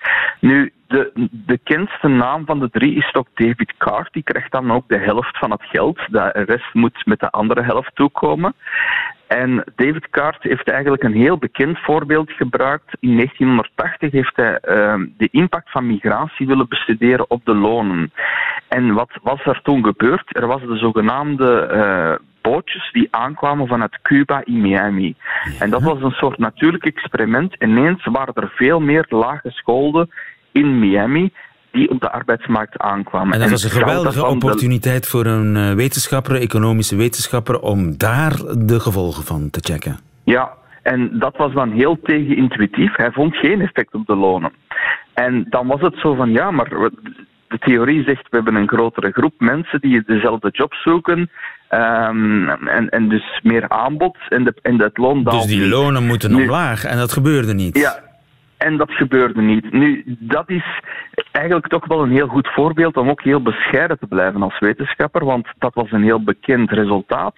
Nu, 0.40 0.72
de 0.86 1.28
bekendste 1.30 2.08
naam 2.08 2.44
van 2.44 2.58
de 2.58 2.70
drie 2.70 2.94
is 2.96 3.10
toch 3.10 3.26
David 3.34 3.74
Card. 3.78 4.12
Die 4.12 4.22
krijgt 4.22 4.52
dan 4.52 4.72
ook 4.72 4.88
de 4.88 4.98
helft 4.98 5.38
van 5.38 5.50
het 5.50 5.62
geld. 5.62 5.98
De 6.10 6.44
rest 6.46 6.74
moet 6.74 7.06
met 7.06 7.20
de 7.20 7.30
andere 7.30 7.62
helft 7.62 7.94
toekomen. 7.94 8.54
En 9.26 9.64
David 9.76 10.08
Card 10.10 10.42
heeft 10.42 10.68
eigenlijk 10.68 11.02
een 11.02 11.14
heel 11.14 11.38
bekend 11.38 11.78
voorbeeld 11.78 12.32
gebruikt. 12.32 12.96
In 13.00 13.16
1980 13.16 14.12
heeft 14.12 14.36
hij 14.36 14.60
uh, 14.68 14.94
de 15.16 15.28
impact 15.30 15.70
van 15.70 15.86
migratie 15.86 16.46
willen 16.46 16.68
bestuderen 16.68 17.30
op 17.30 17.44
de 17.44 17.54
lonen. 17.54 18.12
En 18.68 18.92
wat 18.92 19.10
was 19.22 19.44
er 19.44 19.60
toen 19.62 19.84
gebeurd? 19.84 20.36
Er 20.36 20.46
was 20.46 20.60
de 20.60 20.76
zogenaamde 20.76 21.70
uh, 21.72 22.26
bootjes 22.40 22.92
die 22.92 23.08
aankwamen 23.10 23.66
vanuit 23.66 23.98
Cuba 24.02 24.42
in 24.44 24.60
Miami. 24.60 25.14
En 25.58 25.70
dat 25.70 25.82
was 25.82 26.02
een 26.02 26.10
soort 26.10 26.38
natuurlijk 26.38 26.84
experiment. 26.84 27.54
Ineens 27.58 28.04
waren 28.04 28.34
er 28.34 28.52
veel 28.54 28.80
meer 28.80 29.06
laaggeschoolden 29.08 30.10
in 30.52 30.78
Miami 30.78 31.32
die 31.76 31.90
op 31.90 32.00
de 32.00 32.10
arbeidsmarkt 32.10 32.78
aankwamen. 32.78 33.32
En 33.32 33.40
dat 33.40 33.50
was 33.50 33.64
een 33.64 33.70
geweldige 33.70 34.26
opportuniteit 34.26 35.08
voor 35.08 35.26
een 35.26 35.56
eh, 35.56 35.72
wetenschapper, 35.72 36.36
economische 36.40 36.96
wetenschapper, 36.96 37.60
om 37.60 37.98
daar 37.98 38.32
de 38.58 38.80
gevolgen 38.80 39.24
van 39.24 39.50
te 39.50 39.60
checken. 39.62 39.98
Ja, 40.24 40.52
en 40.82 41.18
dat 41.18 41.36
was 41.36 41.52
dan 41.52 41.70
heel 41.70 41.98
tegenintuïtief. 42.02 42.96
Hij 42.96 43.12
vond 43.12 43.36
geen 43.36 43.60
effect 43.60 43.94
op 43.94 44.06
de 44.06 44.16
lonen. 44.16 44.52
En 45.14 45.46
dan 45.48 45.66
was 45.66 45.80
het 45.80 45.96
zo 45.96 46.14
van, 46.14 46.30
ja, 46.30 46.50
maar 46.50 46.68
de 47.48 47.58
theorie 47.58 48.02
zegt, 48.02 48.22
we 48.30 48.36
hebben 48.36 48.54
een 48.54 48.68
grotere 48.68 49.10
groep 49.10 49.34
mensen 49.38 49.80
die 49.80 50.02
dezelfde 50.06 50.48
job 50.52 50.74
zoeken. 50.74 51.30
Um, 51.70 52.48
en, 52.48 52.88
en 52.88 53.08
dus 53.08 53.40
meer 53.42 53.68
aanbod 53.68 54.16
en, 54.28 54.44
de, 54.44 54.54
en 54.62 54.80
het 54.80 54.98
loon 54.98 55.24
daalt. 55.24 55.42
Dus 55.42 55.56
die 55.56 55.68
lonen 55.68 56.06
moeten 56.06 56.34
omlaag 56.34 56.84
en 56.84 56.96
dat 56.96 57.12
gebeurde 57.12 57.54
niet. 57.54 57.78
Ja, 57.78 58.05
en 58.58 58.76
dat 58.76 58.90
gebeurde 58.90 59.40
niet. 59.40 59.72
Nu, 59.72 60.02
dat 60.06 60.50
is 60.50 60.80
eigenlijk 61.32 61.66
toch 61.66 61.86
wel 61.86 62.02
een 62.02 62.10
heel 62.10 62.26
goed 62.26 62.48
voorbeeld 62.48 62.96
om 62.96 63.10
ook 63.10 63.22
heel 63.22 63.42
bescheiden 63.42 63.98
te 63.98 64.06
blijven 64.06 64.42
als 64.42 64.58
wetenschapper, 64.58 65.24
want 65.24 65.48
dat 65.58 65.74
was 65.74 65.92
een 65.92 66.02
heel 66.02 66.22
bekend 66.22 66.70
resultaat. 66.70 67.34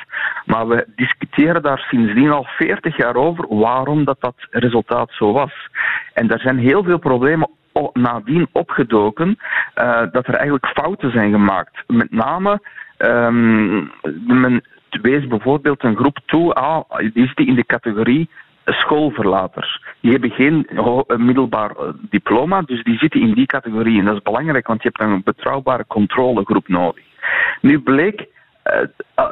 Maar 0.46 0.68
we 0.68 0.86
discussiëren 0.96 1.62
daar 1.62 1.78
sindsdien 1.78 2.30
al 2.30 2.44
40 2.44 2.96
jaar 2.96 3.14
over 3.14 3.46
waarom 3.48 4.04
dat, 4.04 4.20
dat 4.20 4.34
resultaat 4.50 5.10
zo 5.12 5.32
was. 5.32 5.52
En 6.14 6.26
daar 6.26 6.40
zijn 6.40 6.58
heel 6.58 6.82
veel 6.82 6.98
problemen 6.98 7.50
nadien 7.92 8.48
opgedoken 8.52 9.38
uh, 9.76 10.02
dat 10.12 10.26
er 10.26 10.34
eigenlijk 10.34 10.66
fouten 10.66 11.10
zijn 11.10 11.30
gemaakt. 11.32 11.84
Met 11.86 12.10
name 12.10 12.60
um, 12.98 13.90
men 14.26 14.62
wees 15.02 15.26
bijvoorbeeld 15.26 15.84
een 15.84 15.96
groep 15.96 16.18
toe, 16.26 16.54
ah, 16.54 16.84
is 17.12 17.34
die 17.34 17.46
in 17.46 17.54
de 17.54 17.66
categorie 17.66 18.28
schoolverlaters. 18.68 19.82
Die 20.00 20.10
hebben 20.10 20.30
geen 20.30 20.68
middelbaar 21.16 21.72
diploma, 22.10 22.62
dus 22.62 22.82
die 22.82 22.98
zitten 22.98 23.20
in 23.20 23.34
die 23.34 23.46
categorie. 23.46 23.98
En 23.98 24.04
dat 24.04 24.14
is 24.14 24.22
belangrijk, 24.22 24.66
want 24.66 24.82
je 24.82 24.90
hebt 24.92 25.10
een 25.10 25.22
betrouwbare 25.24 25.84
controlegroep 25.86 26.68
nodig. 26.68 27.04
Nu 27.60 27.80
bleek 27.80 28.26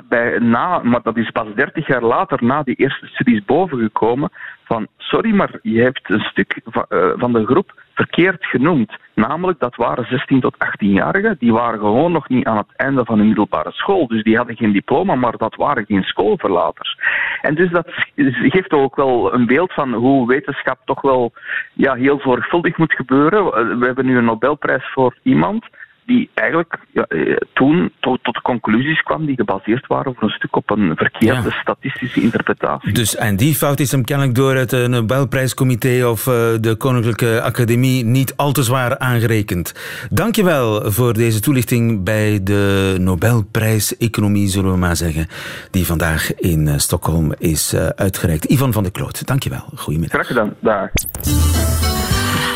bij, 0.09 0.39
na, 0.39 0.79
maar 0.79 1.03
dat 1.03 1.17
is 1.17 1.31
pas 1.31 1.55
30 1.55 1.87
jaar 1.87 2.03
later, 2.03 2.45
na 2.45 2.63
die 2.63 2.75
eerste 2.75 3.07
studies 3.07 3.45
bovengekomen, 3.45 4.31
van 4.65 4.87
sorry, 4.97 5.35
maar 5.35 5.59
je 5.63 5.83
hebt 5.83 6.11
een 6.11 6.21
stuk 6.21 6.61
van, 6.65 6.87
van 7.17 7.33
de 7.33 7.47
groep 7.47 7.85
verkeerd 7.95 8.45
genoemd. 8.47 8.97
Namelijk, 9.15 9.59
dat 9.59 9.77
waren 9.77 10.07
16 10.09 10.41
tot 10.41 10.55
18-jarigen, 10.55 11.39
die 11.39 11.53
waren 11.53 11.79
gewoon 11.79 12.13
nog 12.13 12.29
niet 12.29 12.47
aan 12.47 12.57
het 12.57 12.77
einde 12.77 13.05
van 13.05 13.19
hun 13.19 13.27
middelbare 13.27 13.73
school. 13.73 14.07
Dus 14.07 14.23
die 14.23 14.37
hadden 14.37 14.57
geen 14.57 14.73
diploma, 14.73 15.15
maar 15.15 15.37
dat 15.37 15.55
waren 15.55 15.87
geen 15.87 16.03
schoolverlaters. 16.03 16.99
En 17.43 17.55
dus 17.55 17.71
dat 17.71 17.87
geeft 18.25 18.73
ook 18.73 18.97
wel 18.97 19.35
een 19.35 19.47
beeld 19.47 19.73
van 19.73 19.93
hoe 19.93 20.27
wetenschap 20.27 20.79
toch 20.85 21.01
wel 21.01 21.33
ja, 21.73 21.95
heel 21.95 22.21
zorgvuldig 22.21 22.77
moet 22.77 22.93
gebeuren. 22.93 23.79
We 23.79 23.87
hebben 23.87 24.07
nu 24.07 24.17
een 24.17 24.25
Nobelprijs 24.25 24.93
voor 24.93 25.17
iemand 25.23 25.65
die 26.07 26.31
eigenlijk 26.35 26.79
ja, 26.93 27.05
eh, 27.09 27.37
toen 27.53 27.93
tot, 28.01 28.25
tot, 28.25 28.41
conclusies 28.41 29.03
kwam 29.03 29.27
die 29.27 29.37
gebaseerd 29.37 29.87
waren 29.87 30.15
voor 30.15 30.23
een 30.23 30.35
stuk 30.35 30.57
op 30.57 30.71
een 30.71 30.93
verkeerde 30.97 31.51
statistische 31.51 32.21
interpretatie. 32.21 32.93
Dus, 32.93 33.17
en 33.17 33.37
die 33.37 33.55
fout 33.55 33.81
is 33.81 33.91
hem 33.91 34.05
kennelijk 34.05 34.35
door 34.35 34.55
het 34.55 34.73
eh, 34.73 34.87
Nobelprijscomité 34.87 36.07
of 36.07 36.27
eh, 36.27 36.35
de 36.61 36.75
Koninklijke 36.79 37.41
Academie 37.43 38.05
niet 38.05 38.37
al 38.37 38.53
te 38.53 38.63
zwaar 38.63 38.99
aangerekend. 38.99 39.75
Dankjewel 40.11 40.91
voor 40.93 41.13
deze 41.13 41.41
toelichting 41.41 42.05
bij 42.05 42.43
de 42.43 42.95
Nobelprijs 43.01 43.97
Economie, 43.97 44.49
zullen 44.49 44.71
we 44.71 44.79
maar 44.79 44.97
zeggen, 44.97 45.27
die 45.71 45.87
vandaag 45.87 46.35
in 46.35 46.81
Stockholm 46.81 47.35
is 47.39 47.75
uitgereikt. 47.97 48.45
Ivan 48.45 48.73
van 48.73 48.83
der 48.83 48.93
Kloot, 48.93 49.27
dankjewel. 49.27 49.65
Goedemiddag. 49.75 50.13
Graag 50.13 50.27
gedaan. 50.27 50.55
Dag. 50.61 50.91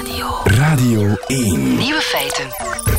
Radio. 0.00 0.40
Radio 0.44 1.16
1. 1.26 1.76
Nieuwe 1.76 2.00
feiten. 2.00 2.89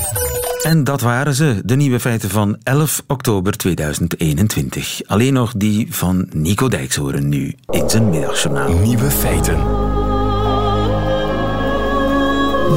En 0.64 0.84
dat 0.84 1.01
waren 1.01 1.34
ze, 1.34 1.62
de 1.66 1.76
nieuwe 1.76 1.99
feiten 1.99 2.30
van 2.30 2.57
11 2.64 3.03
oktober 3.07 3.57
2021. 3.57 5.01
Alleen 5.05 5.34
nog 5.34 5.53
die 5.53 5.93
van 5.95 6.30
Nico 6.34 6.68
Dijkshoorn 6.68 7.30
nu 7.30 7.55
in 7.70 7.89
zijn 7.89 8.09
middagjournaal. 8.09 8.74
Nieuwe 8.74 9.12
feiten. 9.12 9.57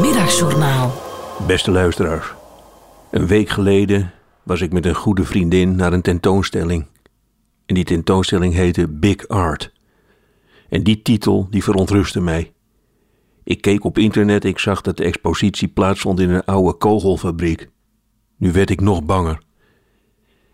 Middagjournaal. 0.01 1.03
Beste 1.47 1.71
luisteraars. 1.71 2.27
Een 3.11 3.27
week 3.27 3.49
geleden 3.49 4.13
was 4.43 4.61
ik 4.61 4.73
met 4.73 4.87
een 4.87 4.95
goede 4.95 5.25
vriendin 5.25 5.77
naar 5.77 5.93
een 5.93 6.03
tentoonstelling. 6.03 6.87
En 7.67 7.75
die 7.75 7.85
tentoonstelling 7.85 8.55
heette 8.55 8.89
Big 8.89 9.29
Art. 9.29 9.73
En 10.69 10.83
die 10.83 11.03
titel 11.03 11.47
die 11.51 11.63
verontrustte 11.63 12.21
mij. 12.21 12.53
Ik 13.45 13.61
keek 13.61 13.85
op 13.85 13.99
internet, 13.99 14.45
ik 14.45 14.59
zag 14.59 14.81
dat 14.81 14.97
de 14.97 15.05
expositie 15.05 15.69
plaatsvond 15.69 16.21
in 16.21 16.31
een 16.31 16.45
oude 16.45 16.73
kogelfabriek. 16.73 17.73
Nu 18.45 18.53
werd 18.53 18.71
ik 18.71 18.81
nog 18.81 19.05
banger. 19.05 19.39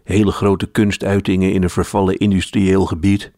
Hele 0.05 0.31
grote 0.31 0.67
kunstuitingen 0.67 1.53
in 1.53 1.63
een 1.63 1.71
vervallen 1.71 2.19
industrieel 2.19 2.87
gebied. 2.87 3.33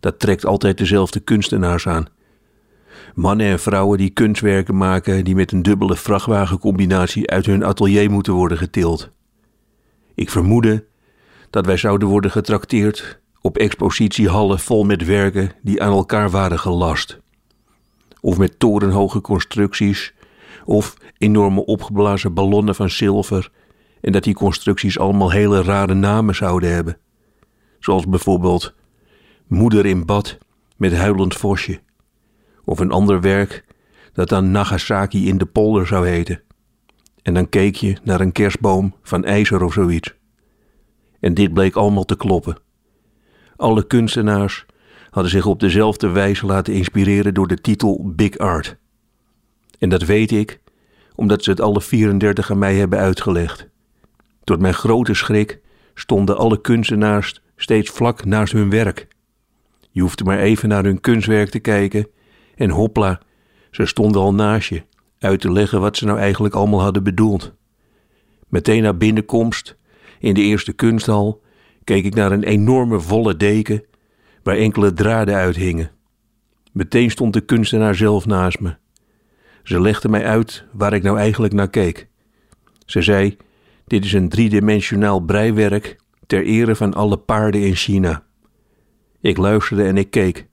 Dat 0.00 0.18
trekt 0.18 0.46
altijd 0.46 0.78
dezelfde 0.78 1.20
kunstenaars 1.20 1.86
aan. 1.88 2.06
Mannen 3.14 3.46
en 3.46 3.60
vrouwen 3.60 3.98
die 3.98 4.10
kunstwerken 4.10 4.76
maken 4.76 5.24
die 5.24 5.34
met 5.34 5.52
een 5.52 5.62
dubbele 5.62 5.96
vrachtwagencombinatie 5.96 7.30
uit 7.30 7.46
hun 7.46 7.64
atelier 7.64 8.10
moeten 8.10 8.32
worden 8.32 8.58
getild. 8.58 9.10
Ik 10.14 10.30
vermoedde 10.30 10.84
dat 11.50 11.66
wij 11.66 11.76
zouden 11.76 12.08
worden 12.08 12.30
getrakteerd 12.30 13.20
op 13.40 13.56
expositiehallen 13.58 14.58
vol 14.58 14.84
met 14.84 15.04
werken 15.04 15.52
die 15.62 15.82
aan 15.82 15.92
elkaar 15.92 16.30
waren 16.30 16.58
gelast. 16.58 17.20
Of 18.20 18.38
met 18.38 18.58
torenhoge 18.58 19.20
constructies, 19.20 20.14
of 20.64 20.96
enorme 21.18 21.64
opgeblazen 21.64 22.34
ballonnen 22.34 22.74
van 22.74 22.90
zilver 22.90 23.50
en 24.02 24.12
dat 24.12 24.24
die 24.24 24.34
constructies 24.34 24.98
allemaal 24.98 25.30
hele 25.30 25.62
rare 25.62 25.94
namen 25.94 26.34
zouden 26.34 26.72
hebben. 26.72 26.98
Zoals 27.78 28.06
bijvoorbeeld 28.06 28.74
Moeder 29.46 29.86
in 29.86 30.06
bad 30.06 30.38
met 30.76 30.94
huilend 30.94 31.34
vosje. 31.34 31.80
Of 32.64 32.78
een 32.78 32.90
ander 32.90 33.20
werk 33.20 33.64
dat 34.12 34.28
dan 34.28 34.50
Nagasaki 34.50 35.28
in 35.28 35.38
de 35.38 35.46
polder 35.46 35.86
zou 35.86 36.08
heten. 36.08 36.42
En 37.22 37.34
dan 37.34 37.48
keek 37.48 37.74
je 37.74 37.96
naar 38.02 38.20
een 38.20 38.32
kerstboom 38.32 38.94
van 39.02 39.24
ijzer 39.24 39.62
of 39.62 39.72
zoiets. 39.72 40.14
En 41.20 41.34
dit 41.34 41.52
bleek 41.52 41.74
allemaal 41.74 42.04
te 42.04 42.16
kloppen. 42.16 42.56
Alle 43.56 43.86
kunstenaars 43.86 44.66
hadden 45.10 45.32
zich 45.32 45.46
op 45.46 45.60
dezelfde 45.60 46.08
wijze 46.08 46.46
laten 46.46 46.74
inspireren 46.74 47.34
door 47.34 47.48
de 47.48 47.60
titel 47.60 48.12
Big 48.16 48.38
Art. 48.38 48.76
En 49.78 49.88
dat 49.88 50.02
weet 50.02 50.30
ik 50.30 50.60
omdat 51.14 51.44
ze 51.44 51.50
het 51.50 51.60
alle 51.60 51.80
34 51.80 52.50
aan 52.50 52.58
mij 52.58 52.74
hebben 52.74 52.98
uitgelegd. 52.98 53.68
Tot 54.44 54.60
mijn 54.60 54.74
grote 54.74 55.14
schrik 55.14 55.60
stonden 55.94 56.36
alle 56.36 56.60
kunstenaars 56.60 57.42
steeds 57.56 57.90
vlak 57.90 58.24
naast 58.24 58.52
hun 58.52 58.70
werk. 58.70 59.08
Je 59.90 60.00
hoefde 60.00 60.24
maar 60.24 60.38
even 60.38 60.68
naar 60.68 60.84
hun 60.84 61.00
kunstwerk 61.00 61.50
te 61.50 61.58
kijken 61.58 62.06
en 62.54 62.70
hopla, 62.70 63.20
ze 63.70 63.86
stonden 63.86 64.20
al 64.20 64.34
naast 64.34 64.68
je, 64.68 64.82
uit 65.18 65.40
te 65.40 65.52
leggen 65.52 65.80
wat 65.80 65.96
ze 65.96 66.04
nou 66.04 66.18
eigenlijk 66.18 66.54
allemaal 66.54 66.82
hadden 66.82 67.02
bedoeld. 67.02 67.52
Meteen 68.48 68.82
na 68.82 68.92
binnenkomst, 68.92 69.76
in 70.18 70.34
de 70.34 70.40
eerste 70.40 70.72
kunsthal, 70.72 71.42
keek 71.84 72.04
ik 72.04 72.14
naar 72.14 72.32
een 72.32 72.42
enorme 72.42 73.00
volle 73.00 73.36
deken 73.36 73.84
waar 74.42 74.56
enkele 74.56 74.92
draden 74.92 75.34
uithingen. 75.34 75.90
Meteen 76.72 77.10
stond 77.10 77.32
de 77.32 77.40
kunstenaar 77.40 77.94
zelf 77.94 78.26
naast 78.26 78.60
me. 78.60 78.76
Ze 79.62 79.80
legde 79.80 80.08
mij 80.08 80.24
uit 80.24 80.64
waar 80.72 80.92
ik 80.92 81.02
nou 81.02 81.18
eigenlijk 81.18 81.52
naar 81.52 81.70
keek. 81.70 82.08
Ze 82.86 83.02
zei 83.02 83.36
dit 83.92 84.04
is 84.04 84.12
een 84.12 84.28
driedimensionaal 84.28 85.20
breiwerk 85.20 85.96
ter 86.26 86.44
ere 86.44 86.76
van 86.76 86.94
alle 86.94 87.16
paarden 87.16 87.60
in 87.60 87.74
China. 87.74 88.24
Ik 89.20 89.36
luisterde 89.36 89.84
en 89.84 89.96
ik 89.96 90.10
keek. 90.10 90.46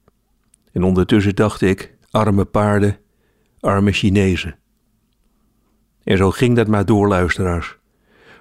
En 0.72 0.84
ondertussen 0.84 1.36
dacht 1.36 1.62
ik: 1.62 1.98
arme 2.12 2.46
paarden, 2.46 2.98
arme 3.60 3.92
Chinezen. 3.92 4.58
En 6.04 6.18
zo 6.18 6.32
ging 6.32 6.56
dat 6.56 6.68
maar 6.68 6.86
door, 6.86 7.08
luisteraars. 7.08 7.78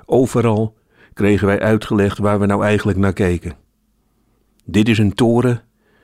Overal 0.05 0.77
kregen 1.13 1.47
wij 1.47 1.61
uitgelegd 1.61 2.19
waar 2.19 2.41
we 2.41 2.47
nou 2.47 2.65
eigenlijk 2.65 2.99
naar 2.99 3.13
keken. 3.13 3.57
Dit 4.65 4.89
is 4.89 4.99
een 4.99 5.15
toren 5.15 5.63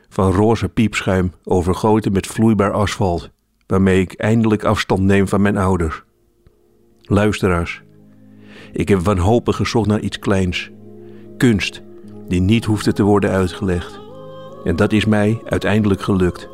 van 0.09 0.33
roze 0.33 0.69
piepschuim 0.69 1.33
overgoten 1.45 2.13
met 2.13 2.27
vloeibaar 2.27 2.73
asfalt, 2.73 3.31
waarmee 3.67 4.01
ik 4.01 4.13
eindelijk 4.13 4.65
afstand 4.65 5.03
neem 5.03 5.29
van 5.29 5.43
mijn 5.43 5.57
ouders. 5.57 6.03
Luisteraars, 7.01 7.84
ik 8.75 8.89
heb 8.89 9.01
wanhopig 9.01 9.57
gezocht 9.57 9.87
naar 9.87 10.01
iets 10.01 10.19
kleins. 10.19 10.71
Kunst, 11.37 11.83
die 12.29 12.41
niet 12.41 12.65
hoefde 12.65 12.93
te 12.93 13.03
worden 13.03 13.31
uitgelegd. 13.31 14.01
En 14.65 14.77
dat 14.77 14.93
is 14.93 15.05
mij 15.05 15.41
uiteindelijk 15.45 16.01
gelukt. 16.01 16.49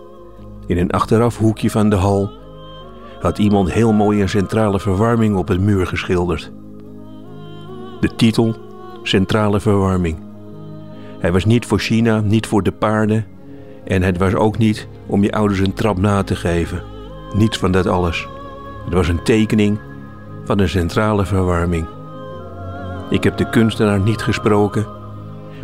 In 0.67 0.79
een 0.79 0.91
achteraf 0.91 1.39
hoekje 1.39 1.71
van 1.71 1.91
de 1.91 1.97
hal 1.97 2.31
had 3.21 3.39
iemand 3.39 3.73
heel 3.73 3.93
mooi 3.93 4.21
een 4.21 4.29
centrale 4.29 4.81
verwarming 4.81 5.37
op 5.37 5.49
het 5.49 5.61
muur 5.61 5.87
geschilderd. 5.87 6.53
De 8.01 8.15
titel 8.17 8.57
Centrale 9.03 9.61
verwarming. 9.61 10.19
Hij 11.19 11.33
was 11.33 11.45
niet 11.45 11.67
voor 11.67 11.79
China, 11.79 12.21
niet 12.21 12.47
voor 12.47 12.63
de 12.63 12.73
paarden 12.73 13.27
en 13.85 14.03
het 14.03 14.19
was 14.19 14.35
ook 14.35 14.59
niet 14.59 14.89
om 15.07 15.23
je 15.23 15.33
ouders 15.33 15.61
een 15.61 15.75
trap 15.75 15.99
na 15.99 16.23
te 16.23 16.37
geven. 16.37 16.83
Niets 17.37 17.59
van 17.59 17.73
dat 17.73 17.87
alles. 17.87 18.29
Het 18.85 18.95
was 18.95 19.09
een 19.09 19.23
tekening 19.23 19.79
van 20.45 20.59
een 20.59 20.69
centrale 20.69 21.27
verwarming. 21.27 21.87
Ik 23.11 23.25
heb 23.25 23.37
de 23.37 23.51
kunstenaar 23.51 24.01
niet 24.01 24.23
gesproken, 24.23 24.87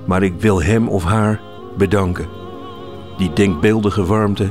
maar 0.05 0.23
ik 0.23 0.41
wil 0.41 0.63
hem 0.63 0.89
of 0.89 1.05
haar 1.05 1.41
bedanken. 1.77 2.29
Die 3.17 3.33
denkbeeldige 3.33 4.05
warmte 4.05 4.51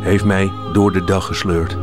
heeft 0.00 0.24
mij 0.24 0.50
door 0.72 0.92
de 0.92 1.04
dag 1.04 1.26
gesleurd. 1.26 1.76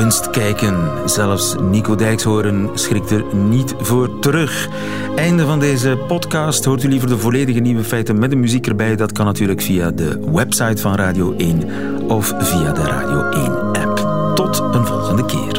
kunst 0.00 0.30
kijken. 0.30 0.90
Zelfs 1.04 1.54
Nico 1.60 1.94
Dijkshoorn 1.94 2.70
schrikt 2.74 3.10
er 3.10 3.24
niet 3.34 3.74
voor 3.78 4.18
terug. 4.18 4.68
Einde 5.18 5.46
van 5.46 5.60
deze 5.60 5.98
podcast. 6.06 6.64
Hoort 6.64 6.82
u 6.82 6.88
liever 6.88 7.08
de 7.08 7.18
volledige 7.18 7.60
nieuwe 7.60 7.84
feiten 7.84 8.18
met 8.18 8.30
de 8.30 8.36
muziek 8.36 8.66
erbij? 8.66 8.96
Dat 8.96 9.12
kan 9.12 9.26
natuurlijk 9.26 9.60
via 9.62 9.90
de 9.90 10.30
website 10.32 10.82
van 10.82 10.94
Radio 10.94 11.34
1 11.36 11.62
of 12.08 12.34
via 12.38 12.72
de 12.72 12.82
Radio 12.82 13.28
1 13.30 13.52
app. 13.72 13.96
Tot 14.34 14.58
een 14.58 14.86
volgende 14.86 15.24
keer. 15.24 15.57